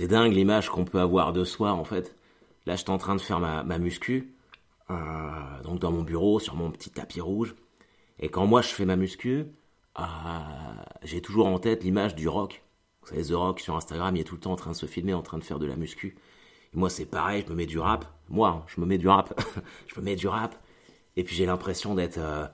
c'est 0.00 0.08
dingue 0.08 0.32
l'image 0.32 0.70
qu'on 0.70 0.86
peut 0.86 0.98
avoir 0.98 1.34
de 1.34 1.44
soi 1.44 1.72
en 1.72 1.84
fait. 1.84 2.16
Là, 2.64 2.74
j'étais 2.74 2.88
en 2.88 2.96
train 2.96 3.16
de 3.16 3.20
faire 3.20 3.38
ma, 3.38 3.78
muscu, 3.78 4.32
euh, 4.88 4.94
donc 5.62 5.78
dans 5.78 5.92
mon 5.92 6.00
bureau, 6.00 6.40
sur 6.40 6.54
mon 6.54 6.70
petit 6.70 6.88
tapis 6.88 7.20
rouge. 7.20 7.54
Et 8.18 8.30
quand 8.30 8.46
moi 8.46 8.62
je 8.62 8.68
fais 8.68 8.86
ma 8.86 8.96
muscu, 8.96 9.44
euh, 9.98 10.02
j'ai 11.02 11.20
toujours 11.20 11.48
en 11.48 11.58
tête 11.58 11.84
l'image 11.84 12.14
du 12.14 12.28
rock. 12.28 12.62
Vous 13.02 13.08
savez, 13.08 13.24
The 13.24 13.32
Rock 13.32 13.60
sur 13.60 13.76
Instagram, 13.76 14.16
il 14.16 14.20
est 14.20 14.24
tout 14.24 14.36
le 14.36 14.40
temps 14.40 14.52
en 14.52 14.56
train 14.56 14.70
de 14.70 14.76
se 14.76 14.86
filmer, 14.86 15.12
en 15.12 15.20
train 15.20 15.36
de 15.36 15.44
faire 15.44 15.58
de 15.58 15.66
la 15.66 15.76
muscu. 15.76 16.16
Et 16.72 16.78
moi, 16.78 16.88
c'est 16.88 17.04
pareil, 17.04 17.44
je 17.46 17.52
me 17.52 17.56
mets 17.56 17.66
du 17.66 17.78
rap. 17.78 18.06
Moi, 18.30 18.48
hein, 18.48 18.64
je 18.68 18.80
me 18.80 18.86
mets 18.86 18.96
du 18.96 19.08
rap. 19.08 19.38
je 19.86 20.00
me 20.00 20.04
mets 20.06 20.16
du 20.16 20.28
rap. 20.28 20.56
Et 21.16 21.24
puis 21.24 21.36
j'ai 21.36 21.44
l'impression 21.44 21.94
d'être 21.94 22.16
euh, 22.16 22.46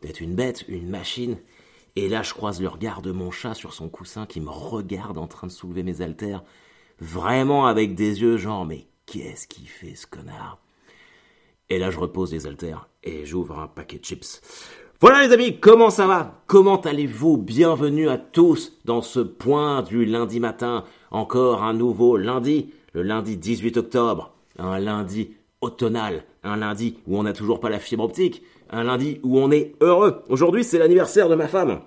d'être 0.00 0.20
une 0.20 0.36
bête, 0.36 0.64
une 0.68 0.90
machine. 0.90 1.38
Et 1.96 2.08
là, 2.08 2.22
je 2.22 2.34
croise 2.34 2.60
le 2.60 2.68
regard 2.68 3.02
de 3.02 3.10
mon 3.10 3.32
chat 3.32 3.54
sur 3.54 3.74
son 3.74 3.88
coussin 3.88 4.26
qui 4.26 4.40
me 4.40 4.50
regarde 4.50 5.18
en 5.18 5.26
train 5.26 5.48
de 5.48 5.52
soulever 5.52 5.82
mes 5.82 6.00
haltères. 6.00 6.44
Vraiment 7.00 7.66
avec 7.66 7.94
des 7.94 8.22
yeux 8.22 8.36
genre, 8.36 8.64
mais 8.64 8.86
qu'est-ce 9.06 9.48
qu'il 9.48 9.68
fait 9.68 9.94
ce 9.94 10.06
connard? 10.06 10.58
Et 11.70 11.78
là, 11.78 11.90
je 11.90 11.98
repose 11.98 12.32
les 12.32 12.46
haltères 12.46 12.88
et 13.02 13.26
j'ouvre 13.26 13.58
un 13.58 13.66
paquet 13.66 13.98
de 13.98 14.04
chips. 14.04 14.40
Voilà 15.00 15.26
les 15.26 15.32
amis, 15.32 15.58
comment 15.58 15.90
ça 15.90 16.06
va? 16.06 16.42
Comment 16.46 16.80
allez-vous? 16.80 17.36
Bienvenue 17.36 18.08
à 18.08 18.16
tous 18.16 18.78
dans 18.84 19.02
ce 19.02 19.20
point 19.20 19.82
du 19.82 20.04
lundi 20.04 20.40
matin. 20.40 20.84
Encore 21.10 21.62
un 21.62 21.74
nouveau 21.74 22.16
lundi, 22.16 22.72
le 22.92 23.02
lundi 23.02 23.36
18 23.36 23.76
octobre. 23.76 24.32
Un 24.58 24.78
lundi 24.78 25.34
automnal, 25.60 26.24
un 26.44 26.56
lundi 26.56 26.98
où 27.06 27.18
on 27.18 27.24
n'a 27.24 27.32
toujours 27.32 27.58
pas 27.58 27.70
la 27.70 27.80
fibre 27.80 28.04
optique, 28.04 28.42
un 28.70 28.84
lundi 28.84 29.18
où 29.24 29.38
on 29.40 29.50
est 29.50 29.74
heureux. 29.80 30.22
Aujourd'hui, 30.28 30.62
c'est 30.62 30.78
l'anniversaire 30.78 31.28
de 31.28 31.34
ma 31.34 31.48
femme. 31.48 31.80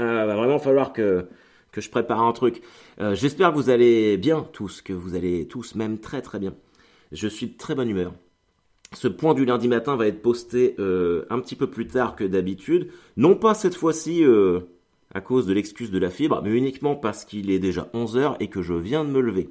Euh, 0.00 0.26
va 0.26 0.34
vraiment 0.34 0.58
falloir 0.58 0.92
que, 0.92 1.28
que 1.70 1.80
je 1.80 1.90
prépare 1.90 2.22
un 2.22 2.32
truc. 2.32 2.60
Euh, 3.00 3.14
J'espère 3.14 3.50
que 3.50 3.56
vous 3.56 3.70
allez 3.70 4.16
bien 4.16 4.46
tous, 4.52 4.82
que 4.82 4.92
vous 4.92 5.14
allez 5.14 5.46
tous 5.48 5.74
même 5.74 5.98
très 5.98 6.22
très 6.22 6.38
bien. 6.38 6.54
Je 7.10 7.28
suis 7.28 7.46
de 7.48 7.56
très 7.56 7.74
bonne 7.74 7.88
humeur. 7.88 8.12
Ce 8.94 9.08
point 9.08 9.32
du 9.34 9.44
lundi 9.46 9.68
matin 9.68 9.96
va 9.96 10.06
être 10.06 10.20
posté 10.20 10.74
euh, 10.78 11.24
un 11.30 11.40
petit 11.40 11.56
peu 11.56 11.68
plus 11.70 11.86
tard 11.86 12.14
que 12.16 12.24
d'habitude. 12.24 12.90
Non 13.16 13.34
pas 13.36 13.54
cette 13.54 13.74
fois-ci 13.74 14.22
euh, 14.24 14.60
à 15.14 15.20
cause 15.22 15.46
de 15.46 15.54
l'excuse 15.54 15.90
de 15.90 15.98
la 15.98 16.10
fibre, 16.10 16.42
mais 16.44 16.50
uniquement 16.50 16.94
parce 16.94 17.24
qu'il 17.24 17.50
est 17.50 17.58
déjà 17.58 17.88
11h 17.94 18.36
et 18.40 18.48
que 18.48 18.60
je 18.60 18.74
viens 18.74 19.04
de 19.04 19.10
me 19.10 19.20
lever. 19.20 19.48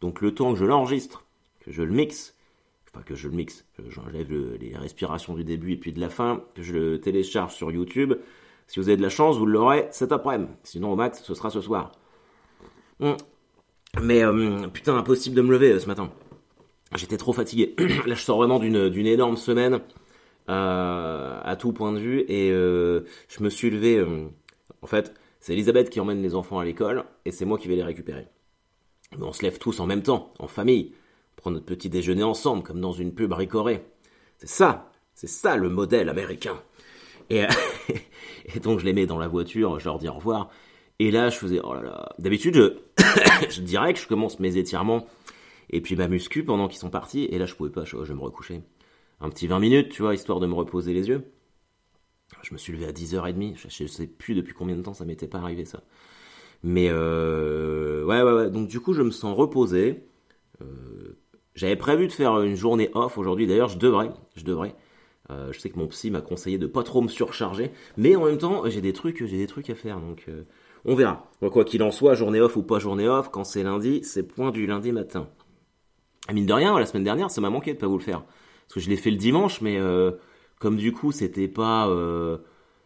Donc 0.00 0.22
le 0.22 0.32
temps 0.34 0.52
que 0.54 0.58
je 0.58 0.64
l'enregistre, 0.64 1.26
que 1.60 1.70
je 1.70 1.82
le 1.82 1.92
mixe, 1.92 2.34
enfin 2.90 3.02
que 3.04 3.14
je 3.14 3.28
le 3.28 3.36
mixe, 3.36 3.66
j'enlève 3.90 4.30
le- 4.30 4.56
les 4.58 4.74
respirations 4.76 5.34
du 5.34 5.44
début 5.44 5.72
et 5.72 5.76
puis 5.76 5.92
de 5.92 6.00
la 6.00 6.08
fin, 6.08 6.42
que 6.54 6.62
je 6.62 6.72
le 6.72 7.00
télécharge 7.00 7.54
sur 7.54 7.70
YouTube. 7.70 8.14
Si 8.66 8.80
vous 8.80 8.88
avez 8.88 8.96
de 8.96 9.02
la 9.02 9.10
chance, 9.10 9.36
vous 9.36 9.44
l'aurez 9.46 9.88
cet 9.90 10.12
après-midi. 10.12 10.50
Sinon 10.64 10.92
au 10.92 10.96
max, 10.96 11.22
ce 11.22 11.34
sera 11.34 11.50
ce 11.50 11.60
soir. 11.60 11.92
Hum. 13.00 13.16
Mais 14.00 14.22
euh, 14.22 14.68
putain, 14.68 14.96
impossible 14.96 15.34
de 15.34 15.42
me 15.42 15.50
lever 15.52 15.72
euh, 15.72 15.80
ce 15.80 15.86
matin. 15.86 16.10
J'étais 16.94 17.16
trop 17.16 17.32
fatigué. 17.32 17.74
Là, 18.06 18.14
je 18.14 18.22
sors 18.22 18.36
vraiment 18.36 18.58
d'une 18.58 19.06
énorme 19.06 19.36
semaine 19.36 19.80
euh, 20.48 21.40
à 21.42 21.56
tout 21.56 21.72
point 21.72 21.92
de 21.92 21.98
vue 21.98 22.20
et 22.28 22.50
je 22.50 23.42
me 23.42 23.48
suis 23.48 23.70
levé. 23.70 24.04
en 24.82 24.86
fait, 24.86 25.14
c'est 25.40 25.52
Elisabeth 25.52 25.90
qui 25.90 26.00
emmène 26.00 26.22
les 26.22 26.34
enfants 26.34 26.58
à 26.58 26.64
l'école 26.64 27.04
et 27.24 27.30
c'est 27.30 27.44
moi 27.44 27.58
qui 27.58 27.68
vais 27.68 27.76
les 27.76 27.82
récupérer. 27.82 28.26
Mais 29.16 29.24
on 29.24 29.32
se 29.32 29.42
lève 29.42 29.58
tous 29.58 29.80
en 29.80 29.86
même 29.86 30.02
temps, 30.02 30.32
en 30.38 30.46
famille, 30.46 30.92
on 31.32 31.40
prend 31.40 31.50
notre 31.50 31.66
petit 31.66 31.88
déjeuner 31.88 32.22
ensemble, 32.22 32.62
comme 32.62 32.80
dans 32.80 32.92
une 32.92 33.12
pub 33.12 33.32
ricorée. 33.32 33.84
C'est 34.38 34.48
ça, 34.48 34.90
c'est 35.14 35.28
ça 35.28 35.56
le 35.56 35.68
modèle 35.68 36.08
américain. 36.08 36.60
Et, 37.28 37.44
et 38.54 38.60
donc 38.60 38.80
je 38.80 38.84
les 38.84 38.92
mets 38.92 39.06
dans 39.06 39.18
la 39.18 39.28
voiture, 39.28 39.78
je 39.78 39.84
leur 39.84 39.98
dis 39.98 40.08
au 40.08 40.14
revoir. 40.14 40.50
Et 41.00 41.10
là, 41.10 41.30
je 41.30 41.38
faisais, 41.38 41.60
oh 41.64 41.72
là 41.72 41.82
là. 41.82 42.14
D'habitude, 42.18 42.76
je, 43.50 43.62
dirais 43.62 43.94
que 43.94 43.98
je 43.98 44.06
commence 44.06 44.38
mes 44.38 44.58
étirements 44.58 45.06
et 45.70 45.80
puis 45.80 45.96
ma 45.96 46.08
muscu 46.08 46.44
pendant 46.44 46.68
qu'ils 46.68 46.78
sont 46.78 46.90
partis. 46.90 47.24
Et 47.30 47.38
là, 47.38 47.46
je 47.46 47.54
pouvais 47.54 47.70
pas, 47.70 47.86
je, 47.86 48.04
je 48.04 48.12
me 48.12 48.20
recoucher. 48.20 48.60
Un 49.18 49.30
petit 49.30 49.46
20 49.46 49.60
minutes, 49.60 49.88
tu 49.88 50.02
vois, 50.02 50.12
histoire 50.12 50.40
de 50.40 50.46
me 50.46 50.52
reposer 50.52 50.92
les 50.92 51.08
yeux. 51.08 51.24
Je 52.42 52.52
me 52.52 52.58
suis 52.58 52.74
levé 52.74 52.84
à 52.84 52.92
10h30. 52.92 53.56
Je, 53.56 53.68
je 53.70 53.86
sais 53.86 54.06
plus 54.06 54.34
depuis 54.34 54.52
combien 54.52 54.76
de 54.76 54.82
temps 54.82 54.92
ça 54.92 55.06
m'était 55.06 55.26
pas 55.26 55.38
arrivé, 55.38 55.64
ça. 55.64 55.82
Mais 56.62 56.88
euh, 56.90 58.04
ouais, 58.04 58.20
ouais, 58.20 58.32
ouais. 58.32 58.50
Donc 58.50 58.68
du 58.68 58.78
coup, 58.78 58.92
je 58.92 59.00
me 59.00 59.10
sens 59.10 59.34
reposé. 59.34 60.04
Euh, 60.60 61.16
J'avais 61.54 61.76
prévu 61.76 62.08
de 62.08 62.12
faire 62.12 62.42
une 62.42 62.56
journée 62.56 62.90
off 62.92 63.16
aujourd'hui. 63.16 63.46
D'ailleurs, 63.46 63.68
je 63.68 63.78
devrais, 63.78 64.10
je 64.36 64.44
devrais. 64.44 64.74
Euh, 65.30 65.50
je 65.50 65.60
sais 65.60 65.70
que 65.70 65.78
mon 65.78 65.86
psy 65.86 66.10
m'a 66.10 66.20
conseillé 66.20 66.58
de 66.58 66.66
pas 66.66 66.82
trop 66.82 67.00
me 67.00 67.08
surcharger, 67.08 67.70
mais 67.96 68.16
en 68.16 68.26
même 68.26 68.36
temps, 68.36 68.68
j'ai 68.68 68.82
des 68.82 68.92
trucs, 68.92 69.24
j'ai 69.24 69.38
des 69.38 69.46
trucs 69.46 69.70
à 69.70 69.74
faire, 69.74 69.98
donc 70.00 70.26
on 70.84 70.94
verra. 70.94 71.30
Quoi 71.52 71.64
qu'il 71.64 71.82
en 71.82 71.90
soit, 71.90 72.14
journée 72.14 72.40
off 72.40 72.56
ou 72.56 72.62
pas 72.62 72.78
journée 72.78 73.08
off, 73.08 73.30
quand 73.30 73.44
c'est 73.44 73.62
lundi, 73.62 74.00
c'est 74.04 74.22
point 74.22 74.50
du 74.50 74.66
lundi 74.66 74.92
matin. 74.92 75.28
Et 76.28 76.32
mine 76.32 76.46
de 76.46 76.52
rien, 76.52 76.78
la 76.78 76.86
semaine 76.86 77.04
dernière, 77.04 77.30
ça 77.30 77.40
m'a 77.40 77.50
manqué 77.50 77.72
de 77.74 77.78
pas 77.78 77.86
vous 77.86 77.98
le 77.98 78.04
faire, 78.04 78.22
parce 78.22 78.74
que 78.74 78.80
je 78.80 78.88
l'ai 78.90 78.96
fait 78.96 79.10
le 79.10 79.16
dimanche, 79.16 79.60
mais 79.60 79.78
euh, 79.78 80.12
comme 80.58 80.76
du 80.76 80.92
coup, 80.92 81.12
c'était 81.12 81.48
pas, 81.48 81.88
euh, 81.88 82.38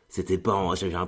c'était 0.09 0.38
pas, 0.38 0.55
en- 0.55 0.75
c'est 0.77 0.94
un- 0.94 1.06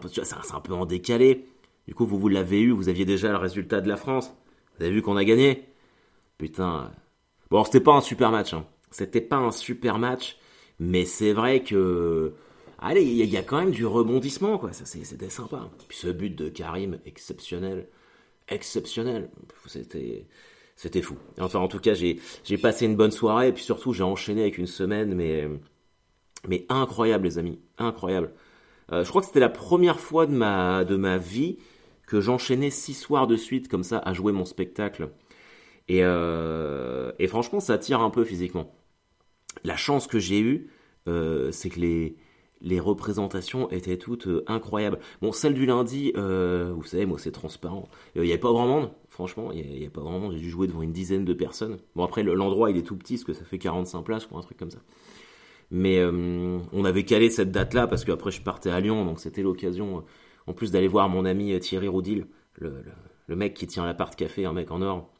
peu 0.60 0.72
en 0.74 0.86
décalé. 0.86 1.46
Du 1.86 1.94
coup, 1.94 2.04
vous 2.04 2.18
vous 2.18 2.28
l'avez 2.28 2.60
eu, 2.60 2.72
vous 2.72 2.88
aviez 2.88 3.04
déjà 3.04 3.30
le 3.30 3.36
résultat 3.36 3.80
de 3.80 3.88
la 3.88 3.96
France. 3.96 4.34
Vous 4.76 4.84
avez 4.84 4.92
vu 4.92 5.02
qu'on 5.02 5.16
a 5.16 5.24
gagné. 5.24 5.68
Putain. 6.38 6.90
Bon, 7.50 7.62
c'était 7.64 7.80
pas 7.80 7.92
un 7.94 8.00
super 8.00 8.30
match. 8.32 8.52
Hein. 8.54 8.66
C'était 8.90 9.20
pas 9.20 9.36
un 9.36 9.52
super 9.52 9.98
match, 9.98 10.36
mais 10.80 11.04
c'est 11.04 11.32
vrai 11.32 11.62
que. 11.62 12.34
Allez, 12.78 13.02
il 13.02 13.24
y, 13.30 13.36
a- 13.36 13.42
quand 13.42 13.58
même 13.58 13.70
du 13.70 13.86
rebondissement, 13.86 14.58
quoi. 14.58 14.72
Ça, 14.72 14.84
c'était 14.86 15.30
sympa. 15.30 15.70
Puis 15.88 15.98
ce 15.98 16.08
but 16.08 16.30
de 16.36 16.48
Karim, 16.48 16.98
exceptionnel. 17.06 17.88
Exceptionnel. 18.48 19.30
C'était. 19.66 20.26
C'était 20.76 21.02
fou. 21.02 21.16
Enfin, 21.40 21.60
en 21.60 21.68
tout 21.68 21.80
cas, 21.80 21.94
j'ai 21.94 22.20
j'ai 22.44 22.58
passé 22.58 22.86
une 22.86 22.96
bonne 22.96 23.10
soirée, 23.12 23.48
et 23.48 23.52
puis 23.52 23.64
surtout, 23.64 23.92
j'ai 23.94 24.02
enchaîné 24.04 24.42
avec 24.42 24.58
une 24.58 24.66
semaine, 24.66 25.14
mais. 25.14 25.48
Mais 26.48 26.66
incroyable, 26.68 27.24
les 27.24 27.38
amis. 27.38 27.58
Incroyable. 27.78 28.32
Euh, 28.92 29.04
je 29.04 29.08
crois 29.10 29.22
que 29.22 29.28
c'était 29.28 29.40
la 29.40 29.48
première 29.48 30.00
fois 30.00 30.26
de 30.26 30.32
ma, 30.32 30.84
de 30.84 30.96
ma 30.96 31.18
vie 31.18 31.58
que 32.06 32.20
j'enchaînais 32.20 32.70
six 32.70 32.94
soirs 32.94 33.26
de 33.26 33.36
suite 33.36 33.68
comme 33.68 33.84
ça 33.84 33.98
à 34.00 34.12
jouer 34.14 34.32
mon 34.32 34.44
spectacle. 34.44 35.10
Et, 35.88 36.04
euh, 36.04 37.12
franchement, 37.28 37.60
ça 37.60 37.78
tire 37.78 38.00
un 38.00 38.10
peu 38.10 38.24
physiquement. 38.24 38.74
La 39.64 39.76
chance 39.76 40.06
que 40.06 40.18
j'ai 40.18 40.40
eue, 40.40 40.70
euh, 41.08 41.50
c'est 41.52 41.70
que 41.70 41.80
les, 41.80 42.16
les 42.62 42.80
représentations 42.80 43.70
étaient 43.70 43.98
toutes 43.98 44.26
euh, 44.28 44.44
incroyables. 44.46 44.98
Bon, 45.22 45.32
celle 45.32 45.54
du 45.54 45.66
lundi, 45.66 46.12
euh, 46.16 46.72
vous 46.74 46.84
savez, 46.84 47.06
moi 47.06 47.18
c'est 47.18 47.32
transparent. 47.32 47.88
Euh, 48.16 48.22
Il 48.22 48.26
n'y 48.26 48.30
avait 48.32 48.40
pas 48.40 48.48
grand 48.50 48.66
monde, 48.66 48.90
franchement, 49.08 49.52
il 49.52 49.66
n'y 49.70 49.76
avait 49.78 49.88
pas 49.90 50.00
grand 50.00 50.18
monde. 50.18 50.32
J'ai 50.32 50.38
dû 50.40 50.50
jouer 50.50 50.66
devant 50.66 50.82
une 50.82 50.92
dizaine 50.92 51.24
de 51.24 51.32
personnes. 51.34 51.78
Bon, 51.94 52.04
après, 52.04 52.22
le- 52.22 52.34
l'endroit 52.34 52.70
il 52.70 52.76
est 52.78 52.82
tout 52.82 52.96
petit, 52.96 53.14
parce 53.14 53.24
que 53.24 53.32
ça 53.34 53.44
fait 53.44 53.58
45 53.58 54.02
places 54.02 54.28
ou 54.30 54.38
un 54.38 54.42
truc 54.42 54.58
comme 54.58 54.70
ça. 54.70 54.78
Mais 55.70 56.00
on 56.04 56.84
avait 56.84 57.04
calé 57.04 57.28
cette 57.30 57.50
date-là 57.50 57.86
parce 57.88 58.04
qu'après 58.04 58.30
je 58.30 58.40
partais 58.42 58.70
à 58.70 58.80
Lyon, 58.80 59.04
donc 59.04 59.18
c'était 59.20 59.42
l'occasion, 59.42 60.04
en 60.46 60.52
plus 60.52 60.70
d'aller 60.72 60.88
voir 60.88 61.08
mon 61.08 61.24
ami 61.24 61.58
Thierry 61.60 61.88
Roudil, 61.88 62.26
le, 62.58 62.84
le, 63.26 63.36
mec 63.36 63.54
qui 63.54 63.66
tient 63.66 63.84
l'appart 63.84 64.14
café, 64.14 64.44
un 64.46 64.52
mec 64.52 64.70
en 64.70 64.80
or. 64.82 65.10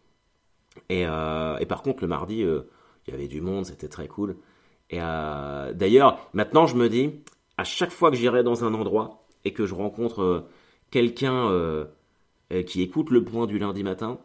Et, 0.91 1.03
et 1.03 1.67
par 1.67 1.83
contre, 1.83 2.03
le 2.03 2.09
mardi, 2.09 2.41
il 2.41 3.11
y 3.11 3.13
avait 3.15 3.29
du 3.29 3.41
monde, 3.41 3.67
c'était 3.67 3.89
très 3.89 4.09
cool. 4.09 4.37
Et 4.91 4.99
euh, 5.01 5.73
d'ailleurs, 5.73 6.29
maintenant 6.33 6.67
je 6.67 6.77
me 6.77 6.89
dis, 6.89 7.11
à 7.57 7.65
chaque 7.65 7.91
fois 7.91 8.11
que 8.11 8.17
j'irai 8.17 8.43
dans 8.43 8.65
un 8.65 8.75
endroit 8.75 9.27
et 9.45 9.53
que 9.53 9.67
je 9.67 9.75
rencontre 9.75 10.23
euh, 10.23 10.49
quelqu'un 10.91 11.49
euh, 11.51 11.87
qui 12.67 12.83
écoute 12.83 13.11
le 13.11 13.25
point 13.25 13.47
du 13.47 13.59
lundi 13.59 13.83
matin 13.83 14.19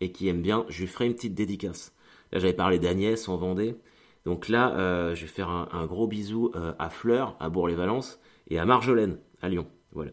et 0.00 0.12
qui 0.12 0.28
aime 0.28 0.42
bien, 0.42 0.64
je 0.68 0.82
lui 0.82 0.88
ferai 0.88 1.06
une 1.06 1.14
petite 1.14 1.34
dédicace. 1.34 1.92
Là, 2.32 2.38
j'avais 2.38 2.52
parlé 2.52 2.78
d'Agnès 2.78 3.28
en 3.28 3.36
Vendée. 3.36 3.76
Donc 4.24 4.48
là, 4.48 5.14
je 5.14 5.20
vais 5.20 5.26
faire 5.28 5.48
un, 5.48 5.86
gros 5.86 6.08
bisou 6.08 6.50
à 6.78 6.90
Fleur, 6.90 7.36
à 7.38 7.48
Bourg-les-Valences, 7.48 8.20
et 8.50 8.58
à 8.58 8.64
Marjolaine, 8.66 9.18
à 9.40 9.48
Lyon. 9.48 9.66
Voilà. 9.92 10.10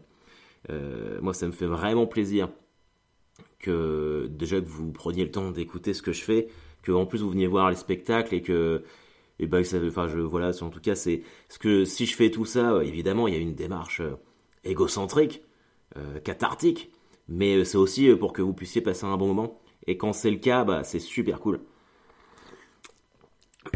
Moi, 1.20 1.34
ça 1.34 1.46
me 1.46 1.52
fait 1.52 1.66
vraiment 1.66 2.06
plaisir 2.06 2.48
que 3.58 4.28
déjà 4.30 4.60
que 4.60 4.66
vous 4.66 4.92
preniez 4.92 5.24
le 5.24 5.30
temps 5.30 5.50
d'écouter 5.50 5.94
ce 5.94 6.02
que 6.02 6.12
je 6.12 6.22
fais, 6.22 6.48
que 6.82 6.92
en 6.92 7.06
plus 7.06 7.22
vous 7.22 7.30
veniez 7.30 7.46
voir 7.46 7.70
les 7.70 7.76
spectacles 7.76 8.34
et 8.34 8.42
que 8.42 8.84
et 9.38 9.46
ben 9.46 9.64
ça, 9.64 9.78
enfin 9.84 10.08
je 10.08 10.18
voilà, 10.18 10.50
en 10.60 10.70
tout 10.70 10.80
cas 10.80 10.94
c'est 10.94 11.22
ce 11.48 11.58
que 11.58 11.84
si 11.84 12.06
je 12.06 12.14
fais 12.14 12.30
tout 12.30 12.44
ça, 12.44 12.72
euh, 12.74 12.80
évidemment 12.82 13.26
il 13.26 13.34
y 13.34 13.36
a 13.36 13.40
une 13.40 13.54
démarche 13.54 14.00
euh, 14.00 14.16
égocentrique, 14.62 15.42
euh, 15.96 16.20
cathartique, 16.20 16.90
mais 17.28 17.64
c'est 17.64 17.78
aussi 17.78 18.14
pour 18.14 18.32
que 18.32 18.42
vous 18.42 18.52
puissiez 18.52 18.80
passer 18.80 19.06
un 19.06 19.16
bon 19.16 19.28
moment. 19.28 19.60
Et 19.86 19.96
quand 19.96 20.12
c'est 20.12 20.30
le 20.30 20.38
cas, 20.38 20.64
bah 20.64 20.84
c'est 20.84 21.00
super 21.00 21.40
cool. 21.40 21.60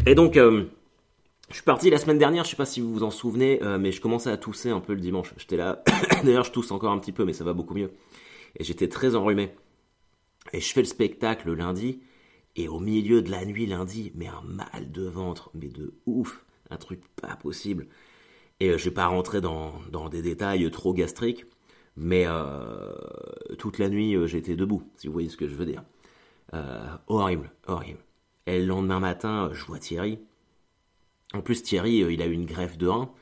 Et 0.07 0.15
donc, 0.15 0.35
je 0.35 1.55
suis 1.55 1.63
parti 1.63 1.91
la 1.91 1.99
semaine 1.99 2.19
dernière, 2.19 2.45
je 2.45 2.51
sais 2.51 2.57
pas 2.57 2.67
si 2.67 2.81
vous 2.81 2.93
vous 2.93 3.03
en 3.03 3.11
souvenez, 3.11 3.61
mais 3.79 3.91
je 3.93 4.01
commençais 4.01 4.31
à 4.31 4.37
tousser 4.37 4.71
un 4.71 4.81
peu 4.81 4.95
le 4.95 5.01
dimanche. 5.01 5.35
J'étais 5.39 5.57
là, 5.57 5.83
d'ailleurs 6.25 6.45
je 6.45 6.53
tousse 6.53 6.71
encore 6.71 6.93
un 6.93 6.99
petit 6.99 7.13
peu, 7.13 7.25
mais 7.25 7.33
ça 7.33 7.45
va 7.45 7.53
beaucoup 7.53 7.75
mieux. 7.75 7.91
Et 8.57 8.65
j'étais 8.65 8.89
très 8.89 9.15
enrhumé. 9.15 9.51
Et 10.53 10.61
je 10.61 10.73
fais 10.73 10.81
le 10.81 10.87
spectacle 10.87 11.53
lundi, 11.53 12.01
et 12.59 12.67
au 12.67 12.81
milieu 12.81 13.23
de 13.23 13.31
la 13.31 13.45
nuit 13.45 13.67
lundi, 13.67 14.11
mais 14.17 14.27
un 14.27 14.43
mal 14.43 14.91
de 14.91 15.07
ventre, 15.07 15.51
mais 15.55 15.69
de 15.69 15.95
ouf, 16.07 16.45
un 16.71 16.77
truc 16.77 17.01
pas 17.15 17.37
possible. 17.37 17.87
Et 18.59 18.71
euh, 18.71 18.79
je 18.79 18.87
vais 18.87 18.95
pas 18.95 19.07
rentrer 19.07 19.41
dans, 19.41 19.81
des 20.11 20.23
détails 20.23 20.69
trop 20.73 20.93
gastriques, 20.93 21.47
mais 21.97 22.25
euh, 22.27 22.93
toute 23.59 23.79
la 23.79 23.89
nuit 23.89 24.17
euh, 24.17 24.27
j'étais 24.27 24.57
debout, 24.57 24.83
si 24.97 25.07
vous 25.07 25.13
voyez 25.13 25.29
ce 25.29 25.37
que 25.37 25.47
je 25.47 25.55
veux 25.55 25.67
dire. 25.67 25.85
horrible, 27.07 27.53
horrible. 27.69 28.01
Et 28.47 28.59
le 28.59 28.67
lendemain 28.67 28.99
matin, 28.99 29.51
je 29.53 29.65
vois 29.65 29.79
Thierry. 29.79 30.19
En 31.35 31.43
plus, 31.43 31.63
Thierry, 31.63 31.99
il 31.99 32.23
a 32.23 32.27
eu 32.27 32.33
une 32.33 32.47
greffe 32.47 32.77
de 32.77 32.89
rein. 32.89 33.13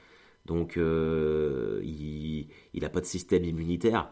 Donc, 0.47 0.77
il 0.77 2.49
n'a 2.75 2.89
pas 2.89 3.01
de 3.01 3.07
système 3.07 3.45
immunitaire. 3.45 4.11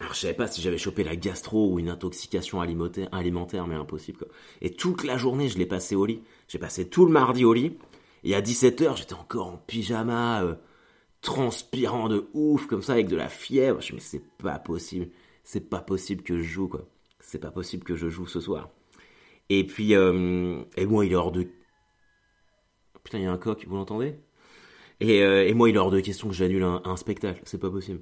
Alors, 0.00 0.12
je 0.12 0.20
savais 0.20 0.34
pas 0.34 0.48
si 0.48 0.60
j'avais 0.60 0.78
chopé 0.78 1.04
la 1.04 1.14
gastro 1.14 1.70
ou 1.70 1.78
une 1.78 1.88
intoxication 1.88 2.60
alimentaire, 2.60 3.66
mais 3.66 3.76
impossible. 3.76 4.18
Quoi. 4.18 4.28
Et 4.60 4.70
toute 4.70 5.04
la 5.04 5.16
journée, 5.16 5.48
je 5.48 5.56
l'ai 5.56 5.66
passé 5.66 5.94
au 5.94 6.04
lit. 6.04 6.20
J'ai 6.48 6.58
passé 6.58 6.88
tout 6.88 7.06
le 7.06 7.12
mardi 7.12 7.44
au 7.44 7.52
lit. 7.52 7.78
Et 8.24 8.34
à 8.34 8.40
17h, 8.40 8.96
j'étais 8.96 9.14
encore 9.14 9.46
en 9.46 9.56
pyjama, 9.56 10.42
euh, 10.42 10.54
transpirant 11.20 12.08
de 12.08 12.28
ouf, 12.34 12.66
comme 12.66 12.82
ça, 12.82 12.94
avec 12.94 13.06
de 13.06 13.16
la 13.16 13.28
fièvre. 13.28 13.80
Je 13.80 13.94
me 13.94 14.00
suis 14.00 14.18
dit, 14.18 14.24
mais 14.24 14.30
c'est 14.40 14.42
pas 14.42 14.58
possible. 14.58 15.08
C'est 15.44 15.68
pas 15.70 15.80
possible 15.80 16.22
que 16.22 16.38
je 16.38 16.42
joue, 16.42 16.68
quoi. 16.68 16.88
C'est 17.20 17.38
pas 17.38 17.50
possible 17.50 17.84
que 17.84 17.94
je 17.94 18.08
joue 18.08 18.26
ce 18.26 18.40
soir. 18.40 18.70
Et 19.48 19.64
puis, 19.64 19.94
euh, 19.94 20.62
et 20.76 20.86
moi, 20.86 21.06
il 21.06 21.12
est 21.12 21.16
hors 21.16 21.32
de. 21.32 21.46
Putain, 23.04 23.18
il 23.18 23.24
y 23.24 23.26
a 23.26 23.32
un 23.32 23.38
coq, 23.38 23.64
vous 23.68 23.76
l'entendez? 23.76 24.16
Et, 25.00 25.22
euh, 25.22 25.46
et, 25.46 25.54
moi, 25.54 25.68
il 25.68 25.76
est 25.76 25.78
hors 25.78 25.90
de 25.90 26.00
question 26.00 26.28
que 26.28 26.34
j'annule 26.34 26.62
un, 26.62 26.82
un 26.84 26.96
spectacle. 26.96 27.42
C'est 27.44 27.58
pas 27.58 27.70
possible. 27.70 28.00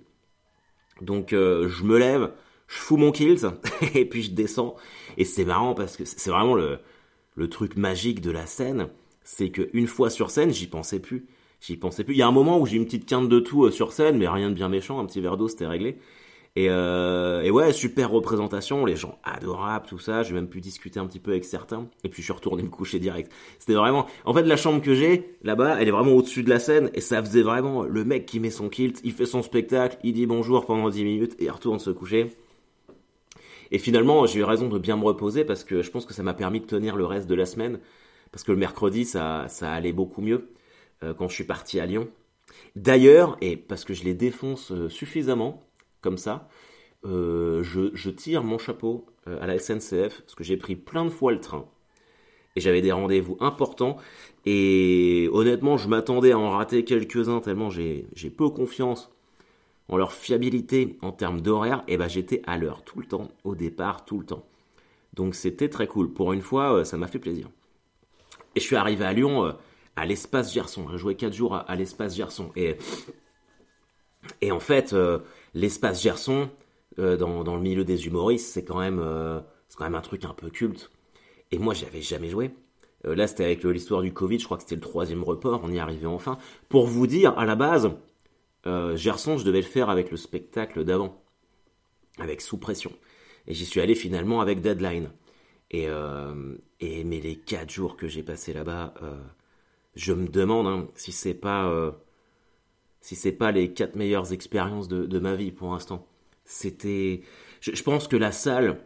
Donc 1.02 1.32
euh, 1.32 1.69
je 1.69 1.84
me 1.84 1.99
lève, 1.99 2.31
je 2.69 2.76
fous 2.76 2.96
mon 2.96 3.12
kilt 3.12 3.46
et 3.94 4.04
puis 4.04 4.22
je 4.22 4.31
descends. 4.31 4.76
Et 5.16 5.25
c'est 5.25 5.44
marrant 5.44 5.75
parce 5.75 5.96
que 5.96 6.04
c'est 6.04 6.31
vraiment 6.31 6.54
le, 6.54 6.78
truc 7.49 7.76
magique 7.76 8.20
de 8.20 8.31
la 8.31 8.46
scène, 8.46 8.88
c'est 9.25 9.50
qu'une 9.50 9.87
fois 9.87 10.10
sur 10.10 10.31
scène, 10.31 10.52
j'y 10.52 10.66
pensais 10.66 11.00
plus. 11.00 11.26
J'y 11.60 11.76
pensais 11.76 12.02
plus. 12.02 12.14
Il 12.14 12.19
y 12.19 12.22
a 12.22 12.26
un 12.26 12.32
moment 12.32 12.58
où 12.58 12.66
j'ai 12.66 12.76
une 12.76 12.87
petite 12.87 13.06
quinte 13.06 13.28
de 13.28 13.38
tout 13.38 13.64
euh, 13.64 13.70
sur 13.70 13.93
scène, 13.93 14.19
mais 14.19 14.26
rien 14.26 14.49
de 14.49 14.54
bien 14.54 14.69
méchant, 14.69 14.99
un 14.99 15.06
petit 15.06 15.20
verre 15.20 15.37
d'eau, 15.37 15.49
c'était 15.49 15.66
réglé. 15.66 15.99
Et, 16.54 16.69
euh, 16.69 17.40
et, 17.43 17.50
ouais, 17.50 17.72
super 17.72 18.10
représentation, 18.10 18.84
les 18.84 18.94
gens 18.94 19.19
adorables, 19.25 19.87
tout 19.87 19.99
ça. 19.99 20.22
J'ai 20.22 20.34
même 20.34 20.49
pu 20.49 20.60
discuter 20.60 21.00
un 21.00 21.06
petit 21.06 21.19
peu 21.19 21.31
avec 21.31 21.46
certains. 21.46 21.88
Et 22.04 22.10
puis 22.10 22.20
je 22.20 22.26
suis 22.26 22.32
retourné 22.32 22.62
me 22.62 22.69
coucher 22.69 22.99
direct. 22.99 23.32
C'était 23.58 23.75
vraiment. 23.75 24.06
En 24.26 24.34
fait, 24.34 24.43
la 24.43 24.56
chambre 24.56 24.82
que 24.82 24.94
j'ai 24.94 25.37
là-bas, 25.43 25.81
elle 25.81 25.88
est 25.88 25.93
vraiment 25.93 26.12
au-dessus 26.12 26.43
de 26.43 26.50
la 26.50 26.58
scène. 26.58 26.90
Et 26.93 27.00
ça 27.00 27.22
faisait 27.22 27.43
vraiment 27.43 27.84
le 27.84 28.04
mec 28.04 28.26
qui 28.26 28.38
met 28.38 28.50
son 28.50 28.69
kilt, 28.69 29.00
il 29.02 29.12
fait 29.12 29.25
son 29.25 29.43
spectacle, 29.43 29.96
il 30.04 30.12
dit 30.12 30.26
bonjour 30.26 30.66
pendant 30.66 30.90
10 30.90 31.04
minutes 31.04 31.37
et 31.38 31.44
il 31.44 31.50
retourne 31.50 31.78
se 31.78 31.90
coucher. 31.90 32.28
Et 33.70 33.78
finalement, 33.78 34.26
j'ai 34.26 34.40
eu 34.40 34.44
raison 34.44 34.69
de 34.69 34.78
bien 34.78 34.98
me 34.98 35.05
reposer 35.05 35.46
parce 35.46 35.64
que 35.64 35.81
je 35.81 35.90
pense 35.90 36.05
que 36.05 36.12
ça 36.12 36.22
m'a 36.22 36.34
permis 36.34 36.60
de 36.60 36.66
tenir 36.66 36.96
le 36.96 37.06
reste 37.06 37.28
de 37.28 37.34
la 37.34 37.46
semaine. 37.46 37.81
Parce 38.31 38.44
que 38.44 38.52
le 38.52 38.58
mercredi, 38.58 39.06
ça, 39.06 39.46
ça 39.48 39.72
allait 39.72 39.93
beaucoup 39.93 40.20
mieux 40.20 40.50
euh, 41.02 41.14
quand 41.14 41.28
je 41.28 41.34
suis 41.34 41.44
parti 41.44 41.81
à 41.81 41.87
Lyon. 41.87 42.08
D'ailleurs, 42.76 43.38
et 43.40 43.56
parce 43.56 43.84
que 43.84 43.94
je 43.94 44.05
les 44.05 44.14
défonce 44.14 44.72
euh, 44.72 44.90
suffisamment, 44.90 45.66
comme 46.02 46.19
ça, 46.19 46.49
euh, 47.04 47.62
je, 47.62 48.10
tire 48.10 48.44
mon 48.44 48.58
chapeau 48.58 49.06
euh, 49.26 49.40
à 49.40 49.46
la 49.46 49.58
SNCF 49.58 50.20
parce 50.20 50.34
que 50.37 50.44
j'ai 50.44 50.56
pris 50.56 50.76
plein 50.76 51.04
de 51.04 51.10
fois 51.10 51.32
le 51.32 51.40
train. 51.40 51.66
Et 52.54 52.60
j'avais 52.60 52.82
des 52.82 52.93
rendez-vous 52.93 53.37
importants. 53.40 53.96
Et 54.44 55.28
honnêtement 55.32 55.76
je 55.76 55.88
m'attendais 55.88 56.32
à 56.32 56.38
en 56.38 56.50
rater 56.50 56.84
quelques-uns 56.84 57.40
tellement 57.40 57.70
j'ai 57.70 58.06
peu 58.37 58.50
confiance 58.50 59.10
en 59.88 59.96
leur 59.96 60.12
fiabilité 60.12 60.99
en 61.00 61.12
termes 61.12 61.40
d'horaire. 61.40 61.82
Et 61.88 61.96
ben 61.96 62.08
j'étais 62.08 62.43
à 62.46 62.58
l'heure 62.58 62.84
tout 62.84 63.00
le 63.00 63.06
temps 63.06 63.28
au 63.44 63.55
départ 63.55 64.05
tout 64.05 64.19
le 64.19 64.26
temps. 64.26 64.44
Donc 65.14 65.34
c'était 65.34 65.69
très 65.69 65.87
cool. 65.87 66.12
Pour 66.12 66.32
une 66.32 66.43
fois 66.43 66.75
euh, 66.75 66.84
ça 66.84 66.96
m'a 66.96 67.08
fait 67.08 67.19
plaisir. 67.19 67.48
Et 68.55 68.60
je 68.60 68.64
suis 68.66 68.76
arrivé 68.76 69.05
à 69.05 69.12
Lyon 69.12 69.55
à 69.96 70.06
l'espace 70.06 70.52
Gerson. 70.52 70.87
J'ai 70.90 70.98
joué 70.98 71.14
4 71.14 71.32
jours 71.32 71.55
à, 71.55 71.75
l'espace 71.75 72.16
Gerson. 72.16 72.50
Et 72.56 72.76
et 74.40 74.52
en 74.52 74.60
fait 74.60 74.94
l'espace 75.54 76.02
Gerson, 76.02 76.48
euh, 76.98 77.16
dans, 77.16 77.56
le 77.56 77.62
milieu 77.62 77.84
des 77.84 78.06
humoristes, 78.06 78.52
c'est 78.52 78.64
quand, 78.64 78.78
même, 78.78 79.00
euh, 79.02 79.40
quand 79.76 79.84
même 79.84 79.94
un 79.94 80.02
truc 80.02 80.24
un 80.24 80.34
peu 80.34 80.50
culte. 80.50 80.90
Et 81.50 81.58
moi, 81.58 81.74
j'avais 81.74 82.02
jamais 82.02 82.28
joué. 82.28 82.50
Euh, 83.06 83.14
là, 83.14 83.26
c'était 83.26 83.44
avec 83.44 83.64
l'histoire 83.64 84.02
du 84.02 84.12
Covid, 84.12 84.38
je 84.38 84.44
crois 84.44 84.56
que 84.56 84.62
c'était 84.62 84.74
le 84.74 84.82
troisième 84.82 85.22
report, 85.24 85.60
on 85.62 85.70
y 85.70 85.78
arrivait 85.78 86.06
enfin. 86.06 86.38
Pour 86.69 86.86
vous 86.86 87.06
dire, 87.06 87.36
à 87.38 87.46
la 87.46 87.56
base, 87.56 87.90
Gerson, 88.64 89.38
je 89.38 89.44
devais 89.44 89.60
le 89.60 89.66
faire 89.66 89.90
avec 89.90 90.10
le 90.10 90.16
spectacle 90.16 90.84
d'avant, 90.84 91.20
avec 92.19 92.40
Sous 92.40 92.58
Pression. 92.58 92.92
Et 93.46 93.54
j'y 93.54 93.64
suis 93.64 93.80
allé 93.80 93.94
finalement 93.94 94.40
avec 94.40 94.60
Deadline. 94.60 95.10
Et, 95.72 95.88
et 96.78 97.04
mais 97.04 97.20
les 97.20 97.36
quatre 97.36 97.70
jours 97.70 97.96
que 97.96 98.06
j'ai 98.06 98.22
passés 98.22 98.52
là-bas, 98.52 98.94
je 99.96 100.12
me 100.12 100.28
demande 100.28 100.69
hein, 100.69 100.88
si 100.94 101.10
c'est 101.10 101.34
pas 101.34 101.92
si 103.02 103.16
c'est 103.16 103.32
pas 103.32 103.50
les 103.52 103.72
quatre 103.72 103.96
meilleures 103.96 104.32
expériences 104.32 104.88
de, 104.88 105.19
ma 105.19 105.34
vie 105.34 105.50
pour 105.50 105.72
l'instant. 105.72 106.06
C'était, 106.44 107.22
je, 107.60 107.82
pense 107.82 108.08
que 108.08 108.16
la 108.16 108.32
salle 108.32 108.81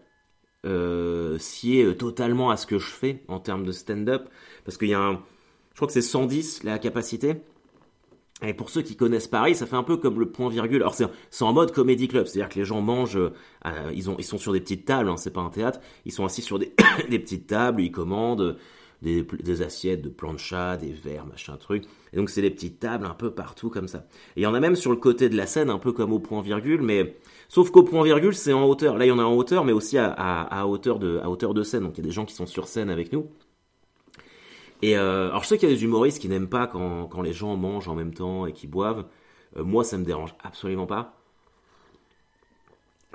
euh, 0.65 1.39
sied 1.39 1.97
totalement 1.97 2.51
à 2.51 2.57
ce 2.57 2.67
que 2.67 2.79
je 2.79 2.91
fais 2.91 3.23
en 3.29 3.39
termes 3.39 3.65
de 3.65 3.73
stand-up, 3.73 4.29
parce 4.65 4.79
qu'il 4.79 4.89
y 4.89 4.95
a 4.95 5.01
un, 5.01 5.23
je 5.73 5.77
crois 5.77 5.87
que 5.87 5.93
c'est 5.93 6.03
110 6.03 6.65
la 6.65 6.79
capacité. 6.79 7.37
Et 8.43 8.53
pour 8.53 8.69
ceux 8.69 8.83
qui 8.83 8.97
connaissent 8.97 9.29
Paris, 9.29 9.55
ça 9.55 9.67
fait 9.67 9.77
un 9.77 9.83
peu 9.83 9.97
comme 9.97 10.19
le 10.21 10.31
point 10.31 10.51
virgule. 10.51 10.83
Alors 10.83 10.95
c'est 10.95 11.45
en 11.45 11.53
mode 11.55 11.73
comédie 11.73 12.09
club, 12.09 12.27
c'est-à-dire 12.27 12.51
que 12.51 12.59
les 12.59 12.67
gens 12.67 12.83
mangent, 12.83 13.17
euh, 13.17 13.93
ils, 13.95 14.11
ont, 14.11 14.17
ils 14.19 14.25
sont 14.25 14.37
sur 14.37 14.53
des 14.53 14.61
petites 14.61 14.85
tables, 14.85 15.09
hein, 15.09 15.17
c'est 15.17 15.33
pas 15.33 15.41
un 15.41 15.49
théâtre, 15.51 15.81
ils 16.05 16.13
sont 16.13 16.25
assis 16.25 16.43
sur 16.43 16.59
des 16.59 16.73
petites 17.09 17.47
tables, 17.47 17.81
ils 17.81 17.93
commandent, 17.93 18.59
des, 19.03 19.63
assiettes 19.63 20.03
de 20.03 20.09
plancha, 20.09 20.77
des 20.77 20.93
verres, 20.93 21.27
machin 21.27 21.57
truc. 21.57 21.85
Et 22.13 22.17
donc 22.17 22.31
c'est 22.31 22.43
des 22.43 22.51
petites 22.51 22.81
tables 22.81 23.07
un 23.07 23.15
peu 23.15 23.31
partout 23.31 23.71
comme 23.71 23.89
ça. 23.89 24.07
Et 24.37 24.41
il 24.41 24.43
y 24.43 24.47
en 24.47 24.55
a 24.55 24.61
même 24.61 24.77
sur 24.77 24.91
le 24.91 24.97
côté 24.97 25.29
de 25.29 25.37
la 25.37 25.47
scène, 25.47 25.71
un 25.71 25.79
peu 25.79 25.93
comme 25.93 26.13
au 26.13 26.19
point 26.19 26.41
virgule, 26.43 26.83
mais 26.83 27.17
sauf 27.49 27.71
qu'au 27.71 27.83
point 27.83 28.03
virgule 28.05 28.35
c'est 28.35 28.53
en 28.53 28.65
hauteur. 28.65 28.97
Là 28.99 29.05
il 29.07 29.09
y 29.09 29.13
en 29.13 29.19
a 29.19 29.25
en 29.25 29.35
hauteur, 29.35 29.65
mais 29.65 29.73
aussi 29.73 29.99
à, 29.99 30.67
hauteur 30.67 30.99
de, 30.99 31.19
à 31.23 31.31
hauteur 31.31 31.55
de 31.55 31.63
scène. 31.63 31.85
Donc 31.85 31.99
il 31.99 32.01
y 32.01 32.05
a 32.05 32.09
des 32.09 32.15
gens 32.15 32.25
qui 32.25 32.35
sont 32.35 32.47
sur 32.47 32.69
scène 32.69 32.91
avec 32.91 33.13
nous. 33.13 33.29
Et 34.83 34.97
euh, 34.97 35.29
alors 35.29 35.43
je 35.43 35.49
sais 35.49 35.59
qu'il 35.59 35.69
y 35.69 35.73
a 35.73 35.75
des 35.75 35.85
humoristes 35.85 36.21
qui 36.21 36.29
n'aiment 36.29 36.49
pas 36.49 36.67
quand, 36.67 37.23
les 37.23 37.33
gens 37.33 37.57
mangent 37.57 37.89
en 37.89 37.95
même 37.95 38.15
temps 38.15 38.47
et 38.47 38.53
qui 38.53 38.67
boivent. 38.67 39.07
Euh, 39.57 39.65
moi 39.65 39.85
ça 39.85 39.99
me 39.99 40.05
dérange 40.05 40.35
absolument 40.43 40.87
pas. 40.87 41.15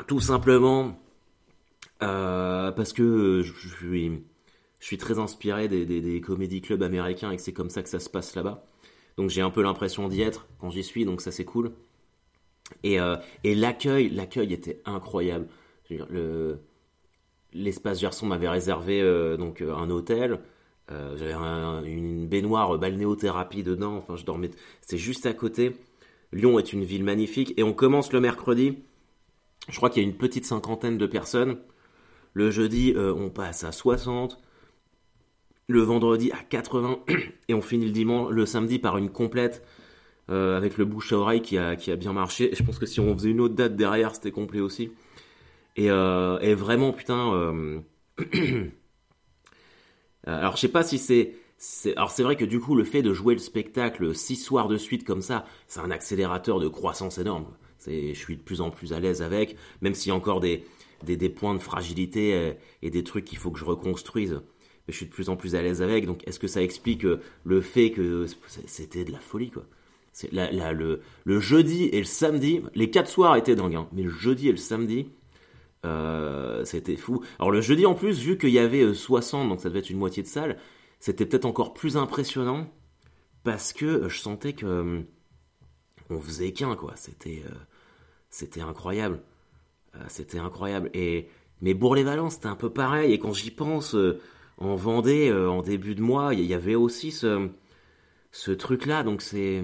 Tout 0.08 0.20
simplement 0.20 1.00
euh, 2.02 2.72
parce 2.72 2.94
que 2.94 3.42
je 3.44 3.68
suis 3.68 4.24
je 4.82 4.88
suis 4.88 4.98
très 4.98 5.20
inspiré 5.20 5.68
des, 5.68 5.86
des, 5.86 6.22
comédie 6.22 6.60
clubs 6.60 6.82
américains 6.82 7.30
et 7.32 7.38
que 7.38 7.42
c'est 7.42 7.54
comme 7.54 7.70
ça 7.70 7.84
que 7.84 7.90
ça 7.90 8.00
se 8.00 8.10
passe 8.10 8.36
là-bas. 8.36 8.66
Donc 9.16 9.30
j'ai 9.30 9.42
un 9.42 9.52
peu 9.52 9.62
l'impression 9.62 10.08
d'y 10.08 10.22
être 10.22 10.48
quand 10.60 10.72
j'y 10.72 10.84
suis, 10.84 11.06
donc 11.06 11.22
ça 11.22 11.32
c'est 11.32 11.46
cool. 11.46 11.72
Et, 12.82 13.00
euh, 13.00 13.16
et 13.44 13.54
l'accueil, 13.54 14.10
l'accueil 14.10 14.52
était 14.54 14.82
incroyable. 14.86 15.48
Le, 16.10 16.58
l'espace 17.54 18.00
Gerson 18.00 18.26
m'avait 18.26 18.50
réservé 18.50 19.02
euh, 19.02 19.38
donc 19.38 19.62
euh, 19.62 19.76
un 19.76 19.92
hôtel. 19.92 20.40
j'avais 20.90 21.34
une 21.86 22.28
baignoire 22.28 22.80
balnéothérapie 22.80 23.62
dedans. 23.62 23.98
Enfin, 23.98 24.16
je 24.16 24.26
dormais. 24.26 24.50
C'est 24.82 24.98
juste 24.98 25.28
à 25.28 25.34
côté. 25.34 25.74
Lyon 26.34 26.58
est 26.58 26.74
une 26.74 26.84
ville 26.84 27.04
magnifique 27.04 27.54
et 27.56 27.62
on 27.62 27.74
commence 27.74 28.12
le 28.14 28.20
mercredi. 28.20 28.80
Je 29.70 29.78
crois 29.78 29.92
qu'il 29.92 30.02
y 30.02 30.06
a 30.06 30.10
une 30.10 30.18
petite 30.18 30.46
cinquantaine 30.46 30.98
de 30.98 31.06
personnes. 31.06 31.60
Le 32.34 32.50
jeudi, 32.50 32.96
on 32.98 33.30
passe 33.30 33.64
à 33.64 33.72
60 33.72 34.42
le 35.72 35.82
vendredi 35.82 36.32
à 36.32 36.44
80 36.44 37.00
et 37.48 37.54
on 37.54 37.62
finit 37.62 37.86
le 37.86 37.92
dimanche, 37.92 38.32
le 38.32 38.46
samedi 38.46 38.80
par 38.80 38.98
une 38.98 39.10
complète 39.10 39.64
euh, 40.32 40.56
avec 40.56 40.78
le 40.78 40.86
bouche 40.86 41.12
à 41.12 41.18
oreille 41.18 41.42
qui 41.42 41.58
a, 41.58 41.76
qui 41.76 41.92
a 41.92 41.96
bien 41.96 42.14
marché. 42.14 42.52
Et 42.52 42.56
je 42.56 42.64
pense 42.64 42.80
que 42.80 42.86
si 42.86 43.00
on 43.00 43.14
faisait 43.18 43.32
une 43.32 43.42
autre 43.42 43.56
date 43.56 43.76
derrière, 43.76 44.16
c'était 44.16 44.32
complet 44.32 44.62
aussi. 44.62 44.92
Et, 45.76 45.92
euh, 45.92 46.40
et 46.40 46.54
vraiment, 46.54 46.94
putain. 46.94 47.34
Euh, 47.34 47.80
alors, 50.26 50.56
je 50.56 50.62
sais 50.62 50.70
pas 50.70 50.84
si 50.84 51.00
c'est. 51.00 51.36
Alors, 51.96 52.12
c'est 52.12 52.24
vrai 52.24 52.38
que 52.38 52.46
du 52.46 52.60
coup, 52.60 52.76
le 52.76 52.84
fait 52.84 53.02
de 53.02 53.14
jouer 53.14 53.34
le 53.34 53.40
spectacle 53.40 54.16
six 54.16 54.38
soirs 54.38 54.68
de 54.68 54.78
suite 54.78 55.04
comme 55.04 55.22
ça, 55.22 55.46
c'est 55.68 55.82
un 55.82 55.92
accélérateur 55.92 56.60
de 56.60 56.68
croissance 56.68 57.18
énorme. 57.18 57.48
Je 57.86 58.14
suis 58.14 58.38
de 58.38 58.42
plus 58.42 58.62
en 58.62 58.70
plus 58.70 58.94
à 58.94 59.00
l'aise 59.00 59.22
avec, 59.22 59.58
même 59.82 59.96
s'il 59.96 60.10
y 60.10 60.12
a 60.12 60.16
encore 60.16 60.40
des, 60.40 60.64
des, 61.04 61.18
des 61.18 61.30
points 61.30 61.56
de 61.56 61.60
fragilité 61.60 62.56
et 62.82 62.90
des 62.90 63.04
trucs 63.04 63.26
qu'il 63.26 63.38
faut 63.38 63.52
que 63.52 63.60
je 63.60 63.66
reconstruise 63.66 64.42
je 64.88 64.98
suis 64.98 65.06
de 65.06 65.12
plus 65.12 65.30
en 65.30 65.36
plus 65.36 65.56
à 65.56 65.62
l'aise 65.62 65.82
avec. 65.82 66.06
Donc, 66.06 66.28
est-ce 66.28 66.40
que 66.40 66.48
ça 66.48 66.62
explique 66.62 67.06
euh, 67.06 67.22
le 67.44 67.62
fait 67.62 67.92
que 67.92 68.26
c'était 68.66 69.06
de 69.06 69.12
la 69.12 69.20
folie, 69.20 69.52
quoi? 69.52 69.64
Le, 70.34 71.40
jeudi 71.40 71.86
et 71.86 72.00
le 72.00 72.06
samedi, 72.06 72.62
les 72.76 72.90
quatre 72.90 73.10
soirs 73.10 73.38
étaient 73.38 73.56
dingues, 73.56 73.76
hein, 73.76 73.88
mais 73.94 74.04
le 74.04 74.10
jeudi 74.10 74.50
et 74.50 74.52
le 74.52 74.58
samedi, 74.58 75.08
euh, 75.86 76.66
c'était 76.66 76.98
fou. 76.98 77.24
Alors 77.40 77.50
le 77.50 77.62
jeudi 77.62 77.86
en 77.86 77.94
plus, 77.94 78.20
vu 78.20 78.38
qu'il 78.38 78.50
y 78.50 78.60
avait 78.60 78.94
60, 78.94 79.46
euh, 79.46 79.50
donc 79.50 79.62
ça 79.62 79.70
devait 79.70 79.80
être 79.80 79.90
une 79.90 79.98
moitié 79.98 80.22
de 80.22 80.28
salle, 80.28 80.58
c'était 81.00 81.26
peut-être 81.26 81.46
encore 81.46 81.74
plus 81.74 81.96
impressionnant 81.96 82.70
parce 83.46 83.72
que 83.72 84.10
je 84.10 84.20
sentais 84.20 84.52
que 84.52 85.02
on 86.10 86.20
faisait 86.20 86.52
qu'un 86.52 86.76
quoi. 86.76 86.92
C'était 86.98 87.42
c'était 88.30 88.62
incroyable, 88.62 89.22
c'était 90.10 90.40
incroyable. 90.40 90.90
Et 90.94 91.30
mais 91.62 91.74
Bourg-les-Valence, 91.74 92.34
c'était 92.34 92.48
un 92.48 92.56
peu 92.58 92.70
pareil. 92.70 93.14
Et 93.14 93.18
quand 93.18 93.34
j'y 93.34 93.50
pense, 93.50 93.96
en 94.62 94.76
Vendée, 94.76 95.30
euh, 95.30 95.50
en 95.50 95.62
début 95.62 95.96
de 95.96 96.02
mois, 96.02 96.34
il 96.34 96.46
y 96.46 96.54
avait 96.54 96.76
aussi 96.76 97.12
ce, 97.12 97.50
ce 98.32 98.52
truc-là. 98.52 99.04
Donc 99.04 99.22
c'est. 99.22 99.64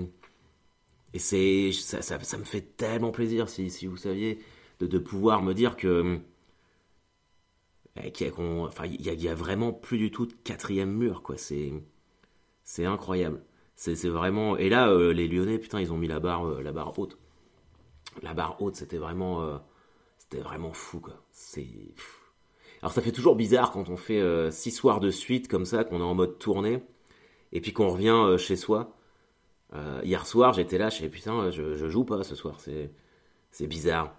Et 1.14 1.20
c'est, 1.20 1.72
ça, 1.72 2.18
me 2.38 2.44
fait 2.44 2.62
tellement 2.62 3.12
plaisir, 3.12 3.50
si, 3.50 3.88
vous 3.88 3.98
saviez, 3.98 4.40
de, 4.80 4.98
pouvoir 5.00 5.42
me 5.42 5.54
dire 5.54 5.78
que. 5.78 6.20
enfin, 7.96 8.86
il 8.86 9.02
y, 9.02 9.30
a 9.30 9.36
vraiment 9.36 9.72
plus 9.74 9.98
du 9.98 10.12
tout 10.12 10.26
de 10.26 10.34
quatrième 10.44 10.92
mur, 10.92 11.24
quoi. 11.24 11.38
C'est, 11.38 11.74
c'est 12.64 12.86
incroyable. 12.86 13.44
C'est, 13.76 13.96
vraiment. 14.10 14.58
Et 14.58 14.70
là, 14.70 14.90
euh, 14.90 15.14
les 15.14 15.28
Lyonnais, 15.28 15.60
putain, 15.60 15.80
ils 15.82 15.94
ont 15.94 15.98
mis 15.98 16.08
la 16.08 16.20
barre, 16.20 16.48
euh, 16.48 16.62
la 16.62 16.72
barre 16.72 16.98
haute. 17.00 17.18
La 18.24 18.34
barre 18.34 18.62
haute, 18.62 18.76
c'était 18.76 18.98
vraiment, 18.98 19.62
c'était 20.18 20.42
vraiment 20.42 20.74
fou, 20.74 21.00
quoi. 21.00 21.24
C'est. 21.32 21.68
Alors 22.82 22.92
ça 22.94 23.02
fait 23.02 23.12
toujours 23.12 23.36
bizarre 23.36 23.72
quand 23.72 23.90
on 23.90 23.98
fait 23.98 24.52
six 24.52 24.72
soirs 24.72 25.00
de 25.00 25.10
suite 25.10 25.48
comme 25.48 25.66
ça, 25.66 25.84
qu'on 25.84 26.00
est 26.00 26.04
en 26.04 26.16
mode 26.16 26.38
tournée, 26.38 26.84
et 27.52 27.62
puis 27.62 27.74
qu'on 27.74 27.90
revient 27.90 28.38
chez 28.38 28.56
soi. 28.56 28.96
hier 30.04 30.26
soir, 30.28 30.54
j'étais 30.54 30.78
là, 30.78 30.90
je 30.90 30.98
disais 30.98 31.10
putain, 31.10 31.50
je, 31.52 31.76
je, 31.76 31.88
joue 31.88 32.06
pas 32.06 32.24
ce 32.24 32.36
soir, 32.36 32.60
c'est, 32.60 33.68
bizarre. 33.68 34.16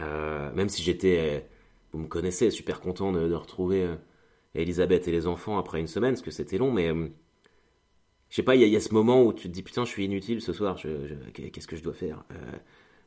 même 0.00 0.68
si 0.68 0.82
j'étais 0.82 1.46
vous 1.94 2.00
me 2.00 2.08
connaissez, 2.08 2.50
super 2.50 2.80
content 2.80 3.12
de, 3.12 3.32
retrouver 3.32 3.84
euh, 3.84 3.96
Elisabeth 4.54 5.06
et 5.08 5.12
les 5.12 5.26
enfants 5.26 5.58
après 5.58 5.80
une 5.80 5.86
semaine, 5.86 6.14
parce 6.14 6.22
que 6.22 6.32
c'était 6.32 6.58
long, 6.58 6.72
mais 6.72 6.88
euh, 6.88 7.08
je 8.30 8.36
sais 8.36 8.42
pas, 8.42 8.56
il 8.56 8.68
y, 8.68 8.76
a 8.76 8.80
ce 8.80 8.92
moment 8.92 9.22
où 9.22 9.32
tu 9.32 9.48
te 9.48 9.52
dis 9.52 9.62
putain, 9.62 9.84
je 9.84 9.90
suis 9.90 10.04
inutile 10.04 10.40
ce 10.40 10.52
soir, 10.52 10.76
qu'est-ce 11.32 11.68
que 11.68 11.76
je 11.76 11.82
dois 11.82 11.94
faire? 11.94 12.24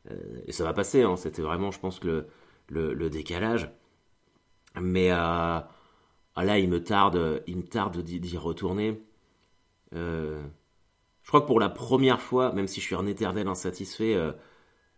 Euh, 0.10 0.16
Et 0.48 0.54
ça 0.54 0.64
va 0.64 0.72
passer, 0.72 1.02
hein, 1.02 1.18
c'était 1.18 1.42
vraiment, 1.42 1.72
je 1.72 1.80
pense, 1.80 2.00
que 2.00 2.26
le, 2.70 3.10
décalage. 3.10 3.70
Mais 4.82 5.10
là, 5.10 5.68
il 6.36 6.70
me 6.70 6.84
tarde, 6.84 7.44
il 7.48 7.58
me 7.58 7.64
tarde 7.64 7.98
d'y 8.02 8.38
retourner. 8.38 9.02
je 9.92 10.38
crois 11.28 11.42
que 11.42 11.48
pour 11.48 11.60
la 11.60 11.70
première 11.70 12.22
fois, 12.22 12.54
même 12.54 12.68
si 12.68 12.82
je 12.82 12.86
suis 12.86 12.96
un 12.96 13.08
éternel 13.08 13.48
insatisfait, 13.48 14.16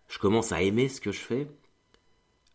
je 0.08 0.20
commence 0.20 0.52
à 0.52 0.62
aimer 0.62 0.90
ce 0.90 1.02
que 1.02 1.12
je 1.12 1.20
fais 1.20 1.48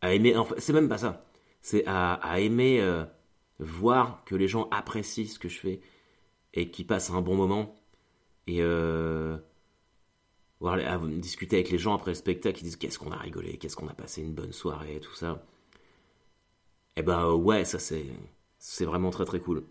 à 0.05 0.13
aimer. 0.13 0.35
c'est 0.59 0.73
même 0.73 0.89
pas 0.89 0.99
ça. 0.99 1.25
C'est 1.63 1.85
à, 1.87 2.41
aimer 2.41 2.81
euh, 2.81 3.05
voir 3.59 4.23
que 4.27 4.35
les 4.35 4.49
gens 4.49 4.69
apprécient 4.71 5.27
ce 5.27 5.39
que 5.39 5.49
je 5.49 5.59
fais 5.59 5.81
et 6.53 6.71
qu'ils 6.71 6.87
passent 6.87 7.11
un 7.11 7.23
bon 7.23 7.37
moment. 7.37 7.75
Et 8.47 8.59
euh, 8.61 9.39
à 10.63 10.99
discuter 10.99 11.57
avec 11.57 11.71
les 11.71 11.79
gens 11.79 11.95
après 11.95 12.11
le 12.11 12.17
spectacle, 12.17 12.61
ils 12.61 12.65
disent 12.65 12.77
qu'est-ce 12.77 12.99
qu'on 12.99 13.13
a 13.13 13.17
rigolé, 13.17 13.57
qu'est-ce 13.57 13.77
qu'on 13.77 13.89
a 13.89 13.95
passé 13.95 14.21
une 14.23 14.35
bonne 14.35 14.53
soirée, 14.53 15.01
tout 15.01 15.15
ça. 15.15 15.43
Et 16.97 17.01
eh 17.01 17.03
ben 17.03 17.33
ouais, 17.33 17.65
ça 17.65 17.79
c'est 17.79 18.85
vraiment 18.85 19.11
très 19.11 19.25
très 19.25 19.41
cool. 19.41 19.65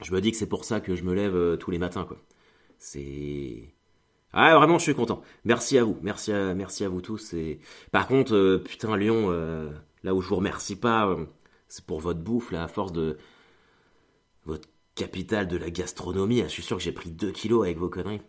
Je 0.00 0.12
me 0.12 0.20
dis 0.20 0.30
que 0.30 0.36
c'est 0.36 0.48
pour 0.48 0.64
ça 0.64 0.80
que 0.80 0.94
je 0.94 1.02
me 1.04 1.14
lève 1.14 1.34
euh, 1.34 1.56
tous 1.56 1.70
les 1.70 1.78
matins 1.78 2.04
quoi. 2.04 2.18
C'est 2.78 3.72
ah, 4.32 4.56
vraiment, 4.56 4.78
je 4.78 4.84
suis 4.84 4.94
content. 4.94 5.22
Merci 5.44 5.76
à 5.78 5.84
vous. 5.84 5.98
Merci 6.02 6.32
à, 6.32 6.54
merci 6.54 6.84
à 6.84 6.88
vous 6.88 7.02
tous. 7.02 7.34
Et... 7.34 7.60
Par 7.90 8.06
contre, 8.06 8.34
euh, 8.34 8.58
putain, 8.58 8.96
Lyon, 8.96 9.26
euh, 9.28 9.70
là 10.04 10.14
où 10.14 10.22
je 10.22 10.28
vous 10.28 10.36
remercie 10.36 10.76
pas, 10.76 11.16
c'est 11.68 11.84
pour 11.84 12.00
votre 12.00 12.20
bouffe, 12.20 12.50
là, 12.50 12.64
à 12.64 12.68
force 12.68 12.92
de. 12.92 13.18
Votre 14.44 14.68
capitale 14.94 15.48
de 15.48 15.56
la 15.56 15.70
gastronomie. 15.70 16.42
je 16.42 16.48
suis 16.48 16.62
sûr 16.62 16.76
que 16.76 16.82
j'ai 16.82 16.92
pris 16.92 17.10
2 17.10 17.30
kilos 17.30 17.62
avec 17.62 17.78
vos 17.78 17.88
conneries. 17.88 18.20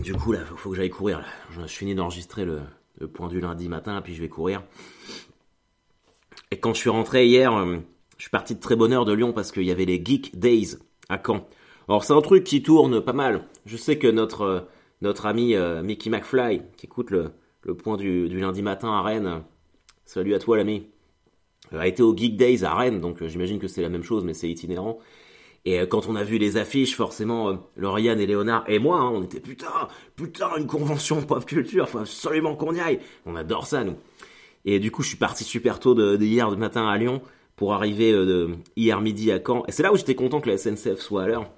Du 0.00 0.14
coup, 0.14 0.32
là, 0.32 0.44
faut, 0.44 0.56
faut 0.56 0.70
que 0.70 0.76
j'aille 0.76 0.90
courir. 0.90 1.22
Je, 1.50 1.60
finis 1.66 1.94
d'enregistrer 1.94 2.44
le, 2.46 2.62
point 3.08 3.28
du 3.28 3.40
lundi 3.40 3.68
matin, 3.68 4.00
puis 4.00 4.14
je 4.14 4.22
vais 4.22 4.28
courir. 4.28 4.62
Et 6.54 6.58
quand 6.58 6.72
je 6.72 6.78
suis 6.78 6.90
rentré 6.90 7.26
hier, 7.26 7.52
je 8.16 8.22
suis 8.22 8.30
parti 8.30 8.54
de 8.54 8.60
très 8.60 8.76
bonne 8.76 8.92
heure 8.92 9.04
de 9.04 9.12
Lyon 9.12 9.32
parce 9.32 9.50
qu'il 9.50 9.64
y 9.64 9.72
avait 9.72 9.86
les 9.86 10.00
Geek 10.04 10.38
Days 10.38 10.76
à 11.08 11.20
Caen. 11.20 11.48
Alors 11.88 12.04
c'est 12.04 12.12
un 12.12 12.20
truc 12.20 12.44
qui 12.44 12.62
tourne 12.62 13.00
pas 13.00 13.12
mal. 13.12 13.48
Je 13.66 13.76
sais 13.76 13.98
que 13.98 14.06
notre, 14.06 14.42
euh, 14.42 14.60
notre 15.00 15.26
ami 15.26 15.56
euh, 15.56 15.82
Mickey 15.82 16.10
McFly, 16.10 16.62
qui 16.76 16.86
écoute 16.86 17.10
le, 17.10 17.32
le 17.62 17.74
point 17.74 17.96
du, 17.96 18.28
du, 18.28 18.38
lundi 18.38 18.62
matin 18.62 18.92
à 18.92 19.02
Rennes, 19.02 19.42
salut 20.04 20.32
à 20.32 20.38
toi 20.38 20.56
l'ami, 20.56 20.86
euh, 21.72 21.80
a 21.80 21.88
été 21.88 22.04
au 22.04 22.16
Geek 22.16 22.36
Days 22.36 22.62
à 22.62 22.72
Rennes, 22.72 23.00
donc 23.00 23.26
j'imagine 23.26 23.58
que 23.58 23.66
c'est 23.66 23.82
la 23.82 23.88
même 23.88 24.04
chose, 24.04 24.22
mais 24.22 24.32
c'est 24.32 24.48
itinérant. 24.48 25.00
Et 25.64 25.80
quand 25.88 26.06
on 26.06 26.14
a 26.14 26.22
vu 26.22 26.38
les 26.38 26.56
affiches, 26.56 26.94
forcément, 26.94 27.58
Lauriane 27.76 28.20
et 28.20 28.26
Léonard 28.26 28.64
et 28.68 28.78
moi, 28.78 28.98
hein, 29.00 29.10
on 29.12 29.24
était 29.24 29.40
putain, 29.40 29.88
putain, 30.14 30.50
une 30.56 30.68
convention 30.68 31.20
pop 31.20 31.44
culture, 31.44 31.88
faut 31.88 31.98
absolument 31.98 32.54
qu'on 32.54 32.76
y 32.76 32.80
aille. 32.80 33.00
On 33.26 33.34
adore 33.34 33.66
ça, 33.66 33.82
nous. 33.82 33.96
Et 34.64 34.78
du 34.78 34.90
coup, 34.90 35.02
je 35.02 35.08
suis 35.08 35.16
parti 35.16 35.44
super 35.44 35.78
tôt 35.78 35.94
de, 35.94 36.16
hier 36.22 36.50
matin 36.56 36.88
à 36.88 36.96
Lyon 36.96 37.22
pour 37.56 37.74
arriver 37.74 38.12
de, 38.12 38.56
hier 38.76 39.00
midi 39.00 39.30
à 39.30 39.40
Caen. 39.44 39.64
Et 39.68 39.72
c'est 39.72 39.82
là 39.82 39.92
où 39.92 39.96
j'étais 39.96 40.14
content 40.14 40.40
que 40.40 40.50
la 40.50 40.58
SNCF 40.58 41.00
soit 41.00 41.24
à 41.24 41.26
l'heure. 41.26 41.50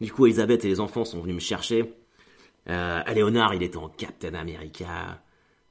Du 0.00 0.12
coup, 0.12 0.26
Elisabeth 0.26 0.64
et 0.64 0.68
les 0.68 0.80
enfants 0.80 1.04
sont 1.04 1.20
venus 1.20 1.34
me 1.34 1.40
chercher. 1.40 1.92
Euh, 2.68 3.02
Léonard, 3.14 3.54
il 3.54 3.62
était 3.62 3.78
en 3.78 3.88
Captain 3.88 4.34
America. 4.34 5.22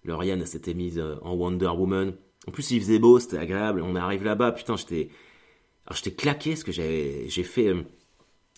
Lauriane 0.03 0.45
s'était 0.45 0.73
mise 0.73 0.99
euh, 0.99 1.15
en 1.21 1.33
Wonder 1.33 1.67
Woman. 1.67 2.13
En 2.47 2.51
plus, 2.51 2.71
il 2.71 2.79
faisait 2.79 2.99
beau, 2.99 3.19
c'était 3.19 3.37
agréable. 3.37 3.81
On 3.81 3.95
arrive 3.95 4.23
là-bas, 4.23 4.51
putain, 4.53 4.75
j'étais, 4.75 5.09
j'étais 5.91 6.11
claqué 6.11 6.51
parce 6.51 6.63
que 6.63 6.71
j'ai, 6.71 7.25
j'ai 7.29 7.43
fait, 7.43 7.67
euh, 7.67 7.83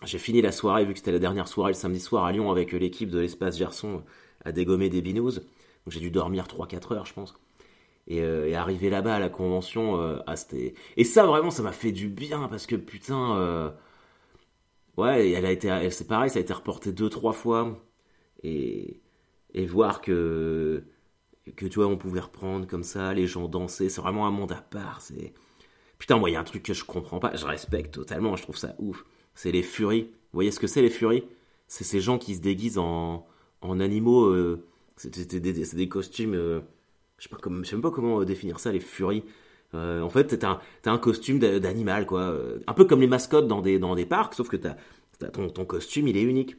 j'ai 0.05 0.19
fini 0.19 0.41
la 0.41 0.51
soirée 0.51 0.85
vu 0.85 0.93
que 0.93 0.99
c'était 0.99 1.11
la 1.11 1.19
dernière 1.19 1.47
soirée 1.47 1.71
le 1.71 1.77
samedi 1.77 1.99
soir 1.99 2.25
à 2.25 2.31
Lyon 2.31 2.51
avec 2.51 2.71
l'équipe 2.71 3.09
de 3.09 3.19
l'espace 3.19 3.57
Gerson 3.57 4.03
à 4.45 4.51
dégommer 4.51 4.89
des 4.89 5.01
binous. 5.01 5.35
Donc 5.35 5.89
j'ai 5.89 5.99
dû 5.99 6.11
dormir 6.11 6.45
3-4 6.45 6.93
heures, 6.93 7.05
je 7.05 7.13
pense. 7.13 7.35
Et, 8.07 8.21
euh, 8.21 8.47
et 8.47 8.55
arriver 8.55 8.89
là-bas 8.89 9.15
à 9.15 9.19
la 9.19 9.29
convention, 9.29 10.01
euh, 10.01 10.17
c'était. 10.35 10.73
Et 10.97 11.03
ça, 11.03 11.25
vraiment, 11.25 11.51
ça 11.51 11.61
m'a 11.63 11.71
fait 11.71 11.91
du 11.91 12.09
bien 12.09 12.47
parce 12.47 12.65
que 12.65 12.75
putain 12.75 13.73
ouais, 14.97 15.31
elle 15.31 15.45
a 15.45 15.51
été, 15.51 15.89
c'est 15.91 16.07
pareil, 16.07 16.29
ça 16.29 16.39
a 16.39 16.41
été 16.41 16.53
reporté 16.53 16.91
deux, 16.91 17.09
trois 17.09 17.33
fois. 17.33 17.77
Et, 18.43 19.01
et 19.53 19.65
voir 19.65 20.01
que, 20.01 20.83
que 21.55 21.65
tu 21.65 21.75
vois, 21.75 21.87
on 21.87 21.97
pouvait 21.97 22.19
reprendre 22.19 22.67
comme 22.67 22.83
ça, 22.83 23.13
les 23.13 23.27
gens 23.27 23.47
danser, 23.47 23.89
c'est 23.89 24.01
vraiment 24.01 24.27
un 24.27 24.31
monde 24.31 24.51
à 24.51 24.61
part. 24.61 25.01
C'est, 25.01 25.33
putain, 25.97 26.17
moi, 26.17 26.29
il 26.29 26.33
y 26.33 26.35
a 26.35 26.39
un 26.39 26.43
truc 26.43 26.63
que 26.63 26.73
je 26.73 26.85
comprends 26.85 27.19
pas, 27.19 27.35
je 27.35 27.45
respecte 27.45 27.93
totalement, 27.93 28.35
je 28.35 28.43
trouve 28.43 28.57
ça 28.57 28.75
ouf. 28.79 29.05
C'est 29.35 29.51
les 29.51 29.63
furies. 29.63 30.03
Vous 30.03 30.37
voyez 30.37 30.51
ce 30.51 30.59
que 30.59 30.67
c'est, 30.67 30.81
les 30.81 30.89
furies? 30.89 31.23
C'est 31.67 31.83
ces 31.83 32.01
gens 32.01 32.17
qui 32.17 32.35
se 32.35 32.41
déguisent 32.41 32.77
en, 32.77 33.27
en 33.61 33.79
animaux, 33.79 34.25
euh, 34.25 34.65
c'est 34.95 35.35
des, 35.35 35.39
des, 35.39 35.89
costumes, 35.89 36.33
euh, 36.35 36.61
je 37.19 37.27
sais 37.27 37.35
sais 37.63 37.75
même 37.75 37.81
pas 37.81 37.91
comment 37.91 38.23
définir 38.23 38.59
ça, 38.59 38.71
les 38.71 38.79
furies. 38.79 39.23
Euh, 39.75 40.01
en 40.01 40.09
fait, 40.09 40.39
t'as 40.39 40.59
un, 40.85 40.91
un 40.91 40.97
costume 40.97 41.39
d'animal, 41.39 42.05
quoi. 42.05 42.35
Un 42.65 42.73
peu 42.73 42.85
comme 42.85 43.01
les 43.01 43.07
mascottes 43.07 43.47
dans 43.47 43.61
des, 43.61 43.77
dans 43.77 43.95
des 43.95 44.05
parcs, 44.05 44.33
sauf 44.33 44.49
que 44.49 44.57
t'as 44.57 44.75
ton, 45.31 45.49
ton 45.49 45.65
costume, 45.65 46.07
il 46.07 46.17
est 46.17 46.23
unique. 46.23 46.55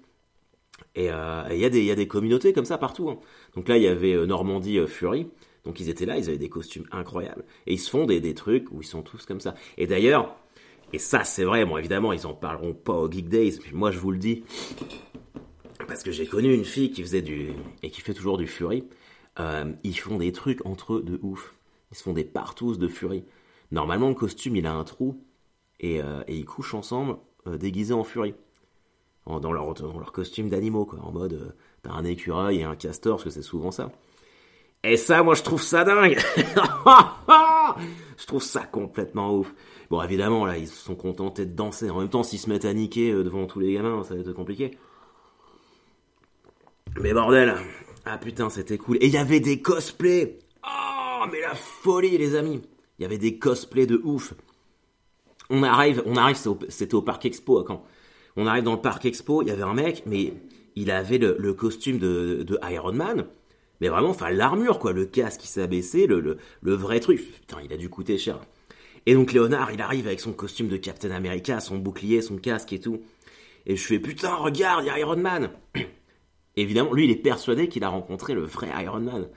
Et 0.95 1.11
euh, 1.11 1.43
il 1.51 1.57
y, 1.57 1.85
y, 1.85 1.91
a 1.91 1.95
des 1.95 2.09
communautés 2.09 2.53
comme 2.53 2.65
ça 2.65 2.79
partout. 2.79 3.11
Hein. 3.11 3.19
Donc 3.55 3.69
là, 3.69 3.77
il 3.77 3.83
y 3.83 3.89
avait 3.89 4.15
euh, 4.15 4.27
Normandie 4.27 4.79
Fury. 4.87 5.29
Donc 5.65 5.81
ils 5.81 5.89
étaient 5.89 6.07
là, 6.07 6.17
ils 6.17 6.29
avaient 6.29 6.39
des 6.39 6.49
costumes 6.49 6.87
incroyables. 6.91 7.45
Et 7.67 7.75
ils 7.75 7.79
se 7.79 7.91
font 7.91 8.07
des, 8.07 8.21
des 8.21 8.35
trucs 8.35 8.71
où 8.71 8.81
ils 8.81 8.87
sont 8.87 9.03
tous 9.03 9.27
comme 9.27 9.41
ça. 9.41 9.55
Et 9.77 9.87
d'ailleurs, 9.87 10.37
et 10.93 10.99
ça 10.99 11.25
c'est 11.25 11.45
vrai, 11.45 11.65
bon 11.65 11.77
évidemment, 11.77 12.13
ils 12.13 12.27
en 12.27 12.35
parleront 12.35 12.73
pas 12.73 12.95
au 12.95 13.11
Geek 13.11 13.29
Days, 13.29 13.59
mais 13.67 13.73
moi 13.73 13.91
je 13.91 13.99
vous 13.99 14.11
le 14.11 14.19
dis, 14.19 14.43
parce 15.87 16.03
que 16.03 16.11
j'ai 16.11 16.27
connu 16.27 16.53
une 16.55 16.65
fille 16.65 16.91
qui 16.91 17.03
faisait 17.03 17.23
du... 17.23 17.51
et 17.83 17.91
qui 17.91 18.01
fait 18.01 18.15
toujours 18.15 18.39
du 18.39 18.47
Fury. 18.47 18.85
Ils 19.39 19.99
font 19.99 20.19
des 20.19 20.33
trucs 20.33 20.65
entre 20.67 20.95
eux 20.95 21.03
de 21.03 21.19
ouf. 21.23 21.55
Ils 21.91 21.97
se 21.97 22.03
font 22.03 22.13
des 22.13 22.25
partous 22.25 22.77
de 22.77 22.89
furie. 22.89 23.25
Normalement, 23.71 24.09
le 24.09 24.15
costume, 24.15 24.57
il 24.57 24.67
a 24.67 24.73
un 24.73 24.85
trou 24.85 25.23
et, 25.81 26.03
euh, 26.03 26.23
ils 26.29 26.45
couchent 26.45 26.75
ensemble 26.75 27.17
euh, 27.47 27.57
déguisés 27.57 27.95
en 27.95 28.05
furie. 28.05 28.35
dans, 29.27 29.53
leur, 29.53 29.75
leur 29.99 30.13
costume 30.13 30.49
d'animaux, 30.49 30.85
quoi. 30.85 31.01
En 31.03 31.13
mode, 31.13 31.35
euh, 31.35 31.53
t'as 31.83 31.93
un 31.93 32.05
écureuil 32.05 32.61
et 32.61 32.65
un 32.65 32.77
castor, 32.77 33.17
parce 33.17 33.25
que 33.25 33.31
c'est 33.31 33.43
souvent 33.43 33.71
ça. 33.71 33.91
Et 34.83 34.97
ça, 34.97 35.23
moi, 35.23 35.35
je 35.35 35.43
trouve 35.43 35.63
ça 35.63 35.85
dingue 35.85 36.19
Je 38.19 38.27
trouve 38.27 38.43
ça 38.43 38.63
complètement 38.65 39.35
ouf. 39.35 39.53
Bon, 39.91 40.03
évidemment, 40.03 40.47
là, 40.47 40.59
ils 40.59 40.69
se 40.69 40.83
sont 40.85 40.95
contentés 40.95 41.47
de 41.47 41.55
danser. 41.55 41.91
En 41.91 41.99
même 41.99 42.09
temps, 42.09 42.23
s'ils 42.23 42.39
se 42.39 42.49
mettent 42.49 42.65
à 42.65 42.73
niquer 42.73 43.13
devant 43.13 43.47
tous 43.47 43.61
les 43.61 43.75
gamins, 43.75 44.03
ça 44.05 44.15
va 44.15 44.21
être 44.21 44.33
compliqué. 44.33 44.77
Mais 47.01 47.13
bordel 47.13 47.57
Ah 48.05 48.19
putain, 48.19 48.51
c'était 48.51 48.79
cool. 48.79 48.97
Et 49.01 49.07
il 49.07 49.13
y 49.13 49.19
avait 49.19 49.41
des 49.41 49.61
cosplays 49.61 50.39
Oh, 50.65 51.25
mais 51.31 51.41
la 51.41 51.55
folie, 51.55 52.17
les 52.19 52.35
amis. 52.35 52.63
Il 52.99 53.03
y 53.03 53.05
avait 53.05 53.19
des 53.19 53.39
cosplays 53.39 53.87
de 53.87 54.01
ouf. 54.05 54.35
On 55.49 55.63
arrive, 55.63 56.03
on 56.07 56.17
arrive, 56.17 56.37
c'était 56.69 56.95
au, 56.95 57.03
Parc 57.03 57.25
Expo 57.27 57.59
à. 57.59 57.85
On 58.37 58.47
arrive 58.47 58.63
dans 58.63 58.75
le 58.75 58.81
Parc 58.81 59.05
Expo, 59.05 59.43
il 59.43 59.49
y 59.49 59.51
avait 59.51 59.63
un 59.63 59.75
mec, 59.75 60.05
mais 60.07 60.35
il 60.77 60.91
avait 60.91 61.19
le, 61.19 61.53
costume 61.53 61.99
de, 61.99 62.59
Iron 62.71 62.93
Man. 62.93 63.27
Mais 63.81 63.89
vraiment, 63.89 64.11
enfin, 64.11 64.31
l'armure, 64.31 64.79
quoi, 64.79 64.93
le 64.93 65.07
casque 65.07 65.41
qui 65.41 65.49
s'est 65.49 65.63
abaissé, 65.63 66.07
le, 66.07 66.39
le, 66.63 66.75
vrai 66.75 67.01
truc. 67.01 67.21
Putain, 67.41 67.59
il 67.65 67.73
a 67.73 67.77
dû 67.77 67.89
coûter 67.89 68.19
cher. 68.19 68.39
Et 69.07 69.15
donc 69.15 69.33
Léonard, 69.33 69.73
il 69.73 69.81
arrive 69.81 70.07
avec 70.07 70.21
son 70.21 70.33
costume 70.33 70.69
de 70.69 70.77
Captain 70.77 71.11
America, 71.11 71.59
son 71.61 71.79
bouclier, 71.79 72.21
son 72.21 72.37
casque 72.37 72.73
et 72.73 72.81
tout. 72.81 73.01
Et 73.67 73.77
je 73.77 73.87
fais, 73.87 73.99
putain, 73.99 74.35
regarde, 74.35 74.85
il 74.85 74.89
y 74.89 74.91
a 74.91 74.99
Iron 74.99 75.17
Man. 75.17 75.51
Évidemment, 76.61 76.93
lui, 76.93 77.05
il 77.05 77.11
est 77.11 77.17
persuadé 77.17 77.69
qu'il 77.69 77.85
a 77.85 77.89
rencontré 77.89 78.35
le 78.35 78.43
vrai 78.43 78.69
Iron 78.83 79.01
Man. 79.01 79.29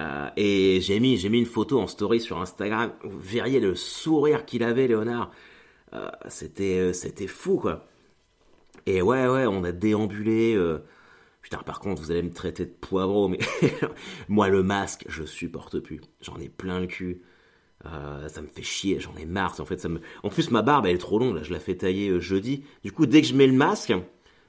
Euh, 0.00 0.28
et 0.36 0.80
j'ai 0.80 0.98
mis, 0.98 1.16
j'ai 1.16 1.28
mis 1.28 1.38
une 1.38 1.46
photo 1.46 1.80
en 1.80 1.86
story 1.86 2.20
sur 2.20 2.40
Instagram. 2.40 2.92
Vous 3.02 3.20
verriez 3.20 3.60
le 3.60 3.74
sourire 3.74 4.44
qu'il 4.44 4.62
avait, 4.62 4.88
Léonard. 4.88 5.30
Euh, 5.92 6.10
c'était, 6.28 6.78
euh, 6.78 6.92
c'était 6.92 7.26
fou, 7.26 7.58
quoi. 7.58 7.86
Et 8.86 9.02
ouais, 9.02 9.28
ouais, 9.28 9.46
on 9.46 9.64
a 9.64 9.72
déambulé. 9.72 10.58
Putain, 11.42 11.58
par 11.58 11.78
contre, 11.80 12.02
vous 12.02 12.10
allez 12.10 12.22
me 12.22 12.32
traiter 12.32 12.64
de 12.64 12.70
poivreau, 12.70 13.28
mais 13.28 13.38
moi, 14.28 14.48
le 14.48 14.62
masque, 14.62 15.04
je 15.08 15.24
supporte 15.24 15.78
plus. 15.78 16.00
J'en 16.20 16.38
ai 16.38 16.48
plein 16.48 16.80
le 16.80 16.86
cul. 16.86 17.22
Euh, 17.86 18.28
ça 18.28 18.40
me 18.40 18.46
fait 18.46 18.62
chier, 18.62 18.98
j'en 19.00 19.14
ai 19.16 19.26
marre. 19.26 19.60
En 19.60 19.64
fait, 19.64 19.78
ça 19.78 19.88
me. 19.88 20.00
En 20.22 20.30
plus, 20.30 20.50
ma 20.50 20.62
barbe, 20.62 20.86
elle 20.86 20.94
est 20.94 20.98
trop 20.98 21.18
longue. 21.18 21.36
Là, 21.36 21.42
je 21.42 21.52
la 21.52 21.60
fais 21.60 21.76
tailler 21.76 22.08
euh, 22.08 22.20
jeudi. 22.20 22.64
Du 22.82 22.92
coup, 22.92 23.06
dès 23.06 23.20
que 23.20 23.26
je 23.26 23.34
mets 23.34 23.46
le 23.46 23.52
masque, 23.52 23.92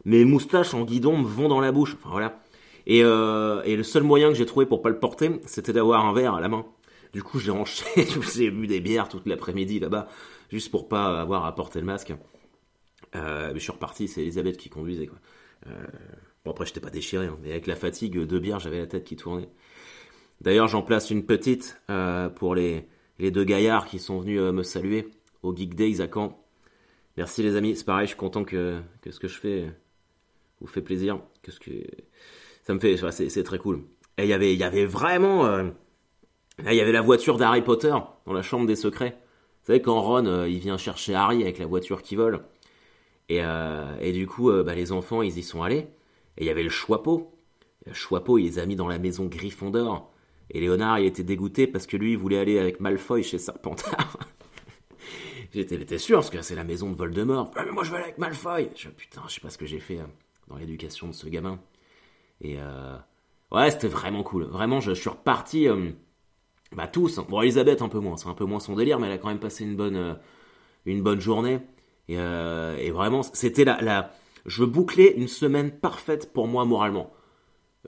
mes 0.05 0.23
moustaches 0.23 0.73
en 0.73 0.83
guidon 0.83 1.17
me 1.17 1.27
vont 1.27 1.47
dans 1.47 1.59
la 1.59 1.71
bouche. 1.71 1.95
Enfin 1.99 2.09
voilà. 2.11 2.39
Et, 2.87 3.03
euh, 3.03 3.63
et 3.63 3.75
le 3.75 3.83
seul 3.83 4.03
moyen 4.03 4.29
que 4.29 4.35
j'ai 4.35 4.45
trouvé 4.45 4.65
pour 4.65 4.81
pas 4.81 4.89
le 4.89 4.99
porter, 4.99 5.41
c'était 5.45 5.73
d'avoir 5.73 6.05
un 6.05 6.13
verre 6.13 6.35
à 6.35 6.41
la 6.41 6.47
main. 6.47 6.65
Du 7.13 7.23
coup, 7.23 7.39
j'ai 7.39 7.51
enchaîné. 7.51 8.07
j'ai 8.35 8.51
bu 8.51 8.67
des 8.67 8.79
bières 8.79 9.09
toute 9.09 9.25
l'après-midi 9.25 9.79
là-bas, 9.79 10.07
juste 10.51 10.69
pour 10.69 10.87
pas 10.87 11.21
avoir 11.21 11.45
à 11.45 11.55
porter 11.55 11.79
le 11.79 11.85
masque. 11.85 12.13
Euh, 13.15 13.49
mais 13.53 13.59
je 13.59 13.63
suis 13.63 13.71
reparti. 13.71 14.07
C'est 14.07 14.21
Elisabeth 14.21 14.57
qui 14.57 14.69
conduisait. 14.69 15.09
Euh, 15.67 15.71
bon 16.43 16.51
après, 16.51 16.65
j'étais 16.65 16.79
pas 16.79 16.91
déchiré, 16.91 17.25
hein, 17.25 17.37
mais 17.41 17.51
avec 17.51 17.65
la 17.65 17.75
fatigue 17.75 18.19
de 18.19 18.39
bière, 18.39 18.59
j'avais 18.59 18.79
la 18.79 18.87
tête 18.87 19.03
qui 19.03 19.15
tournait. 19.15 19.49
D'ailleurs, 20.41 20.67
j'en 20.67 20.81
place 20.81 21.09
une 21.09 21.25
petite 21.25 21.81
pour 22.35 22.55
les 22.55 22.87
les 23.17 23.31
deux 23.31 23.45
gaillards 23.45 23.85
qui 23.85 23.97
sont 23.97 24.19
venus 24.19 24.41
me 24.41 24.61
saluer 24.61 25.07
au 25.41 25.55
Geek 25.55 25.75
Days 25.75 26.01
à 26.01 26.07
Caen. 26.13 26.37
Merci 27.15 27.43
les 27.43 27.55
amis, 27.55 27.77
c'est 27.77 27.85
pareil, 27.85 28.07
je 28.07 28.09
suis 28.09 28.17
content 28.17 28.43
que, 28.43 28.81
que 29.01 29.11
ce 29.11 29.21
que 29.21 29.29
je 29.29 29.39
fais 29.39 29.71
vous 30.61 30.67
fait 30.67 30.81
plaisir, 30.81 31.19
que 31.41 31.51
ce 31.51 31.59
que 31.59 31.71
ça 32.63 32.73
me 32.73 32.79
fait, 32.79 32.97
c'est 33.11 33.43
très 33.43 33.59
cool. 33.59 33.83
Et 34.17 34.23
il 34.23 34.29
y 34.29 34.33
avait, 34.33 34.55
y 34.55 34.63
avait 34.63 34.85
vraiment, 34.85 35.45
euh, 35.45 35.69
il 36.65 36.73
y 36.73 36.81
avait 36.81 36.91
la 36.91 37.01
voiture 37.01 37.37
d'Harry 37.37 37.61
Potter 37.61 37.93
dans 38.25 38.33
la 38.33 38.41
chambre 38.41 38.65
des 38.65 38.75
secrets. 38.75 39.17
Vous 39.61 39.67
savez 39.67 39.81
quand 39.81 39.99
Ron 39.99 40.25
euh, 40.25 40.47
il 40.47 40.59
vient 40.59 40.77
chercher 40.77 41.15
Harry 41.15 41.41
avec 41.43 41.59
la 41.59 41.65
voiture 41.65 42.01
qui 42.01 42.15
vole, 42.15 42.41
et, 43.27 43.41
et 44.01 44.11
du 44.11 44.27
coup 44.27 44.51
bah, 44.63 44.75
les 44.75 44.91
enfants 44.91 45.23
ils 45.23 45.35
y 45.37 45.41
sont 45.41 45.63
allés, 45.63 45.87
et 46.37 46.43
il 46.43 46.45
y 46.45 46.49
avait 46.49 46.63
le 46.63 46.69
Choixpeau. 46.69 47.31
Le 47.85 47.93
Choixpeau 47.93 48.37
il 48.37 48.45
les 48.45 48.59
a 48.59 48.65
mis 48.65 48.75
dans 48.75 48.87
la 48.87 48.99
maison 48.99 49.25
Gryffondor. 49.25 50.11
Et 50.51 50.59
Léonard, 50.59 50.99
il 50.99 51.05
était 51.05 51.23
dégoûté 51.23 51.67
parce 51.67 51.87
que 51.87 51.97
lui, 51.97 52.11
il 52.11 52.17
voulait 52.17 52.37
aller 52.37 52.59
avec 52.59 52.79
Malfoy 52.79 53.23
chez 53.23 53.37
Serpentard. 53.37 54.17
J'étais 55.53 55.97
sûr, 55.97 56.17
parce 56.17 56.29
que 56.29 56.41
c'est 56.41 56.55
la 56.55 56.63
maison 56.63 56.91
de 56.91 56.95
Voldemort. 56.95 57.51
Ah, 57.55 57.63
mais 57.65 57.71
moi, 57.71 57.83
je 57.83 57.91
vais 57.91 57.97
aller 57.97 58.05
avec 58.05 58.17
Malfoy. 58.17 58.69
Je, 58.75 58.89
putain, 58.89 59.21
je 59.27 59.35
sais 59.35 59.41
pas 59.41 59.49
ce 59.49 59.57
que 59.57 59.65
j'ai 59.65 59.79
fait 59.79 59.99
euh, 59.99 60.05
dans 60.47 60.57
l'éducation 60.57 61.07
de 61.07 61.13
ce 61.13 61.27
gamin. 61.27 61.59
Et 62.41 62.57
euh, 62.59 62.97
ouais, 63.51 63.71
c'était 63.71 63.87
vraiment 63.87 64.23
cool. 64.23 64.43
Vraiment, 64.43 64.79
je, 64.79 64.91
suis 64.91 65.09
reparti. 65.09 65.67
Euh, 65.67 65.91
bah 66.75 66.87
tous. 66.87 67.19
Bon, 67.29 67.41
Elisabeth 67.41 67.81
un 67.81 67.89
peu 67.89 67.99
moins. 67.99 68.17
C'est 68.17 68.29
un 68.29 68.33
peu 68.33 68.45
moins 68.45 68.59
son 68.59 68.75
délire, 68.75 68.99
mais 68.99 69.07
elle 69.07 69.13
a 69.13 69.17
quand 69.17 69.29
même 69.29 69.39
passé 69.39 69.63
une 69.63 69.75
bonne, 69.75 70.17
une 70.85 71.01
bonne 71.01 71.21
journée. 71.21 71.59
Et, 72.07 72.91
vraiment, 72.91 73.23
c'était 73.23 73.65
la, 73.65 73.81
la. 73.81 74.11
Je 74.45 74.63
bouclais 74.63 75.13
une 75.15 75.27
semaine 75.27 75.71
parfaite 75.71 76.33
pour 76.33 76.47
moi 76.47 76.65
moralement. 76.65 77.11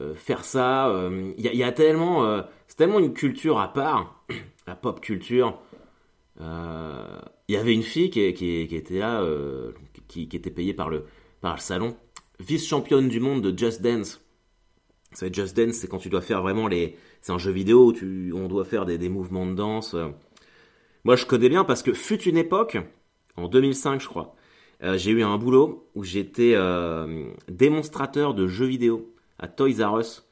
Euh, 0.01 0.13
faire 0.13 0.45
ça. 0.45 0.89
Il 1.37 1.47
euh, 1.47 1.53
y, 1.53 1.63
a 1.63 1.71
tellement, 1.71 2.23
euh, 2.23 2.43
c'est 2.67 2.77
tellement 2.77 2.99
une 2.99 3.13
culture 3.13 3.59
à 3.59 3.73
part, 3.73 4.23
la 4.67 4.75
pop 4.75 4.99
culture. 4.99 5.59
Il 6.39 7.55
y 7.55 7.57
avait 7.57 7.73
une 7.73 7.83
fille 7.83 8.11
qui 8.11 8.21
était 8.21 8.99
là, 8.99 9.25
qui, 10.07 10.27
qui, 10.27 10.37
était 10.37 10.51
payée 10.51 10.73
par 10.73 10.89
le, 10.89 11.05
par 11.41 11.55
le 11.55 11.59
salon, 11.59 11.95
vice-championne 12.39 13.07
du 13.07 13.19
monde 13.19 13.41
de 13.41 13.57
Just 13.57 13.81
Dance. 13.81 14.21
Ça 15.13 15.31
Just 15.31 15.55
Dance, 15.55 15.75
c'est 15.75 15.87
quand 15.87 15.97
tu 15.97 16.09
dois 16.09 16.21
faire 16.21 16.41
vraiment 16.41 16.67
les, 16.67 16.97
c'est 17.21 17.31
un 17.31 17.37
jeu 17.37 17.51
vidéo 17.51 17.87
où 17.87 17.93
tu, 17.93 18.33
on 18.35 18.47
doit 18.47 18.65
faire 18.65 18.85
des, 18.85 18.97
des 18.97 19.09
mouvements 19.09 19.45
de 19.45 19.53
danse. 19.53 19.95
Moi, 21.03 21.15
je 21.15 21.25
connais 21.25 21.49
bien 21.49 21.63
parce 21.63 21.83
que 21.83 21.93
fut 21.93 22.21
une 22.23 22.37
époque, 22.37 22.77
en 23.37 23.47
2005, 23.47 24.01
je 24.01 24.07
crois, 24.07 24.35
j'ai 24.81 25.11
eu 25.11 25.23
un 25.23 25.37
boulot 25.37 25.89
où 25.95 26.03
j'étais 26.03 26.55
démonstrateur 27.47 28.33
de 28.33 28.47
jeux 28.47 28.65
vidéo 28.65 29.13
à 29.39 29.47
Toys 29.47 29.83
R 29.83 29.99
Us 29.99 30.27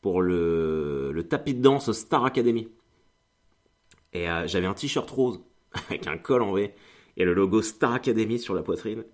pour 0.00 0.22
le, 0.22 1.12
le 1.12 1.22
tapis 1.24 1.54
de 1.54 1.62
danse 1.62 1.92
Star 1.92 2.24
Academy. 2.24 2.68
Et 4.12 4.30
euh, 4.30 4.46
j'avais 4.46 4.66
un 4.66 4.74
t-shirt 4.74 5.10
rose 5.10 5.40
avec 5.88 6.06
un 6.06 6.16
col 6.16 6.42
en 6.42 6.52
V 6.52 6.72
et 7.16 7.24
le 7.24 7.34
logo 7.34 7.60
Star 7.60 7.92
Academy 7.92 8.38
sur 8.38 8.54
la 8.54 8.62
poitrine. 8.62 9.04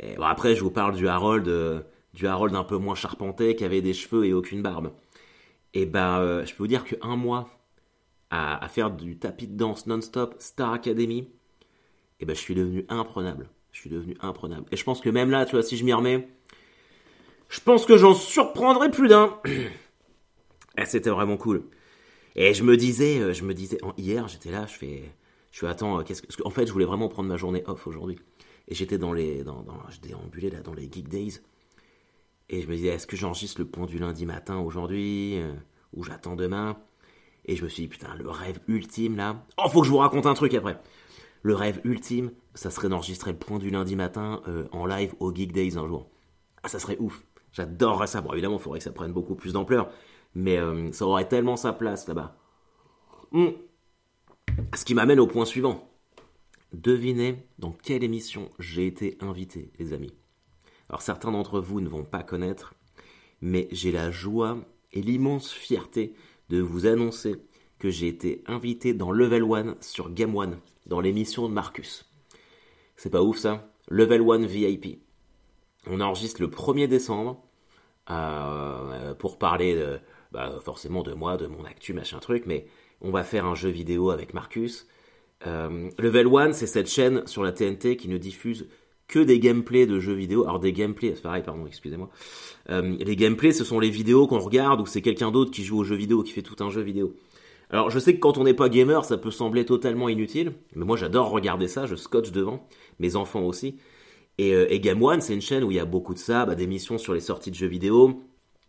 Bon, 0.00 0.24
après, 0.24 0.54
je 0.54 0.62
vous 0.62 0.70
parle 0.70 0.96
du 0.96 1.08
Harold, 1.08 1.48
euh, 1.48 1.80
du 2.14 2.26
Harold 2.26 2.54
un 2.54 2.64
peu 2.64 2.76
moins 2.76 2.94
charpenté, 2.94 3.56
qui 3.56 3.64
avait 3.64 3.82
des 3.82 3.94
cheveux 3.94 4.26
et 4.26 4.32
aucune 4.32 4.62
barbe. 4.62 4.92
Et 5.72 5.86
ben, 5.86 6.18
euh, 6.20 6.44
je 6.44 6.54
peux 6.54 6.64
vous 6.64 6.68
dire 6.68 6.84
qu'un 6.84 7.16
mois 7.16 7.48
à, 8.30 8.66
faire 8.68 8.90
du 8.90 9.16
tapis 9.16 9.46
de 9.46 9.56
danse 9.56 9.86
non-stop 9.86 10.34
Star 10.40 10.72
Academy, 10.72 11.28
et 12.18 12.24
ben, 12.24 12.34
je 12.34 12.40
suis 12.40 12.54
devenu 12.54 12.84
imprenable. 12.88 13.48
Je 13.70 13.80
suis 13.80 13.90
devenu 13.90 14.16
imprenable. 14.20 14.66
Et 14.72 14.76
je 14.76 14.84
pense 14.84 15.00
que 15.00 15.08
même 15.08 15.30
là, 15.30 15.46
tu 15.46 15.52
vois, 15.52 15.62
si 15.62 15.76
je 15.76 15.84
m'y 15.84 15.92
remets, 15.92 16.28
je 17.48 17.60
pense 17.60 17.86
que 17.86 17.96
j'en 17.96 18.14
surprendrai 18.14 18.90
plus 18.90 19.08
d'un. 19.08 19.38
Et 20.76 20.86
c'était 20.86 21.10
vraiment 21.10 21.36
cool. 21.36 21.62
Et 22.34 22.52
je 22.54 22.64
me 22.64 22.76
disais, 22.76 23.20
euh, 23.20 23.32
je 23.32 23.44
me 23.44 23.54
disais, 23.54 23.78
hier 23.96 24.26
j'étais 24.26 24.50
là, 24.50 24.66
je 24.66 24.74
fais, 24.74 25.02
je 25.52 25.60
fais 25.60 25.68
attends, 25.68 26.02
qu'est-ce 26.02 26.22
que, 26.22 26.42
en 26.44 26.50
fait 26.50 26.66
je 26.66 26.72
voulais 26.72 26.84
vraiment 26.84 27.08
prendre 27.08 27.28
ma 27.28 27.36
journée 27.36 27.62
off 27.66 27.86
aujourd'hui. 27.86 28.18
Et 28.68 28.74
j'étais 28.74 28.98
dans 28.98 29.12
les, 29.12 29.44
dans, 29.44 29.64
je 29.90 30.00
déambulais 30.00 30.50
là 30.50 30.60
dans 30.62 30.74
les 30.74 30.90
Geek 30.90 31.08
Days. 31.08 31.40
Et 32.48 32.60
je 32.60 32.68
me 32.68 32.76
disais, 32.76 32.88
est-ce 32.88 33.06
que 33.06 33.16
j'enregistre 33.16 33.60
le 33.60 33.66
point 33.66 33.86
du 33.86 33.98
lundi 33.98 34.26
matin 34.26 34.58
aujourd'hui, 34.58 35.40
euh, 35.40 35.52
ou 35.92 36.04
j'attends 36.04 36.36
demain? 36.36 36.78
Et 37.46 37.56
je 37.56 37.64
me 37.64 37.68
suis 37.68 37.84
dit, 37.84 37.88
putain, 37.88 38.14
le 38.14 38.28
rêve 38.28 38.60
ultime 38.68 39.16
là. 39.16 39.44
Oh, 39.58 39.68
faut 39.68 39.80
que 39.80 39.86
je 39.86 39.90
vous 39.90 39.98
raconte 39.98 40.26
un 40.26 40.34
truc 40.34 40.54
après. 40.54 40.80
Le 41.42 41.54
rêve 41.54 41.80
ultime, 41.84 42.32
ça 42.54 42.70
serait 42.70 42.88
d'enregistrer 42.88 43.32
le 43.32 43.38
point 43.38 43.58
du 43.58 43.68
lundi 43.68 43.96
matin 43.96 44.42
en 44.72 44.86
live 44.86 45.14
au 45.20 45.34
Geek 45.34 45.52
Days 45.52 45.76
un 45.76 45.86
jour. 45.86 46.08
Ah, 46.62 46.68
ça 46.68 46.78
serait 46.78 46.96
ouf. 46.98 47.22
J'adorerais 47.52 48.06
ça. 48.06 48.20
Bon, 48.20 48.32
évidemment, 48.32 48.56
il 48.56 48.62
faudrait 48.62 48.78
que 48.78 48.84
ça 48.84 48.92
prenne 48.92 49.12
beaucoup 49.12 49.34
plus 49.34 49.52
d'ampleur. 49.52 49.90
Mais 50.34 50.58
euh, 50.58 50.90
ça 50.92 51.06
aurait 51.06 51.28
tellement 51.28 51.56
sa 51.56 51.72
place 51.72 52.08
là-bas. 52.08 52.36
Hmm. 53.30 53.50
Ce 54.74 54.84
qui 54.84 54.94
m'amène 54.94 55.20
au 55.20 55.26
point 55.26 55.44
suivant. 55.44 55.88
Devinez 56.74 57.46
dans 57.60 57.70
quelle 57.70 58.02
émission 58.02 58.50
j'ai 58.58 58.88
été 58.88 59.16
invité, 59.20 59.70
les 59.78 59.92
amis. 59.92 60.12
Alors 60.88 61.02
certains 61.02 61.30
d'entre 61.30 61.60
vous 61.60 61.80
ne 61.80 61.88
vont 61.88 62.02
pas 62.02 62.24
connaître, 62.24 62.74
mais 63.40 63.68
j'ai 63.70 63.92
la 63.92 64.10
joie 64.10 64.58
et 64.92 65.00
l'immense 65.00 65.52
fierté 65.52 66.14
de 66.48 66.60
vous 66.60 66.86
annoncer 66.86 67.36
que 67.78 67.90
j'ai 67.90 68.08
été 68.08 68.42
invité 68.48 68.92
dans 68.92 69.12
Level 69.12 69.44
1 69.44 69.76
sur 69.80 70.10
Game 70.10 70.34
One, 70.34 70.58
dans 70.86 71.00
l'émission 71.00 71.48
de 71.48 71.54
Marcus. 71.54 72.10
C'est 72.96 73.10
pas 73.10 73.22
ouf 73.22 73.38
ça? 73.38 73.70
Level 73.88 74.22
1 74.28 74.44
VIP. 74.44 75.00
On 75.86 76.00
enregistre 76.00 76.42
le 76.42 76.48
1er 76.48 76.88
décembre 76.88 77.40
euh, 78.10 79.14
pour 79.14 79.38
parler 79.38 79.80
bah, 80.32 80.58
forcément 80.60 81.04
de 81.04 81.14
moi, 81.14 81.36
de 81.36 81.46
mon 81.46 81.64
actu, 81.64 81.92
machin 81.92 82.18
truc, 82.18 82.46
mais 82.46 82.66
on 83.00 83.12
va 83.12 83.22
faire 83.22 83.46
un 83.46 83.54
jeu 83.54 83.68
vidéo 83.68 84.10
avec 84.10 84.34
Marcus. 84.34 84.88
Euh, 85.46 85.90
Level 85.98 86.28
1, 86.34 86.52
c'est 86.52 86.66
cette 86.66 86.88
chaîne 86.88 87.26
sur 87.26 87.42
la 87.42 87.52
TNT 87.52 87.96
qui 87.96 88.08
ne 88.08 88.18
diffuse 88.18 88.66
que 89.08 89.18
des 89.18 89.38
gameplays 89.38 89.86
de 89.86 90.00
jeux 90.00 90.14
vidéo. 90.14 90.44
Alors 90.44 90.60
des 90.60 90.72
gameplays, 90.72 91.12
c'est 91.14 91.22
pareil, 91.22 91.42
pardon, 91.42 91.66
excusez-moi. 91.66 92.10
Euh, 92.70 92.96
les 92.98 93.16
gameplays, 93.16 93.52
ce 93.52 93.64
sont 93.64 93.78
les 93.78 93.90
vidéos 93.90 94.26
qu'on 94.26 94.38
regarde 94.38 94.80
où 94.80 94.86
c'est 94.86 95.02
quelqu'un 95.02 95.30
d'autre 95.30 95.50
qui 95.50 95.64
joue 95.64 95.78
au 95.78 95.84
jeu 95.84 95.96
vidéo, 95.96 96.22
qui 96.22 96.32
fait 96.32 96.42
tout 96.42 96.62
un 96.64 96.70
jeu 96.70 96.80
vidéo. 96.80 97.14
Alors 97.70 97.90
je 97.90 97.98
sais 97.98 98.14
que 98.14 98.20
quand 98.20 98.38
on 98.38 98.44
n'est 98.44 98.54
pas 98.54 98.68
gamer, 98.68 99.04
ça 99.04 99.16
peut 99.16 99.30
sembler 99.30 99.64
totalement 99.64 100.08
inutile, 100.08 100.52
mais 100.74 100.84
moi 100.84 100.96
j'adore 100.96 101.30
regarder 101.30 101.68
ça, 101.68 101.86
je 101.86 101.96
scotche 101.96 102.30
devant, 102.30 102.66
mes 102.98 103.16
enfants 103.16 103.42
aussi. 103.42 103.76
Euh, 104.40 104.66
et, 104.68 104.80
Game 104.80 105.02
One, 105.02 105.20
c'est 105.20 105.34
une 105.34 105.40
chaîne 105.40 105.64
où 105.64 105.70
il 105.70 105.76
y 105.76 105.80
a 105.80 105.84
beaucoup 105.84 106.14
de 106.14 106.18
ça, 106.18 106.44
bah, 106.44 106.54
des 106.54 106.66
missions 106.66 106.98
sur 106.98 107.14
les 107.14 107.20
sorties 107.20 107.50
de 107.50 107.56
jeux 107.56 107.66
vidéo, 107.66 108.22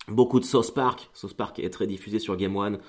beaucoup 0.08 0.40
de 0.40 0.46
Sauce 0.46 0.72
Park. 0.72 1.10
Sauce 1.14 1.34
Park 1.34 1.60
est 1.60 1.70
très 1.70 1.88
diffusé 1.88 2.20
sur 2.20 2.36
Game 2.36 2.56
One. 2.56 2.80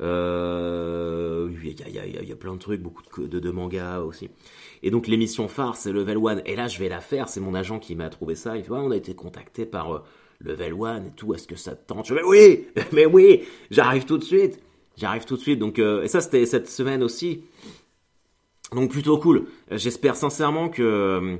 Euh, 0.00 1.50
il 1.62 1.92
y, 1.94 2.32
a, 2.32 2.36
plein 2.36 2.54
de 2.54 2.58
trucs, 2.58 2.80
beaucoup 2.80 3.26
de, 3.26 3.50
mangas 3.50 4.00
aussi. 4.00 4.30
Et 4.82 4.90
donc 4.90 5.06
l'émission 5.06 5.48
phare, 5.48 5.76
c'est 5.76 5.92
Level 5.92 6.18
One. 6.18 6.42
Et 6.46 6.56
là, 6.56 6.68
je 6.68 6.78
vais 6.78 6.88
la 6.88 7.00
faire. 7.00 7.28
C'est 7.28 7.40
mon 7.40 7.54
agent 7.54 7.78
qui 7.78 7.94
m'a 7.94 8.08
trouvé 8.08 8.34
ça. 8.34 8.56
Il 8.56 8.64
fait, 8.64 8.70
on 8.70 8.90
a 8.90 8.96
été 8.96 9.14
contacté 9.14 9.66
par 9.66 9.92
euh, 9.92 10.02
Level 10.40 10.74
One 10.74 11.06
et 11.06 11.10
tout. 11.10 11.34
Est-ce 11.34 11.48
que 11.48 11.56
ça 11.56 11.74
te 11.74 11.86
tente? 11.86 12.06
Je 12.06 12.14
vais, 12.14 12.22
oui, 12.22 12.66
mais 12.92 13.06
oui, 13.06 13.42
j'arrive 13.70 14.04
tout 14.04 14.18
de 14.18 14.24
suite. 14.24 14.60
J'arrive 14.96 15.24
tout 15.24 15.36
de 15.36 15.40
suite. 15.40 15.58
Donc, 15.58 15.78
et 15.78 16.08
ça, 16.08 16.20
c'était 16.20 16.44
cette 16.46 16.68
semaine 16.68 17.02
aussi. 17.02 17.42
Donc 18.72 18.90
plutôt 18.90 19.18
cool. 19.18 19.46
J'espère 19.70 20.16
sincèrement 20.16 20.68
que 20.68 21.38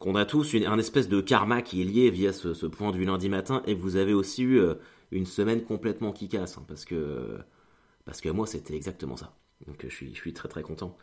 qu'on 0.00 0.14
a 0.14 0.24
tous 0.24 0.54
une, 0.54 0.66
un 0.66 0.78
espèce 0.78 1.08
de 1.08 1.20
karma 1.20 1.62
qui 1.62 1.82
est 1.82 1.84
lié 1.84 2.10
via 2.10 2.32
ce, 2.32 2.66
point 2.66 2.90
du 2.90 3.04
lundi 3.04 3.28
matin 3.28 3.62
et 3.66 3.76
que 3.76 3.80
vous 3.80 3.96
avez 3.96 4.14
aussi 4.14 4.42
eu 4.42 4.58
euh, 4.58 4.74
une 5.12 5.26
semaine 5.26 5.62
complètement 5.62 6.10
qui 6.10 6.28
casse 6.28 6.56
hein, 6.56 6.64
parce 6.66 6.86
que 6.86 7.38
parce 8.10 8.20
que 8.20 8.28
moi 8.28 8.44
c'était 8.44 8.74
exactement 8.74 9.16
ça. 9.16 9.32
Donc 9.68 9.76
je 9.84 9.94
suis 9.94 10.12
je 10.12 10.20
suis 10.20 10.32
très 10.32 10.48
très 10.48 10.62
content. 10.62 10.98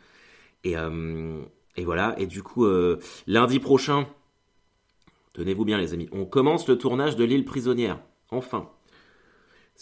Et 0.62 0.76
euh, 0.76 1.40
voilà. 1.78 2.14
Et 2.18 2.26
du 2.26 2.42
coup 2.42 2.66
euh, 2.66 2.98
lundi 3.26 3.60
prochain 3.60 4.06
tenez-vous 5.32 5.64
bien 5.64 5.78
les 5.78 5.94
amis 5.94 6.10
on 6.12 6.26
commence 6.26 6.68
le 6.68 6.76
tournage 6.76 7.16
de 7.16 7.24
l'île 7.24 7.46
prisonnière. 7.46 7.98
Enfin. 8.30 8.70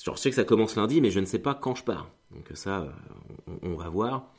Je 0.01 0.15
sais 0.15 0.31
que 0.31 0.37
ça 0.37 0.45
commence 0.45 0.77
lundi 0.77 1.01
mais 1.01 1.11
je 1.11 1.19
ne 1.19 1.25
sais 1.25 1.41
pas 1.41 1.55
quand 1.55 1.75
je 1.75 1.83
pars. 1.83 2.09
Donc 2.31 2.49
ça 2.55 2.95
on 3.63 3.75
va 3.75 3.89
voir. 3.89 4.31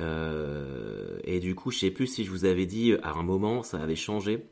Euh, 0.00 1.18
et 1.22 1.38
du 1.38 1.54
coup, 1.54 1.70
je 1.70 1.78
sais 1.78 1.90
plus 1.90 2.08
si 2.08 2.24
je 2.24 2.30
vous 2.30 2.44
avais 2.44 2.66
dit 2.66 2.94
à 3.02 3.12
un 3.12 3.22
moment, 3.22 3.62
ça 3.62 3.78
avait 3.78 3.96
changé. 3.96 4.44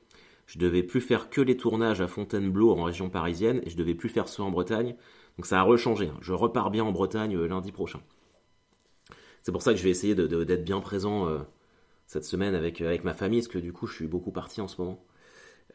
Je 0.46 0.59
devais 0.59 0.85
plus 0.85 1.00
faire 1.00 1.31
que 1.31 1.40
les 1.40 1.57
tournages 1.57 2.00
à 2.00 2.07
Fontainebleau 2.07 2.70
en 2.70 2.85
région 2.85 3.11
parisienne 3.11 3.61
et 3.64 3.70
je 3.70 3.76
devais 3.76 3.94
plus 3.94 4.09
faire 4.09 4.29
ceux 4.29 4.42
en 4.42 4.50
Bretagne. 4.50 4.94
Donc 5.37 5.46
ça 5.46 5.61
a 5.61 5.62
rechangé. 5.62 6.09
Hein. 6.09 6.18
Je 6.20 6.33
repars 6.33 6.70
bien 6.70 6.85
en 6.85 6.92
Bretagne 6.92 7.37
euh, 7.37 7.46
lundi 7.46 7.72
prochain. 7.72 8.01
c'est 9.42 9.53
pour 9.53 9.62
ça 9.62 9.72
que 9.72 9.79
je 9.79 9.85
vais 9.85 9.90
essayer 9.90 10.14
d'être 10.14 10.64
bien 10.64 10.81
présent 10.81 11.29
cette 12.07 12.25
semaine 12.25 12.55
avec, 12.55 12.81
avec 12.81 13.05
ma 13.05 13.14
famille, 13.14 13.40
parce 13.40 13.49
que 13.49 13.59
du 13.59 13.72
coup, 13.72 13.87
je 13.87 13.94
suis 13.94 14.07
beaucoup 14.07 14.33
parti 14.33 14.61
en 14.61 14.68
ce 14.68 14.81
moment. 14.81 15.05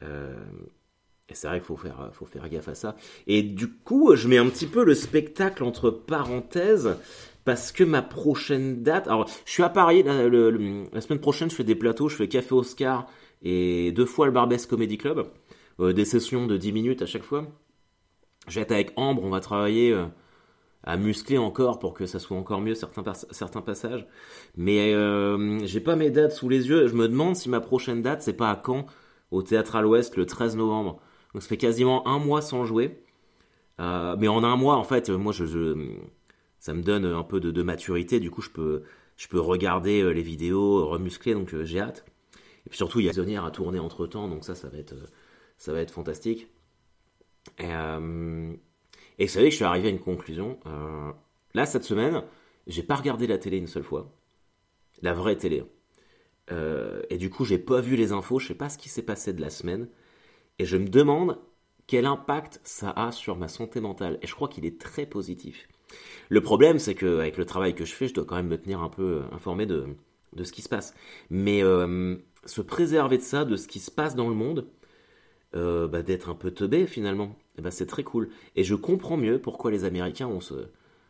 et 0.02 1.34
c'est 1.34 1.48
vrai 1.48 1.60
qu'il 1.60 1.66
faut 1.66 1.78
faire, 1.78 2.50
gaffe 2.50 2.68
à 2.68 2.76
ça. 2.76 2.96
Et 3.28 3.44
du 3.44 3.70
coup, 3.70 4.16
je 4.16 4.28
mets 4.28 4.38
un 4.38 4.50
petit 4.50 4.68
peu 4.68 4.84
le 4.84 4.94
spectacle 4.94 5.64
entre 5.64 5.90
parenthèses, 5.90 6.98
parce 7.46 7.72
que 7.72 7.84
ma 7.84 8.02
prochaine 8.02 8.84
date. 8.84 9.08
Alors, 9.08 9.30
je 9.46 9.52
suis 9.52 9.64
à 9.64 9.70
Paris, 9.70 10.04
la, 10.04 11.02
semaine 11.02 11.20
prochaine, 11.20 11.50
je 11.50 11.56
fais 11.56 11.64
des 11.64 11.76
plateaux, 11.76 12.10
je 12.10 12.16
fais 12.16 12.28
Café 12.28 12.54
Oscar 12.54 13.08
et 13.42 13.92
deux 13.92 14.06
fois 14.06 14.26
le 14.26 14.32
Barbès 14.32 14.66
Comedy 14.66 14.98
Club. 14.98 15.26
Euh, 15.80 15.94
des 15.94 16.06
sessions 16.06 16.48
de 16.48 16.58
10 16.58 16.74
minutes 16.74 17.02
à 17.02 17.06
chaque 17.06 17.24
fois. 17.24 17.48
Je 18.48 18.56
vais 18.56 18.62
être 18.62 18.72
avec 18.72 18.94
Ambre, 18.96 19.24
on 19.24 19.30
va 19.30 19.40
travailler 19.40 19.92
euh, 19.92 20.06
à 20.84 20.98
muscler 20.98 21.38
encore 21.38 21.80
pour 21.80 21.94
que 21.94 22.06
ça 22.06 22.20
soit 22.20 22.38
encore 22.38 22.62
mieux 22.62 22.76
certains, 22.76 23.04
passages. 23.62 24.08
Mais 24.58 24.94
euh, 24.94 25.60
j'ai 25.66 25.80
pas 25.80 25.96
mes 25.96 26.10
dates 26.10 26.32
sous 26.32 26.50
les 26.50 26.68
yeux. 26.68 26.88
Je 26.88 26.96
me 26.96 27.08
demande 27.08 27.36
si 27.36 27.50
ma 27.50 27.62
prochaine 27.62 28.02
date, 28.02 28.22
c'est 28.22 28.34
pas 28.34 28.50
à 28.50 28.62
Caen, 28.66 28.86
au 29.32 29.44
Théâtre 29.44 29.76
à 29.76 29.82
l'Ouest, 29.82 30.18
le 30.18 30.26
13 30.26 30.56
novembre. 30.58 31.00
Donc 31.34 31.44
ça 31.44 31.48
fait 31.48 31.58
quasiment 31.58 32.08
un 32.08 32.20
mois 32.20 32.42
sans 32.42 32.66
jouer. 32.66 33.04
mais 33.80 34.28
en 34.28 34.44
un 34.44 34.56
mois, 34.58 34.76
en 34.76 34.84
fait, 34.84 35.10
moi, 35.10 35.34
je, 35.34 35.98
ça 36.60 36.74
me 36.74 36.82
donne 36.84 37.06
un 37.06 37.24
peu 37.24 37.40
de, 37.40 37.52
de, 37.52 37.64
maturité. 37.64 38.20
Du 38.20 38.32
coup, 38.32 38.42
je 38.42 38.50
peux, 38.50 38.84
je 39.18 39.28
peux 39.28 39.40
regarder 39.40 40.14
les 40.14 40.22
vidéos, 40.22 40.88
remuscler, 40.88 41.34
donc 41.34 41.56
j'ai 41.64 41.80
hâte. 41.80 42.06
Et 42.66 42.70
puis 42.70 42.78
surtout, 42.78 43.00
il 43.00 43.06
y 43.06 43.10
a 43.10 43.14
Zonière 43.14 43.46
à 43.46 43.52
tourner 43.52 43.80
entre 43.80 44.08
temps, 44.08 44.28
donc 44.28 44.44
ça, 44.44 44.56
ça 44.56 44.70
va 44.70 44.78
être, 44.78 44.96
ça 45.58 45.74
va 45.74 45.80
être 45.82 45.92
fantastique. 45.92 46.48
Et, 47.58 47.66
euh, 47.66 48.54
et 49.20 49.26
vous 49.26 49.32
savez 49.32 49.46
que 49.46 49.52
je 49.52 49.56
suis 49.56 49.66
arrivé 49.66 49.88
à 49.88 49.92
une 49.92 50.00
conclusion. 50.00 50.60
Euh, 50.66 51.12
là, 51.54 51.66
cette 51.66 51.84
semaine, 51.84 52.24
j'ai 52.68 52.84
pas 52.84 52.96
regardé 52.96 53.28
la 53.28 53.38
télé 53.38 53.58
une 53.58 53.68
seule 53.68 53.84
fois. 53.84 54.12
La 55.02 55.14
vraie 55.14 55.36
télé. 55.36 55.64
Euh, 56.52 57.02
et 57.10 57.18
du 57.18 57.30
coup, 57.30 57.46
j'ai 57.46 57.58
pas 57.58 57.82
vu 57.82 57.96
les 57.96 58.12
infos, 58.12 58.40
je 58.40 58.48
sais 58.48 58.56
pas 58.56 58.70
ce 58.70 58.78
qui 58.78 58.90
s'est 58.90 59.04
passé 59.04 59.34
de 59.34 59.42
la 59.42 59.50
semaine. 59.50 59.88
Et 60.60 60.66
je 60.66 60.78
me 60.78 60.88
demande 60.88 61.40
quel 61.88 62.06
impact 62.06 62.60
ça 62.64 62.92
a 62.92 63.12
sur 63.12 63.38
ma 63.38 63.48
santé 63.48 63.80
mentale. 63.82 64.20
Et 64.22 64.28
je 64.28 64.36
crois 64.36 64.48
qu'il 64.48 64.66
est 64.66 64.80
très 64.80 65.06
positif. 65.06 65.68
Le 66.30 66.42
problème, 66.42 66.80
c'est 66.80 66.96
qu'avec 66.96 67.38
le 67.38 67.46
travail 67.46 67.76
que 67.76 67.86
je 67.86 67.94
fais, 67.94 68.08
je 68.08 68.14
dois 68.14 68.26
quand 68.26 68.36
même 68.36 68.48
me 68.48 68.58
tenir 68.58 68.82
un 68.82 68.90
peu 68.90 69.24
informé 69.32 69.66
de, 69.66 69.88
de 70.34 70.44
ce 70.44 70.52
qui 70.52 70.62
se 70.62 70.70
passe. 70.70 70.94
Mais 71.30 71.62
se 72.46 72.62
préserver 72.62 73.18
de 73.18 73.24
ça, 73.24 73.44
de 73.46 73.56
ce 73.56 73.68
qui 73.68 73.80
se 73.80 73.92
passe 73.92 74.16
dans 74.16 74.30
le 74.30 74.36
monde, 74.36 74.68
euh, 75.54 75.86
bah, 75.88 76.02
d'être 76.02 76.30
un 76.30 76.36
peu 76.36 76.52
teubé 76.52 76.88
finalement. 76.88 77.38
Eh 77.58 77.62
ben, 77.62 77.72
c'est 77.72 77.86
très 77.86 78.04
cool. 78.04 78.30
Et 78.56 78.64
je 78.64 78.74
comprends 78.76 79.18
mieux 79.18 79.40
pourquoi 79.40 79.70
les 79.70 79.84
Américains 79.84 80.28
ont 80.28 80.40
ce, 80.40 80.68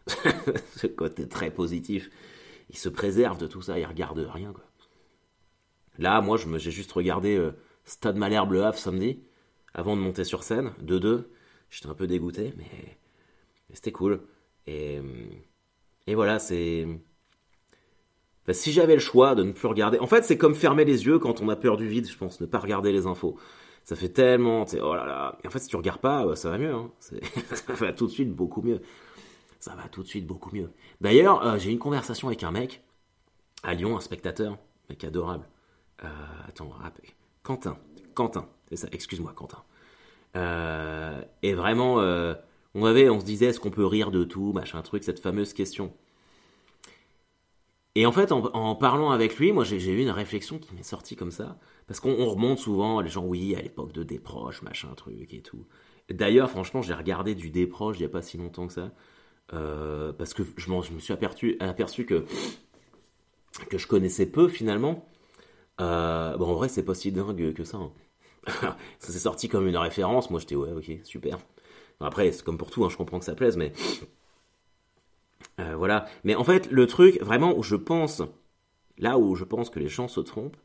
côté 0.97 1.27
très 1.27 1.51
positif. 1.51 2.09
Ils 2.71 2.77
se 2.77 2.89
préservent 2.89 3.37
de 3.37 3.45
tout 3.45 3.61
ça, 3.61 3.77
ils 3.77 3.85
regardent 3.85 4.27
rien. 4.33 4.51
Là, 5.99 6.21
moi, 6.21 6.37
j'ai 6.37 6.71
juste 6.71 6.91
regardé 6.91 7.37
euh, 7.37 7.51
Stade 7.85 8.17
Malherbe 8.17 8.53
Le 8.53 8.63
Havre 8.63 8.79
samedi, 8.79 9.19
avant 9.75 9.95
de 9.95 10.01
monter 10.01 10.23
sur 10.23 10.41
scène, 10.41 10.71
2-2. 10.83 11.25
J'étais 11.69 11.87
un 11.87 11.93
peu 11.93 12.07
dégoûté, 12.07 12.53
mais, 12.57 12.97
c'était 13.73 13.91
cool. 13.91 14.21
Et, 14.65 14.99
et 16.07 16.15
voilà, 16.15 16.39
c'est. 16.39 16.87
si 18.49 18.71
j'avais 18.71 18.95
le 18.95 18.99
choix 18.99 19.35
de 19.35 19.43
ne 19.43 19.51
plus 19.51 19.67
regarder. 19.67 19.99
En 19.99 20.07
fait, 20.07 20.23
c'est 20.23 20.37
comme 20.37 20.55
fermer 20.55 20.83
les 20.83 21.05
yeux 21.05 21.19
quand 21.19 21.41
on 21.41 21.49
a 21.49 21.55
peur 21.55 21.77
du 21.77 21.87
vide, 21.87 22.09
je 22.09 22.17
pense, 22.17 22.41
ne 22.41 22.47
pas 22.47 22.59
regarder 22.59 22.91
les 22.91 23.05
infos 23.05 23.37
ça 23.83 23.95
fait 23.95 24.09
tellement, 24.09 24.65
oh 24.81 24.95
là 24.95 25.05
là. 25.05 25.37
En 25.45 25.49
fait, 25.49 25.59
si 25.59 25.67
tu 25.67 25.75
regardes 25.75 26.01
pas, 26.01 26.25
bah, 26.25 26.35
ça 26.35 26.49
va 26.49 26.57
mieux. 26.57 26.73
Hein. 26.73 26.91
ça 27.53 27.73
va 27.73 27.93
tout 27.93 28.05
de 28.05 28.11
suite 28.11 28.31
beaucoup 28.31 28.61
mieux. 28.61 28.81
Ça 29.59 29.75
va 29.75 29.87
tout 29.89 30.03
de 30.03 30.07
suite 30.07 30.25
beaucoup 30.25 30.55
mieux. 30.55 30.71
D'ailleurs, 31.01 31.45
euh, 31.45 31.57
j'ai 31.57 31.69
eu 31.69 31.73
une 31.73 31.79
conversation 31.79 32.27
avec 32.27 32.43
un 32.43 32.51
mec 32.51 32.81
à 33.63 33.73
Lyon, 33.73 33.97
un 33.97 34.01
spectateur, 34.01 34.57
mec 34.89 35.03
adorable. 35.03 35.47
Euh, 36.03 36.07
attends, 36.47 36.71
Quentin, 37.43 37.77
Quentin, 38.13 38.47
ça. 38.73 38.87
Excuse-moi, 38.91 39.33
Quentin. 39.35 39.63
Euh, 40.35 41.21
et 41.43 41.53
vraiment, 41.53 41.95
on 42.73 42.85
avait, 42.85 43.09
on 43.09 43.19
se 43.19 43.25
disait, 43.25 43.47
est-ce 43.47 43.59
qu'on 43.59 43.71
peut 43.71 43.85
rire 43.85 44.11
de 44.11 44.23
tout, 44.23 44.53
machin 44.53 44.81
truc, 44.81 45.03
cette 45.03 45.19
fameuse 45.19 45.53
question. 45.53 45.93
Et 47.95 48.05
en 48.05 48.11
fait, 48.11 48.31
en, 48.31 48.75
parlant 48.75 49.11
avec 49.11 49.37
lui, 49.37 49.51
moi, 49.51 49.65
j'ai 49.65 49.91
eu 49.91 50.01
une 50.01 50.11
réflexion 50.11 50.59
qui 50.59 50.73
m'est 50.73 50.83
sortie 50.83 51.17
comme 51.17 51.31
ça. 51.31 51.57
Parce 51.87 51.99
qu'on 51.99 52.25
remonte 52.25 52.59
souvent, 52.59 53.01
les 53.01 53.09
gens, 53.09 53.25
oui, 53.25 53.53
à 53.55 53.61
l'époque 53.61 53.91
de 53.91 54.03
Déproche, 54.03 54.61
machin, 54.61 54.87
truc 54.95 55.33
et 55.33 55.41
tout. 55.41 55.65
D'ailleurs, 56.09 56.49
franchement, 56.49 56.81
j'ai 56.81 56.93
regardé 56.93 57.35
du 57.35 57.49
Déproche 57.49 57.97
il 57.97 58.01
n'y 58.01 58.05
a 58.05 58.09
pas 58.09 58.21
si 58.21 58.37
longtemps 58.37 58.67
que 58.67 58.73
ça. 58.73 58.91
Euh, 59.53 60.13
parce 60.13 60.33
que 60.33 60.43
je, 60.55 60.71
me 60.71 60.99
suis 60.99 61.11
aperçu, 61.11 61.57
aperçu 61.59 62.05
que, 62.05 62.23
que 63.69 63.77
je 63.77 63.87
connaissais 63.87 64.25
peu 64.25 64.47
finalement. 64.47 65.05
Euh, 65.81 66.37
bon, 66.37 66.47
en 66.47 66.53
vrai, 66.53 66.69
c'est 66.69 66.83
pas 66.83 66.95
si 66.95 67.11
dingue 67.11 67.53
que 67.53 67.65
ça. 67.65 67.77
Hein. 67.77 67.91
ça 68.99 69.11
s'est 69.11 69.19
sorti 69.19 69.49
comme 69.49 69.67
une 69.67 69.77
référence. 69.77 70.29
Moi, 70.29 70.39
j'étais, 70.39 70.55
ouais, 70.55 70.71
ok, 70.71 70.91
super. 71.03 71.39
Après, 71.99 72.31
c'est 72.31 72.43
comme 72.43 72.57
pour 72.57 72.71
tout, 72.71 72.85
hein, 72.85 72.89
je 72.89 72.97
comprends 72.97 73.19
que 73.19 73.25
ça 73.25 73.35
plaise, 73.35 73.57
mais 73.57 73.73
euh, 75.61 75.75
voilà. 75.75 76.05
Mais 76.23 76.35
en 76.35 76.43
fait, 76.43 76.71
le 76.71 76.87
truc 76.87 77.21
vraiment 77.21 77.57
où 77.57 77.63
je 77.63 77.75
pense, 77.75 78.21
là 78.97 79.17
où 79.17 79.35
je 79.35 79.43
pense 79.43 79.69
que 79.69 79.79
les 79.79 79.87
gens 79.87 80.07
se 80.07 80.19
trompent, 80.21 80.57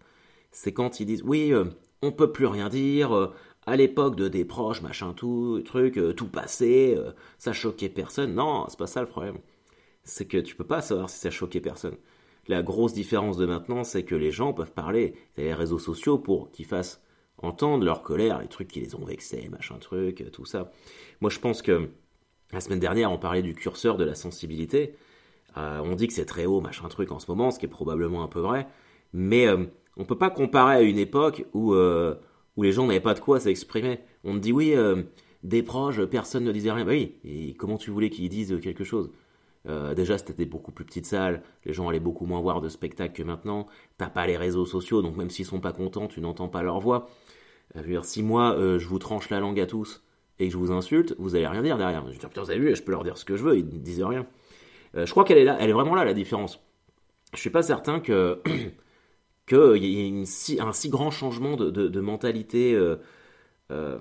c'est 0.50 0.72
quand 0.72 1.00
ils 1.00 1.06
disent 1.06 1.22
oui, 1.24 1.52
euh, 1.52 1.64
on 2.02 2.12
peut 2.12 2.32
plus 2.32 2.46
rien 2.46 2.68
dire. 2.68 3.14
Euh, 3.14 3.32
à 3.66 3.76
l'époque 3.76 4.16
de 4.16 4.28
des 4.28 4.44
proches, 4.44 4.80
machin, 4.82 5.12
tout, 5.12 5.60
truc, 5.64 5.98
tout 6.16 6.28
passé, 6.28 6.96
ça 7.36 7.52
choquait 7.52 7.88
personne. 7.88 8.34
Non, 8.34 8.66
c'est 8.68 8.78
pas 8.78 8.86
ça 8.86 9.00
le 9.00 9.08
problème. 9.08 9.38
C'est 10.04 10.26
que 10.26 10.38
tu 10.38 10.54
peux 10.54 10.66
pas 10.66 10.82
savoir 10.82 11.10
si 11.10 11.18
ça 11.18 11.30
choquait 11.32 11.60
personne. 11.60 11.96
La 12.46 12.62
grosse 12.62 12.92
différence 12.92 13.36
de 13.36 13.46
maintenant, 13.46 13.82
c'est 13.82 14.04
que 14.04 14.14
les 14.14 14.30
gens 14.30 14.52
peuvent 14.52 14.72
parler. 14.72 15.14
Il 15.36 15.42
y 15.42 15.46
a 15.46 15.48
les 15.48 15.54
réseaux 15.54 15.80
sociaux 15.80 16.16
pour 16.16 16.52
qu'ils 16.52 16.66
fassent 16.66 17.02
entendre 17.38 17.84
leur 17.84 18.02
colère, 18.02 18.40
les 18.40 18.46
trucs 18.46 18.68
qui 18.68 18.80
les 18.80 18.94
ont 18.94 19.04
vexés, 19.04 19.48
machin 19.50 19.78
truc, 19.78 20.30
tout 20.30 20.44
ça. 20.44 20.70
Moi, 21.20 21.30
je 21.30 21.40
pense 21.40 21.60
que 21.60 21.90
la 22.52 22.60
semaine 22.60 22.78
dernière, 22.78 23.10
on 23.10 23.18
parlait 23.18 23.42
du 23.42 23.54
curseur 23.54 23.96
de 23.96 24.04
la 24.04 24.14
sensibilité. 24.14 24.94
Euh, 25.56 25.80
on 25.82 25.94
dit 25.94 26.06
que 26.06 26.12
c'est 26.12 26.26
très 26.26 26.46
haut, 26.46 26.60
machin 26.60 26.88
truc 26.88 27.10
en 27.12 27.18
ce 27.18 27.30
moment, 27.30 27.50
ce 27.50 27.58
qui 27.58 27.66
est 27.66 27.70
probablement 27.70 28.22
un 28.22 28.28
peu 28.28 28.40
vrai. 28.40 28.68
Mais 29.12 29.46
euh, 29.46 29.64
on 29.96 30.02
ne 30.02 30.06
peut 30.06 30.18
pas 30.18 30.30
comparer 30.30 30.76
à 30.76 30.82
une 30.82 30.98
époque 30.98 31.44
où, 31.54 31.74
euh, 31.74 32.14
où 32.56 32.62
les 32.62 32.72
gens 32.72 32.86
n'avaient 32.86 33.00
pas 33.00 33.14
de 33.14 33.20
quoi 33.20 33.40
s'exprimer. 33.40 34.00
On 34.24 34.34
te 34.34 34.38
dit 34.38 34.52
oui, 34.52 34.74
des 35.42 35.62
proches, 35.62 36.02
personne 36.04 36.44
ne 36.44 36.52
disait 36.52 36.72
rien. 36.72 36.84
Bah 36.84 36.92
oui, 36.92 37.16
et 37.24 37.54
comment 37.54 37.78
tu 37.78 37.90
voulais 37.90 38.10
qu'ils 38.10 38.28
disent 38.28 38.58
quelque 38.62 38.84
chose? 38.84 39.10
Déjà, 39.96 40.16
c'était 40.16 40.32
des 40.32 40.46
beaucoup 40.46 40.70
plus 40.70 40.84
petites 40.84 41.06
salles, 41.06 41.42
les 41.64 41.72
gens 41.72 41.88
allaient 41.88 41.98
beaucoup 41.98 42.24
moins 42.24 42.40
voir 42.40 42.60
de 42.60 42.68
spectacles 42.68 43.14
que 43.14 43.22
maintenant. 43.24 43.66
T'as 43.98 44.08
pas 44.08 44.26
les 44.26 44.36
réseaux 44.36 44.66
sociaux, 44.66 45.02
donc 45.02 45.16
même 45.16 45.30
s'ils 45.30 45.44
sont 45.44 45.58
pas 45.58 45.72
contents, 45.72 46.06
tu 46.06 46.20
n'entends 46.20 46.48
pas 46.48 46.62
leur 46.62 46.78
voix. 46.78 47.08
si 48.02 48.22
moi, 48.22 48.54
je 48.56 48.86
vous 48.86 48.98
tranche 49.00 49.28
la 49.30 49.40
langue 49.40 49.58
à 49.58 49.66
tous, 49.66 50.05
et 50.38 50.46
que 50.46 50.52
je 50.52 50.58
vous 50.58 50.72
insulte, 50.72 51.14
vous 51.18 51.34
allez 51.34 51.46
rien 51.46 51.62
dire 51.62 51.78
derrière. 51.78 52.04
Je 52.06 52.12
dis, 52.12 52.18
putain, 52.18 52.42
vous 52.42 52.50
avez 52.50 52.60
vu, 52.60 52.76
je 52.76 52.82
peux 52.82 52.92
leur 52.92 53.04
dire 53.04 53.16
ce 53.18 53.24
que 53.24 53.36
je 53.36 53.42
veux, 53.42 53.56
ils 53.56 53.64
ne 53.64 53.70
disent 53.70 54.02
rien. 54.02 54.26
Euh, 54.96 55.06
je 55.06 55.10
crois 55.10 55.24
qu'elle 55.24 55.38
est 55.38 55.44
là, 55.44 55.56
elle 55.60 55.70
est 55.70 55.74
vraiment 55.74 55.94
là 55.94 56.04
la 56.04 56.14
différence. 56.14 56.60
Je 57.34 57.40
suis 57.40 57.50
pas 57.50 57.62
certain 57.62 58.00
que 58.00 58.40
qu'il 59.46 59.84
y 59.84 60.06
ait 60.06 60.60
un 60.60 60.72
si 60.72 60.88
grand 60.88 61.10
changement 61.10 61.56
de, 61.56 62.00
mentalité. 62.00 62.74
Euh, 62.74 62.96
euh, 63.72 63.98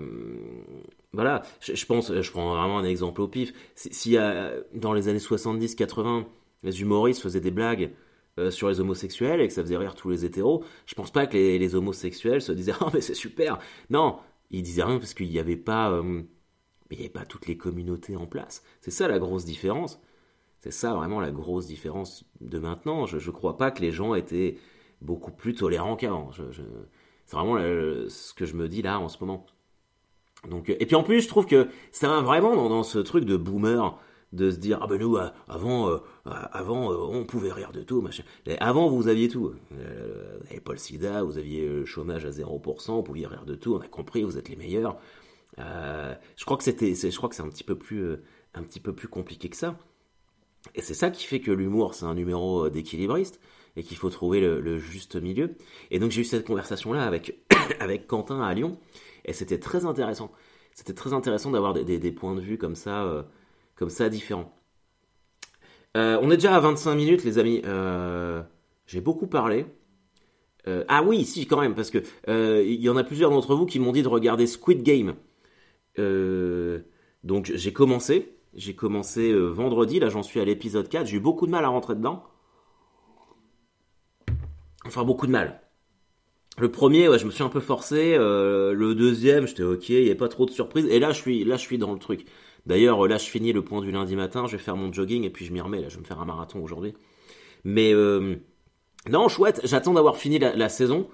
voilà, 1.14 1.44
je, 1.62 1.86
pense, 1.86 2.14
je 2.14 2.32
prends 2.32 2.56
vraiment 2.56 2.80
un 2.80 2.84
exemple 2.84 3.22
au 3.22 3.28
pif. 3.28 3.54
Y 4.06 4.18
a 4.18 4.54
dans 4.74 4.94
les 4.94 5.08
années 5.08 5.20
70-80, 5.20 6.26
les 6.64 6.82
humoristes 6.82 7.22
faisaient 7.22 7.42
des 7.42 7.52
blagues 7.52 7.92
sur 8.50 8.68
les 8.68 8.82
homosexuels 8.82 9.40
et 9.40 9.48
que 9.48 9.54
ça 9.54 9.62
faisait 9.62 9.78
rire 9.78 9.96
tous 9.96 10.10
les 10.10 10.26
hétéros, 10.26 10.62
je 10.86 10.94
pense 10.94 11.10
pas 11.10 11.26
que 11.26 11.38
les, 11.38 11.74
homosexuels 11.74 12.42
se 12.42 12.52
disaient 12.52 12.74
oh 12.82 12.90
mais 12.94 13.00
c'est 13.00 13.14
super. 13.14 13.60
Non, 13.90 14.18
il 14.56 14.64
disait 14.64 14.84
rien 14.84 14.98
parce 15.00 15.14
qu'il 15.14 15.30
n'y 15.30 15.40
avait 15.40 15.58
pas, 15.58 15.92
euh, 15.92 16.24
il 16.92 17.00
avait 17.00 17.10
pas 17.10 17.26
toutes 17.26 17.48
les 17.48 17.58
communautés 17.58 18.16
en 18.16 18.26
place. 18.26 18.64
C'est 18.82 18.92
ça 18.92 19.08
la 19.08 19.20
grosse 19.20 19.46
différence. 19.46 20.00
C'est 20.62 20.72
ça 20.72 20.94
vraiment 20.94 21.20
la 21.20 21.32
grosse 21.32 21.68
différence 21.68 22.26
de 22.42 22.58
maintenant. 22.58 23.06
Je 23.06 23.18
ne 23.18 23.36
crois 23.36 23.58
pas 23.58 23.70
que 23.72 23.82
les 23.82 23.92
gens 23.92 24.16
étaient 24.16 24.58
beaucoup 25.02 25.32
plus 25.32 25.54
tolérants 25.54 25.96
qu'avant. 25.96 26.32
c'est 26.32 27.36
vraiment 27.36 27.58
ce 27.58 28.34
que 28.34 28.46
je 28.46 28.56
me 28.56 28.68
dis 28.68 28.82
là 28.82 29.00
en 29.00 29.10
ce 29.10 29.24
moment. 29.24 29.46
Donc, 30.50 30.70
et 30.70 30.86
puis 30.86 30.96
en 30.96 31.04
plus, 31.04 31.22
je 31.22 31.28
trouve 31.28 31.46
que 31.46 31.68
ça 31.92 32.08
va 32.08 32.22
vraiment 32.22 32.56
dans, 32.70 32.84
ce 32.84 33.00
truc 33.00 33.26
de 33.26 33.38
boomer 33.38 34.00
de 34.36 34.52
se 34.52 34.58
dire 34.58 34.80
ah 34.82 34.88
ben 34.88 35.00
nous 35.00 35.18
euh, 35.18 35.30
avant 35.48 35.90
euh, 35.90 35.98
avant 36.24 36.92
on 36.92 37.24
pouvait 37.26 37.52
rire 37.52 37.72
de 37.72 37.82
tout 37.82 38.02
machin. 38.02 38.24
avant 38.60 38.90
vous 38.90 39.08
aviez 39.08 39.30
tout. 39.30 39.54
Vous 39.72 39.78
n'avez 40.46 40.60
pas 40.60 40.74
le 40.74 40.78
sida 40.78 41.24
vous 41.24 41.38
aviez 41.38 41.68
le 41.68 41.86
chômage 41.86 42.26
à 42.26 42.30
0% 42.30 42.92
vous 42.92 43.04
pouviez 43.04 43.28
rire 43.28 43.46
de 43.46 43.56
tout 43.56 43.76
on 43.76 43.80
a 43.80 43.88
compris 43.88 44.24
vous 44.24 44.38
êtes 44.38 44.50
les 44.50 44.56
meilleurs. 44.56 44.98
Je 45.58 46.46
crois 46.46 46.58
que 46.58 46.64
c'était 46.64 46.94
je 46.94 47.18
crois 47.18 47.30
que 47.30 47.36
c'est 47.36 47.44
un 47.44 47.50
petit 47.50 47.64
peu 47.64 47.78
plus 47.78 48.18
un 48.54 48.64
petit 48.64 48.80
peu 48.80 48.94
plus 48.94 49.08
compliqué 49.08 49.50
que 49.50 49.58
ça. 49.58 49.78
Et 50.74 50.82
c'est 50.82 50.96
ça 50.96 51.12
qui 51.12 51.26
fait 51.26 51.40
que 51.40 51.52
l'humour 51.52 51.94
c'est 51.94 52.06
un 52.06 52.16
numéro 52.16 52.70
d'équilibriste 52.70 53.40
et 53.78 53.84
qu'il 53.84 53.98
faut 53.98 54.10
trouver 54.10 54.40
le, 54.40 54.80
juste 54.80 55.16
milieu. 55.16 55.56
Et 55.92 56.00
donc 56.00 56.12
j'ai 56.12 56.22
eu 56.22 56.26
cette 56.26 56.46
conversation 56.46 56.94
là 56.94 57.06
avec 57.06 57.40
avec 57.80 58.08
Quentin 58.08 58.42
à 58.42 58.54
Lyon 58.54 58.78
et 59.26 59.34
c'était 59.34 59.60
très 59.60 59.86
intéressant. 59.86 60.32
C'était 60.74 60.94
très 60.94 61.14
intéressant 61.14 61.52
d'avoir 61.52 61.74
des, 61.74 62.12
points 62.12 62.36
de 62.36 62.42
vue 62.42 62.58
comme 62.58 62.76
ça 62.76 63.26
comme 63.76 63.90
ça 63.90 64.10
différent. 64.10 64.56
Euh, 65.96 66.20
on 66.22 66.30
est 66.30 66.36
déjà 66.36 66.56
à 66.56 66.60
25 66.60 66.96
minutes, 66.96 67.24
les 67.24 67.40
amis. 67.40 67.62
Euh, 67.66 68.42
j'ai 68.86 69.02
beaucoup 69.02 69.28
parlé. 69.28 69.66
Euh, 70.68 70.84
ah 70.88 71.04
oui, 71.04 71.24
si, 71.26 71.48
quand 71.48 71.62
même, 71.62 71.76
parce 71.76 71.92
que 71.92 72.00
il 72.28 72.82
y 72.82 72.90
en 72.90 72.98
a 72.98 73.04
plusieurs 73.04 73.32
d'entre 73.32 73.56
vous 73.56 73.66
qui 73.66 73.80
m'ont 73.80 73.92
dit 73.92 74.04
de 74.04 74.08
regarder 74.08 74.48
Squid 74.48 74.84
Game. 74.84 75.16
donc 77.24 77.52
j'ai 77.54 77.74
commencé. 77.74 78.32
J'ai 78.54 78.74
commencé 78.74 79.34
vendredi, 79.34 80.00
là 80.00 80.08
j'en 80.10 80.24
suis 80.24 80.40
à 80.40 80.46
l'épisode 80.46 80.88
4. 80.88 81.08
J'ai 81.08 81.18
eu 81.18 81.20
beaucoup 81.20 81.46
de 81.46 81.52
mal 81.52 81.66
à 81.66 81.68
rentrer 81.68 81.96
dedans. 81.96 82.24
Enfin, 84.86 85.04
beaucoup 85.04 85.28
de 85.28 85.32
mal. 85.32 85.62
Le 86.58 86.72
premier, 86.72 87.10
ouais, 87.10 87.20
je 87.20 87.26
me 87.26 87.32
suis 87.32 87.44
un 87.44 87.50
peu 87.50 87.60
forcé. 87.60 88.18
le 88.18 88.94
deuxième, 88.94 89.48
j'étais 89.48 89.64
ok, 89.64 89.90
il 89.90 90.04
n'y 90.04 90.06
avait 90.08 90.16
pas 90.16 90.30
trop 90.30 90.46
de 90.46 90.52
surprises. 90.52 90.86
Et 90.88 91.00
là, 91.00 91.12
je 91.12 91.22
suis, 91.22 91.44
là, 91.44 91.58
je 91.58 91.62
suis 91.62 91.78
dans 91.78 91.94
le 91.94 92.00
truc. 92.00 92.26
D'ailleurs, 92.66 93.08
là, 93.08 93.18
je 93.18 93.30
finis 93.30 93.54
le 93.54 93.64
point 93.64 93.82
du 93.82 93.92
lundi 93.92 94.16
matin, 94.16 94.48
je 94.48 94.54
vais 94.54 94.64
faire 94.64 94.76
mon 94.76 94.92
jogging 94.92 95.24
et 95.24 95.30
puis 95.30 95.46
je 95.46 95.54
m'y 95.54 95.62
remets. 95.62 95.82
Là, 95.82 95.90
je 95.90 95.96
vais 95.96 96.02
me 96.02 96.06
faire 96.06 96.20
un 96.20 96.26
marathon 96.26 96.64
aujourd'hui. 96.64 96.94
Mais 97.64 97.94
euh, 97.94 98.36
non, 99.10 99.28
chouette. 99.28 99.62
J'attends 99.64 99.94
d'avoir 99.94 100.18
fini 100.18 100.40
la, 100.40 100.70
saison 100.70 101.08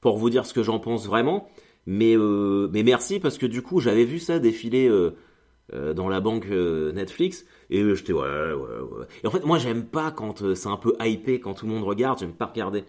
pour 0.00 0.16
vous 0.16 0.30
dire 0.30 0.46
ce 0.46 0.54
que 0.54 0.62
j'en 0.62 0.78
pense 0.78 1.06
vraiment. 1.06 1.48
Mais 1.86 2.16
euh, 2.16 2.68
mais 2.72 2.82
merci 2.82 3.20
parce 3.20 3.38
que 3.38 3.46
du 3.46 3.62
coup, 3.62 3.80
j'avais 3.80 4.04
vu 4.04 4.18
ça 4.18 4.40
défiler 4.40 4.88
euh, 4.88 5.94
dans 5.94 6.08
la 6.08 6.20
banque 6.20 6.46
Netflix 6.48 7.44
et 7.70 7.82
j'étais 7.94 8.12
ouais, 8.12 8.22
ouais, 8.22 8.54
ouais. 8.54 9.06
Et 9.22 9.26
en 9.26 9.30
fait, 9.30 9.44
moi, 9.44 9.58
j'aime 9.58 9.84
pas 9.84 10.10
quand 10.10 10.54
c'est 10.54 10.68
un 10.68 10.76
peu 10.76 10.96
hypé, 11.00 11.38
quand 11.38 11.54
tout 11.54 11.66
le 11.66 11.72
monde 11.72 11.84
regarde. 11.84 12.18
J'aime 12.18 12.32
pas 12.32 12.46
regarder. 12.46 12.84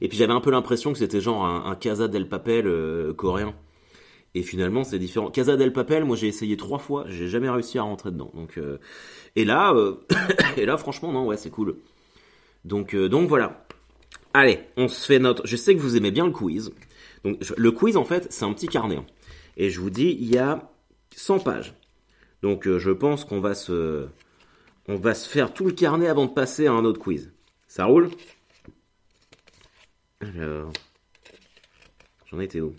Et 0.00 0.08
puis 0.08 0.18
j'avais 0.18 0.32
un 0.32 0.40
peu 0.40 0.50
l'impression 0.50 0.92
que 0.92 0.98
c'était 0.98 1.20
genre 1.20 1.44
un, 1.44 1.70
un 1.70 1.74
Casa 1.76 2.08
del 2.08 2.28
Papel 2.28 2.68
coréen. 3.16 3.54
Et 4.34 4.42
finalement, 4.42 4.84
c'est 4.84 4.98
différent. 4.98 5.30
Casa 5.30 5.56
del 5.56 5.72
Papel, 5.72 6.04
moi 6.04 6.16
j'ai 6.16 6.28
essayé 6.28 6.56
trois 6.56 6.78
fois, 6.78 7.04
j'ai 7.08 7.28
jamais 7.28 7.50
réussi 7.50 7.78
à 7.78 7.82
rentrer 7.82 8.12
dedans. 8.12 8.30
Donc, 8.34 8.58
euh, 8.58 8.78
et 9.34 9.44
là, 9.44 9.72
euh, 9.74 9.96
et 10.56 10.66
là, 10.66 10.76
franchement, 10.76 11.12
non, 11.12 11.26
ouais, 11.26 11.36
c'est 11.36 11.50
cool. 11.50 11.76
Donc, 12.64 12.94
euh, 12.94 13.08
donc 13.08 13.28
voilà. 13.28 13.66
Allez, 14.32 14.60
on 14.76 14.86
se 14.86 15.04
fait 15.04 15.18
notre. 15.18 15.46
Je 15.46 15.56
sais 15.56 15.74
que 15.74 15.80
vous 15.80 15.96
aimez 15.96 16.12
bien 16.12 16.26
le 16.26 16.32
quiz. 16.32 16.72
Donc, 17.24 17.40
le 17.56 17.72
quiz, 17.72 17.96
en 17.96 18.04
fait, 18.04 18.28
c'est 18.30 18.44
un 18.44 18.52
petit 18.52 18.68
carnet. 18.68 18.96
Hein. 18.96 19.06
Et 19.56 19.70
je 19.70 19.80
vous 19.80 19.90
dis, 19.90 20.16
il 20.20 20.32
y 20.32 20.38
a 20.38 20.70
100 21.16 21.40
pages. 21.40 21.74
Donc, 22.42 22.68
je 22.68 22.90
pense 22.90 23.24
qu'on 23.24 23.40
va 23.40 23.54
se, 23.54 24.06
on 24.86 24.94
va 24.94 25.14
se 25.14 25.28
faire 25.28 25.52
tout 25.52 25.66
le 25.66 25.72
carnet 25.72 26.06
avant 26.06 26.26
de 26.26 26.30
passer 26.30 26.68
à 26.68 26.72
un 26.72 26.84
autre 26.84 27.00
quiz. 27.00 27.32
Ça 27.66 27.84
roule? 27.86 28.10
Alors, 30.20 30.72
j'en 32.30 32.38
étais 32.38 32.60
où? 32.60 32.74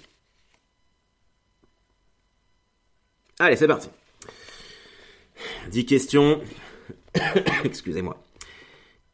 Allez, 3.41 3.56
c'est 3.56 3.65
parti. 3.65 3.89
10 5.71 5.88
questions. 5.88 6.43
Excusez-moi. 7.63 8.23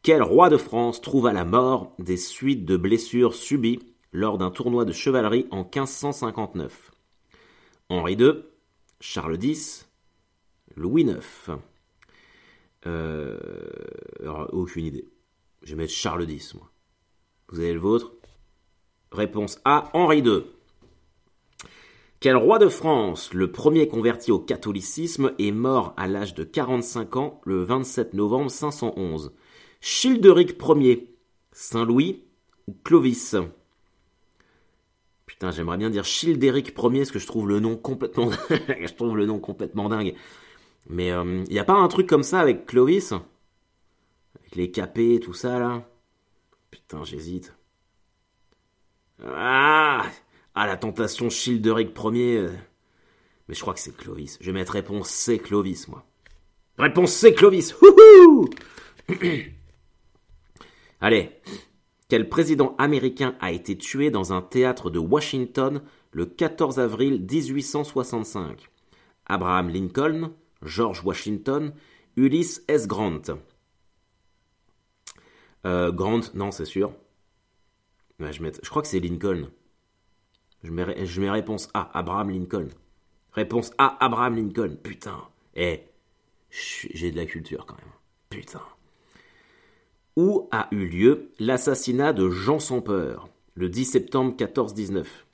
Quel 0.02 0.22
roi 0.22 0.50
de 0.50 0.58
France 0.58 1.00
trouva 1.00 1.32
la 1.32 1.46
mort 1.46 1.94
des 1.98 2.18
suites 2.18 2.66
de 2.66 2.76
blessures 2.76 3.34
subies 3.34 3.78
lors 4.12 4.36
d'un 4.36 4.50
tournoi 4.50 4.84
de 4.84 4.92
chevalerie 4.92 5.46
en 5.50 5.62
1559 5.62 6.90
Henri 7.88 8.16
II, 8.16 8.32
Charles 9.00 9.42
X, 9.42 9.88
Louis 10.76 11.04
IX. 11.04 11.52
Euh, 12.86 13.38
aucune 14.52 14.84
idée. 14.84 15.08
Je 15.62 15.70
vais 15.70 15.84
mettre 15.84 15.94
Charles 15.94 16.28
X, 16.28 16.54
moi. 16.54 16.70
Vous 17.48 17.60
avez 17.60 17.72
le 17.72 17.80
vôtre? 17.80 18.12
Réponse 19.10 19.58
A, 19.64 19.88
Henri 19.94 20.18
II. 20.18 20.42
Quel 22.20 22.34
roi 22.34 22.58
de 22.58 22.68
France, 22.68 23.32
le 23.32 23.52
premier 23.52 23.86
converti 23.86 24.32
au 24.32 24.40
catholicisme, 24.40 25.34
est 25.38 25.52
mort 25.52 25.94
à 25.96 26.08
l'âge 26.08 26.34
de 26.34 26.42
45 26.42 27.14
ans 27.14 27.40
le 27.44 27.62
27 27.62 28.14
novembre 28.14 28.50
511 28.50 29.32
Childeric 29.80 30.56
Ier, 30.60 31.14
Saint-Louis 31.52 32.24
ou 32.66 32.74
Clovis? 32.82 33.36
Putain, 35.26 35.52
j'aimerais 35.52 35.78
bien 35.78 35.90
dire 35.90 36.04
Childeric 36.04 36.74
Ier 36.76 36.98
parce 36.98 37.12
que 37.12 37.20
je 37.20 37.26
trouve 37.28 37.46
le 37.46 37.60
nom 37.60 37.76
complètement, 37.76 38.30
je 38.50 38.94
trouve 38.94 39.16
le 39.16 39.26
nom 39.26 39.38
complètement 39.38 39.88
dingue. 39.88 40.14
Mais 40.88 41.08
il 41.08 41.12
euh, 41.12 41.44
n'y 41.44 41.60
a 41.60 41.64
pas 41.64 41.74
un 41.74 41.86
truc 41.86 42.08
comme 42.08 42.24
ça 42.24 42.40
avec 42.40 42.66
Clovis? 42.66 43.12
Avec 43.12 44.56
les 44.56 44.72
capés 44.72 45.14
et 45.14 45.20
tout 45.20 45.34
ça 45.34 45.60
là? 45.60 45.88
Putain, 46.72 47.04
j'hésite. 47.04 47.54
Ah 49.24 50.04
ah, 50.54 50.66
la 50.66 50.76
tentation 50.76 51.30
Childeric 51.30 51.96
Ier. 51.96 52.38
Euh. 52.38 52.56
Mais 53.48 53.54
je 53.54 53.60
crois 53.60 53.74
que 53.74 53.80
c'est 53.80 53.96
Clovis. 53.96 54.38
Je 54.40 54.46
vais 54.46 54.52
mettre 54.52 54.72
réponse 54.72 55.08
C, 55.08 55.38
Clovis, 55.38 55.88
moi. 55.88 56.04
Réponse 56.78 57.12
C, 57.12 57.34
Clovis. 57.34 57.74
Allez. 61.00 61.30
Quel 62.08 62.28
président 62.28 62.74
américain 62.78 63.36
a 63.40 63.52
été 63.52 63.76
tué 63.76 64.10
dans 64.10 64.32
un 64.32 64.40
théâtre 64.40 64.90
de 64.90 64.98
Washington 64.98 65.82
le 66.12 66.24
14 66.26 66.78
avril 66.78 67.20
1865 67.20 68.70
Abraham 69.26 69.68
Lincoln, 69.68 70.32
George 70.62 71.04
Washington, 71.04 71.74
Ulysses 72.16 72.64
S. 72.66 72.86
Grant. 72.86 73.22
Euh, 75.66 75.92
Grant, 75.92 76.20
non, 76.34 76.50
c'est 76.50 76.64
sûr. 76.64 76.94
je 78.18 78.70
crois 78.70 78.82
que 78.82 78.88
c'est 78.88 79.00
Lincoln. 79.00 79.50
Je 80.62 80.72
mets, 80.72 81.30
réponse 81.30 81.68
A, 81.74 81.90
Abraham 81.96 82.30
Lincoln. 82.30 82.68
Réponse 83.32 83.72
A, 83.78 83.96
Abraham 84.04 84.36
Lincoln. 84.36 84.76
Putain. 84.82 85.22
Eh, 85.54 85.82
j'ai 86.50 87.10
de 87.10 87.16
la 87.16 87.26
culture 87.26 87.66
quand 87.66 87.76
même. 87.76 87.92
Putain. 88.30 88.62
Où 90.16 90.48
a 90.50 90.68
eu 90.72 90.86
lieu 90.86 91.30
l'assassinat 91.38 92.12
de 92.12 92.28
Jean 92.28 92.58
sans 92.58 92.80
peur 92.80 93.28
le 93.54 93.68
10 93.68 93.84
septembre 93.84 94.30
1419 94.30 95.26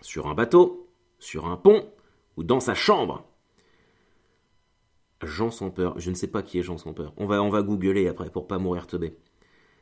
Sur 0.00 0.26
un 0.26 0.34
bateau, 0.34 0.88
sur 1.18 1.46
un 1.46 1.56
pont 1.56 1.88
ou 2.36 2.42
dans 2.42 2.60
sa 2.60 2.74
chambre? 2.74 3.24
Jean 5.22 5.50
sans 5.50 5.70
peur. 5.70 5.98
Je 5.98 6.10
ne 6.10 6.14
sais 6.14 6.26
pas 6.28 6.42
qui 6.42 6.58
est 6.58 6.62
Jean 6.62 6.78
sans 6.78 6.92
peur. 6.92 7.12
On 7.16 7.26
va, 7.26 7.42
on 7.42 7.50
va 7.50 7.62
googler 7.62 8.08
après 8.08 8.30
pour 8.30 8.46
pas 8.46 8.58
mourir 8.58 8.86
teubé. 8.86 9.16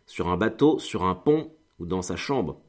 Sur 0.06 0.28
un 0.28 0.36
bateau, 0.36 0.78
sur 0.78 1.04
un 1.04 1.14
pont 1.14 1.52
ou 1.78 1.86
dans 1.86 2.02
sa 2.02 2.16
chambre? 2.16 2.60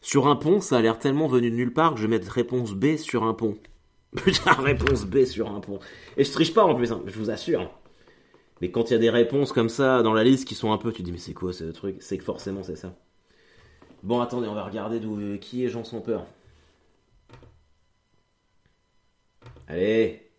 Sur 0.00 0.28
un 0.28 0.36
pont, 0.36 0.60
ça 0.60 0.78
a 0.78 0.82
l'air 0.82 0.98
tellement 0.98 1.26
venu 1.26 1.50
de 1.50 1.56
nulle 1.56 1.72
part 1.72 1.92
que 1.92 2.00
je 2.00 2.06
vais 2.06 2.18
mettre 2.18 2.30
réponse 2.30 2.72
B 2.72 2.96
sur 2.96 3.24
un 3.24 3.34
pont. 3.34 3.56
Putain, 4.16 4.52
réponse 4.52 5.04
B 5.04 5.24
sur 5.24 5.50
un 5.50 5.60
pont. 5.60 5.80
Et 6.16 6.24
je 6.24 6.32
triche 6.32 6.54
pas 6.54 6.64
en 6.64 6.74
plus, 6.74 6.92
hein, 6.92 7.02
je 7.06 7.18
vous 7.18 7.30
assure. 7.30 7.70
Mais 8.60 8.70
quand 8.70 8.90
il 8.90 8.94
y 8.94 8.96
a 8.96 8.98
des 8.98 9.10
réponses 9.10 9.52
comme 9.52 9.68
ça 9.68 10.02
dans 10.02 10.14
la 10.14 10.24
liste 10.24 10.46
qui 10.46 10.54
sont 10.54 10.72
un 10.72 10.78
peu, 10.78 10.92
tu 10.92 10.98
te 10.98 11.02
dis 11.02 11.12
mais 11.12 11.18
c'est 11.18 11.34
quoi 11.34 11.52
ce 11.52 11.64
truc? 11.64 11.96
C'est 12.00 12.18
que 12.18 12.24
forcément 12.24 12.62
c'est 12.62 12.76
ça. 12.76 12.94
Bon, 14.02 14.20
attendez, 14.20 14.48
on 14.48 14.54
va 14.54 14.64
regarder 14.64 15.00
d'où 15.00 15.18
euh, 15.18 15.38
qui 15.38 15.64
est 15.64 15.68
Jean 15.68 15.84
sans 15.84 16.00
peur. 16.00 16.26
Allez. 19.66 20.30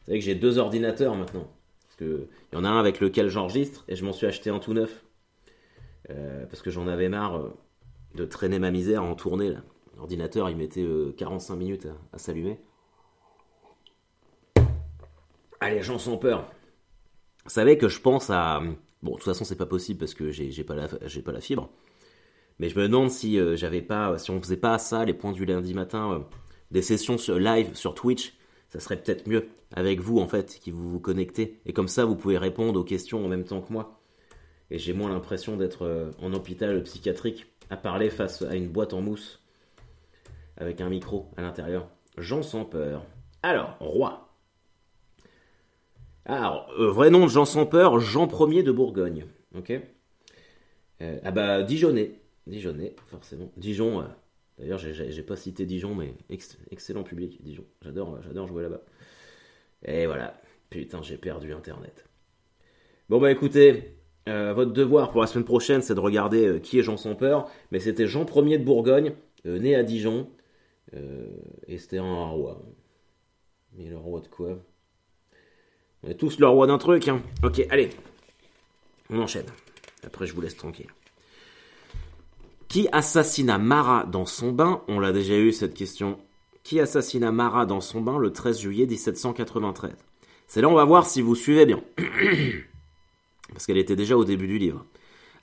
Vous 0.00 0.06
savez 0.06 0.18
que 0.18 0.24
j'ai 0.24 0.34
deux 0.34 0.58
ordinateurs 0.58 1.14
maintenant. 1.14 1.48
Parce 1.86 1.96
il 2.00 2.28
y 2.52 2.56
en 2.56 2.64
a 2.64 2.68
un 2.68 2.78
avec 2.78 3.00
lequel 3.00 3.28
j'enregistre 3.28 3.84
et 3.88 3.96
je 3.96 4.04
m'en 4.04 4.12
suis 4.12 4.26
acheté 4.26 4.50
un 4.50 4.58
tout 4.58 4.74
neuf. 4.74 5.04
Euh, 6.10 6.46
parce 6.46 6.62
que 6.62 6.70
j'en 6.70 6.88
avais 6.88 7.08
marre. 7.08 7.36
Euh, 7.36 7.50
de 8.14 8.24
traîner 8.24 8.58
ma 8.58 8.70
misère 8.70 9.02
en 9.02 9.14
tournée. 9.14 9.54
L'ordinateur, 9.96 10.48
il 10.48 10.56
mettait 10.56 10.86
45 11.16 11.54
euh, 11.54 11.56
minutes 11.56 11.88
à, 12.12 12.18
s'allumer. 12.18 12.60
Allez, 15.60 15.82
j'en 15.82 15.98
sens 15.98 16.18
peur. 16.20 16.48
Vous 17.44 17.50
savez 17.50 17.78
que 17.78 17.88
je 17.88 18.00
pense 18.00 18.30
à... 18.30 18.62
Bon, 19.02 19.12
de 19.12 19.16
toute 19.16 19.24
façon, 19.24 19.44
c'est 19.44 19.56
pas 19.56 19.66
possible 19.66 19.98
parce 19.98 20.14
que 20.14 20.30
j'ai 20.30 20.64
pas, 20.64 20.74
la, 20.74 20.88
pas 20.88 21.32
la 21.32 21.40
fibre. 21.40 21.70
Mais 22.58 22.68
je 22.68 22.78
me 22.78 22.88
demande 22.88 23.10
si 23.10 23.38
euh, 23.38 23.56
j'avais 23.56 23.82
pas, 23.82 24.18
si 24.18 24.30
on 24.30 24.40
faisait 24.40 24.56
pas 24.56 24.78
ça, 24.78 25.04
les 25.04 25.14
points 25.14 25.32
du 25.32 25.44
lundi 25.44 25.74
matin, 25.74 26.12
euh, 26.12 26.18
des 26.70 26.82
sessions 26.82 27.16
live 27.28 27.74
sur 27.74 27.94
Twitch, 27.94 28.36
ça 28.68 28.80
serait 28.80 29.00
peut-être 29.00 29.28
mieux 29.28 29.48
avec 29.72 30.00
vous 30.00 30.18
en 30.18 30.26
fait, 30.26 30.58
qui 30.60 30.70
vous 30.70 30.98
connectez. 30.98 31.60
Et 31.66 31.72
comme 31.72 31.88
ça, 31.88 32.04
vous 32.04 32.16
pouvez 32.16 32.38
répondre 32.38 32.80
aux 32.80 32.84
questions 32.84 33.24
en 33.24 33.28
même 33.28 33.44
temps 33.44 33.60
que 33.60 33.72
moi. 33.72 34.00
Et 34.70 34.78
j'ai 34.78 34.92
moins 34.92 35.08
l'impression 35.08 35.56
d'être 35.56 36.12
en 36.20 36.32
hôpital 36.34 36.82
psychiatrique 36.82 37.46
à 37.70 37.76
parler 37.76 38.10
face 38.10 38.42
à 38.42 38.54
une 38.54 38.68
boîte 38.68 38.92
en 38.92 39.00
mousse 39.00 39.42
avec 40.56 40.80
un 40.80 40.88
micro 40.88 41.30
à 41.36 41.42
l'intérieur. 41.42 41.88
Jean 42.16 42.42
sans 42.42 42.64
peur. 42.64 43.06
Alors, 43.42 43.76
roi. 43.80 44.28
Alors, 46.24 46.70
euh, 46.78 46.90
vrai 46.90 47.10
nom 47.10 47.24
de 47.24 47.30
Jean 47.30 47.44
sans 47.44 47.64
peur, 47.66 48.00
Jean 48.00 48.28
Ier 48.48 48.62
de 48.62 48.72
Bourgogne. 48.72 49.26
Ok 49.56 49.72
euh, 51.00 51.18
Ah 51.24 51.30
bah, 51.30 51.62
Dijonais. 51.62 52.14
Dijonais, 52.46 52.94
forcément. 53.06 53.50
Dijon, 53.56 54.00
euh, 54.00 54.04
d'ailleurs, 54.58 54.78
j'ai 54.78 55.22
pas 55.22 55.36
cité 55.36 55.64
Dijon, 55.64 55.94
mais 55.94 56.14
excellent 56.70 57.04
public, 57.04 57.42
Dijon. 57.42 57.64
J'adore 57.82 58.18
j'adore 58.22 58.46
jouer 58.46 58.64
là-bas. 58.64 58.82
Et 59.84 60.06
voilà. 60.06 60.40
Putain, 60.70 61.02
j'ai 61.02 61.16
perdu 61.16 61.52
Internet. 61.52 62.04
Bon 63.08 63.18
bah 63.18 63.30
écoutez, 63.30 63.97
euh, 64.28 64.52
votre 64.52 64.72
devoir 64.72 65.10
pour 65.10 65.20
la 65.20 65.26
semaine 65.26 65.44
prochaine, 65.44 65.82
c'est 65.82 65.94
de 65.94 66.00
regarder 66.00 66.46
euh, 66.46 66.58
qui 66.58 66.78
est 66.78 66.82
Jean 66.82 66.96
sans 66.96 67.14
peur. 67.14 67.50
Mais 67.70 67.80
c'était 67.80 68.06
Jean 68.06 68.26
Ier 68.26 68.58
de 68.58 68.64
Bourgogne, 68.64 69.14
euh, 69.46 69.58
né 69.58 69.74
à 69.74 69.82
Dijon. 69.82 70.28
et 71.66 71.78
c'était 71.78 71.98
un 71.98 72.26
roi. 72.26 72.62
Mais 73.76 73.86
le 73.86 73.96
roi 73.96 74.20
de 74.20 74.28
quoi? 74.28 74.58
On 76.02 76.08
est 76.08 76.14
tous 76.14 76.38
le 76.38 76.46
roi 76.46 76.66
d'un 76.66 76.78
truc, 76.78 77.08
hein. 77.08 77.22
Ok, 77.42 77.66
allez. 77.70 77.90
On 79.10 79.18
enchaîne. 79.18 79.46
Après, 80.06 80.26
je 80.26 80.34
vous 80.34 80.40
laisse 80.40 80.56
tranquille. 80.56 80.90
Qui 82.68 82.88
assassina 82.92 83.58
Marat 83.58 84.04
dans 84.04 84.26
son 84.26 84.52
bain? 84.52 84.82
On 84.88 85.00
l'a 85.00 85.12
déjà 85.12 85.36
eu 85.36 85.52
cette 85.52 85.74
question. 85.74 86.18
Qui 86.62 86.80
assassina 86.80 87.32
Marat 87.32 87.66
dans 87.66 87.80
son 87.80 88.00
bain 88.00 88.18
le 88.18 88.32
13 88.32 88.60
juillet 88.60 88.86
1793 88.86 89.92
C'est 90.46 90.60
là 90.60 90.68
on 90.68 90.74
va 90.74 90.84
voir 90.84 91.06
si 91.06 91.22
vous 91.22 91.34
suivez 91.34 91.66
bien. 91.66 91.82
Parce 93.52 93.66
qu'elle 93.66 93.78
était 93.78 93.96
déjà 93.96 94.16
au 94.16 94.24
début 94.24 94.46
du 94.46 94.58
livre. 94.58 94.84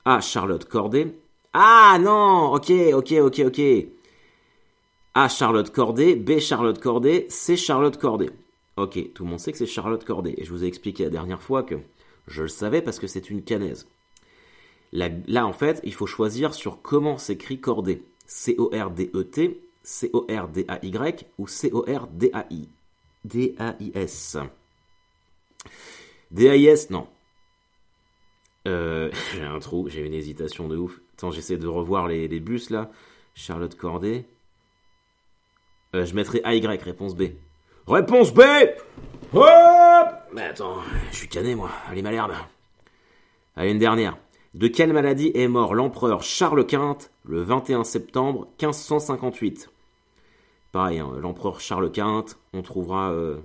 A. 0.05 0.21
Charlotte 0.21 0.65
Corday. 0.65 1.13
Ah 1.53 1.97
non 1.99 2.53
Ok, 2.53 2.71
ok, 2.93 3.13
ok, 3.21 3.41
ok. 3.47 3.61
A. 5.13 5.29
Charlotte 5.29 5.71
Corday. 5.71 6.15
B. 6.15 6.39
Charlotte 6.39 6.79
Corday. 6.79 7.25
C. 7.29 7.57
Charlotte 7.57 7.97
Corday. 7.97 8.29
Ok, 8.77 9.13
tout 9.13 9.23
le 9.23 9.29
monde 9.29 9.39
sait 9.39 9.51
que 9.51 9.57
c'est 9.57 9.65
Charlotte 9.65 10.03
Corday. 10.03 10.35
Et 10.37 10.43
je 10.43 10.51
vous 10.51 10.63
ai 10.63 10.67
expliqué 10.67 11.05
la 11.05 11.09
dernière 11.09 11.41
fois 11.41 11.63
que 11.63 11.75
je 12.27 12.43
le 12.43 12.47
savais 12.47 12.81
parce 12.81 12.99
que 12.99 13.07
c'est 13.07 13.29
une 13.29 13.43
canaise. 13.43 13.87
Là, 14.91 15.45
en 15.45 15.53
fait, 15.53 15.81
il 15.83 15.93
faut 15.93 16.05
choisir 16.05 16.53
sur 16.53 16.81
comment 16.81 17.17
s'écrit 17.17 17.59
Corday. 17.59 18.01
C-O-R-D-E-T, 18.27 19.61
C-O-R-D-A-Y 19.83 21.25
ou 21.37 21.47
C-O-R-D-A-I. 21.47 22.69
D-A-I-S. 23.23 24.37
D-A-I-S, 26.31 26.89
non. 26.89 27.07
Euh, 28.67 29.10
j'ai 29.34 29.43
un 29.43 29.60
trou, 29.60 29.88
j'ai 29.89 30.06
une 30.06 30.13
hésitation 30.13 30.67
de 30.67 30.78
ouf. 30.78 30.99
Attends, 31.17 31.32
j'essaie 31.32 31.58
de 31.58 31.67
revoir 31.67 32.08
les, 32.08 32.28
bus 32.39 32.69
là. 32.69 32.89
Charlotte 33.34 33.75
Corday. 33.75 34.25
Euh, 35.93 36.06
je 36.06 36.15
mettrai 36.15 36.41
A-Y, 36.43 36.82
réponse 36.82 37.15
B. 37.15 37.23
Réponse 37.88 38.34
B 38.34 38.41
Hop 39.34 39.45
Mais 40.34 40.43
attends, 40.43 40.78
je 41.12 41.17
suis 41.17 41.28
cané 41.28 41.56
moi. 41.56 41.69
Allez, 41.89 42.01
malherbe. 42.01 42.34
Allez, 43.56 43.71
une 43.71 43.80
dernière. 43.80 44.17
De 44.54 44.67
quelle 44.67 44.93
maladie 44.93 45.32
est 45.36 45.47
mort 45.47 45.75
l'empereur 45.75 46.23
Charles 46.23 46.65
Quint 46.65 46.97
le 47.25 47.41
21 47.41 47.84
septembre 47.84 48.47
1558 48.62 49.69
Pareil, 50.71 50.99
hein, 50.99 51.12
l'empereur 51.19 51.60
Charles 51.60 51.91
Quint, 51.91 52.25
on 52.54 52.62
trouvera. 52.62 53.12
Euh, 53.12 53.38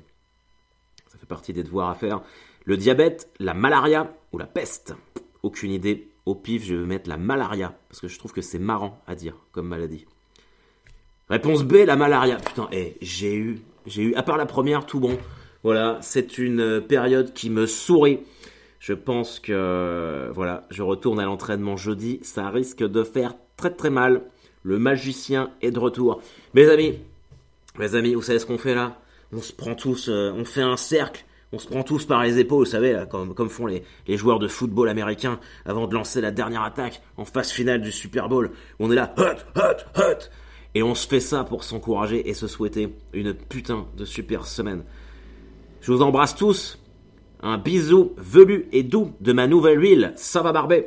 ça 1.09 1.18
fait 1.18 1.26
partie 1.26 1.52
des 1.52 1.62
devoirs 1.62 1.90
à 1.90 1.94
faire. 1.94 2.22
Le 2.64 2.76
diabète, 2.76 3.28
la 3.38 3.54
malaria 3.54 4.14
ou 4.32 4.38
la 4.38 4.46
peste 4.46 4.94
Aucune 5.42 5.72
idée. 5.72 6.08
Au 6.26 6.34
pif, 6.34 6.64
je 6.64 6.74
vais 6.74 6.86
mettre 6.86 7.08
la 7.08 7.16
malaria, 7.16 7.74
parce 7.88 8.00
que 8.00 8.08
je 8.08 8.18
trouve 8.18 8.32
que 8.32 8.42
c'est 8.42 8.58
marrant 8.58 9.02
à 9.06 9.14
dire 9.14 9.34
comme 9.52 9.66
maladie. 9.66 10.06
Réponse 11.30 11.64
B, 11.64 11.84
la 11.86 11.96
malaria. 11.96 12.36
Putain, 12.36 12.68
eh, 12.72 12.96
j'ai 13.00 13.34
eu, 13.34 13.60
j'ai 13.86 14.02
eu, 14.02 14.14
à 14.14 14.22
part 14.22 14.36
la 14.36 14.46
première, 14.46 14.84
tout 14.84 15.00
bon. 15.00 15.16
Voilà, 15.62 15.98
c'est 16.02 16.38
une 16.38 16.80
période 16.82 17.32
qui 17.32 17.48
me 17.48 17.66
sourit. 17.66 18.20
Je 18.80 18.92
pense 18.92 19.40
que, 19.40 20.30
voilà, 20.34 20.66
je 20.70 20.82
retourne 20.82 21.20
à 21.20 21.24
l'entraînement 21.24 21.76
jeudi. 21.76 22.20
Ça 22.22 22.50
risque 22.50 22.82
de 22.82 23.02
faire 23.02 23.34
très 23.56 23.70
très 23.70 23.90
mal. 23.90 24.22
Le 24.62 24.78
magicien 24.78 25.50
est 25.62 25.70
de 25.70 25.78
retour. 25.78 26.20
Mes 26.54 26.68
amis, 26.68 26.98
mes 27.78 27.94
amis, 27.94 28.14
vous 28.14 28.22
savez 28.22 28.38
ce 28.38 28.46
qu'on 28.46 28.58
fait 28.58 28.74
là? 28.74 28.98
On 29.32 29.40
se 29.40 29.52
prend 29.52 29.74
tous, 29.74 30.08
euh, 30.08 30.32
on 30.36 30.44
fait 30.44 30.62
un 30.62 30.76
cercle 30.76 31.24
on 31.52 31.58
se 31.58 31.66
prend 31.66 31.82
tous 31.82 32.04
par 32.04 32.22
les 32.22 32.38
épaules, 32.38 32.64
vous 32.64 32.70
savez, 32.70 33.04
comme, 33.10 33.34
comme 33.34 33.48
font 33.48 33.66
les, 33.66 33.82
les, 34.06 34.16
joueurs 34.16 34.38
de 34.38 34.46
football 34.46 34.88
américains 34.88 35.40
avant 35.64 35.88
de 35.88 35.94
lancer 35.94 36.20
la 36.20 36.30
dernière 36.30 36.62
attaque 36.62 37.02
en 37.16 37.24
phase 37.24 37.50
finale 37.50 37.80
du 37.80 37.90
Super 37.90 38.28
Bowl. 38.28 38.52
On 38.78 38.90
est 38.92 38.94
là, 38.94 39.12
hut, 39.18 39.44
hut, 39.56 40.00
hut. 40.00 40.30
Et 40.76 40.84
on 40.84 40.94
se 40.94 41.08
fait 41.08 41.20
ça 41.20 41.42
pour 41.42 41.64
s'encourager 41.64 42.28
et 42.28 42.34
se 42.34 42.46
souhaiter 42.46 42.94
une 43.12 43.34
putain 43.34 43.86
de 43.96 44.04
super 44.04 44.46
semaine. 44.46 44.84
Je 45.80 45.90
vous 45.90 46.02
embrasse 46.02 46.36
tous. 46.36 46.78
Un 47.42 47.58
bisou 47.58 48.12
velu 48.18 48.68
et 48.70 48.82
doux 48.82 49.12
de 49.20 49.32
ma 49.32 49.46
nouvelle 49.46 49.80
huile, 49.80 50.12
ça 50.16 50.42
va 50.42 50.52
barber. 50.52 50.86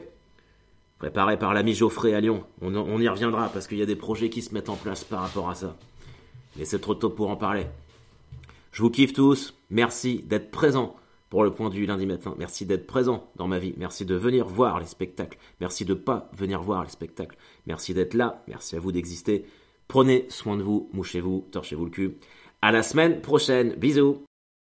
Préparé 0.99 1.37
par 1.37 1.53
l'ami 1.53 1.73
Geoffrey 1.73 2.13
à 2.13 2.21
Lyon. 2.21 2.43
On, 2.61 2.73
on 2.75 2.99
y 3.01 3.07
reviendra 3.09 3.49
parce 3.49 3.67
qu'il 3.67 3.79
y 3.79 3.81
a 3.81 3.87
des 3.87 3.95
projets 3.95 4.29
qui 4.29 4.41
se 4.41 4.53
mettent 4.53 4.69
en 4.69 4.75
place 4.75 5.03
par 5.03 5.21
rapport 5.21 5.49
à 5.49 5.55
ça. 5.55 5.75
Mais 6.55 6.63
c'est 6.63 6.79
trop 6.79 6.93
tôt 6.93 7.09
pour 7.09 7.29
en 7.29 7.35
parler. 7.35 7.65
Je 8.73 8.81
vous 8.81 8.89
kiffe 8.89 9.13
tous. 9.13 9.55
Merci 9.69 10.23
d'être 10.23 10.49
présents 10.49 10.95
pour 11.29 11.43
le 11.43 11.53
point 11.53 11.69
du 11.69 11.85
lundi 11.85 12.07
matin. 12.07 12.33
Merci 12.39 12.65
d'être 12.65 12.87
présent 12.87 13.29
dans 13.35 13.47
ma 13.47 13.59
vie. 13.59 13.75
Merci 13.77 14.03
de 14.03 14.15
venir 14.15 14.47
voir 14.47 14.79
les 14.79 14.87
spectacles. 14.87 15.37
Merci 15.61 15.85
de 15.85 15.93
pas 15.93 16.31
venir 16.33 16.61
voir 16.63 16.83
les 16.83 16.89
spectacles. 16.89 17.37
Merci 17.67 17.93
d'être 17.93 18.15
là. 18.15 18.43
Merci 18.47 18.75
à 18.75 18.79
vous 18.79 18.91
d'exister. 18.91 19.45
Prenez 19.87 20.25
soin 20.29 20.57
de 20.57 20.63
vous, 20.63 20.89
mouchez-vous, 20.91 21.47
torchez-vous 21.51 21.85
le 21.85 21.91
cul. 21.91 22.17
À 22.63 22.71
la 22.71 22.81
semaine 22.81 23.21
prochaine. 23.21 23.75
Bisous. 23.75 24.23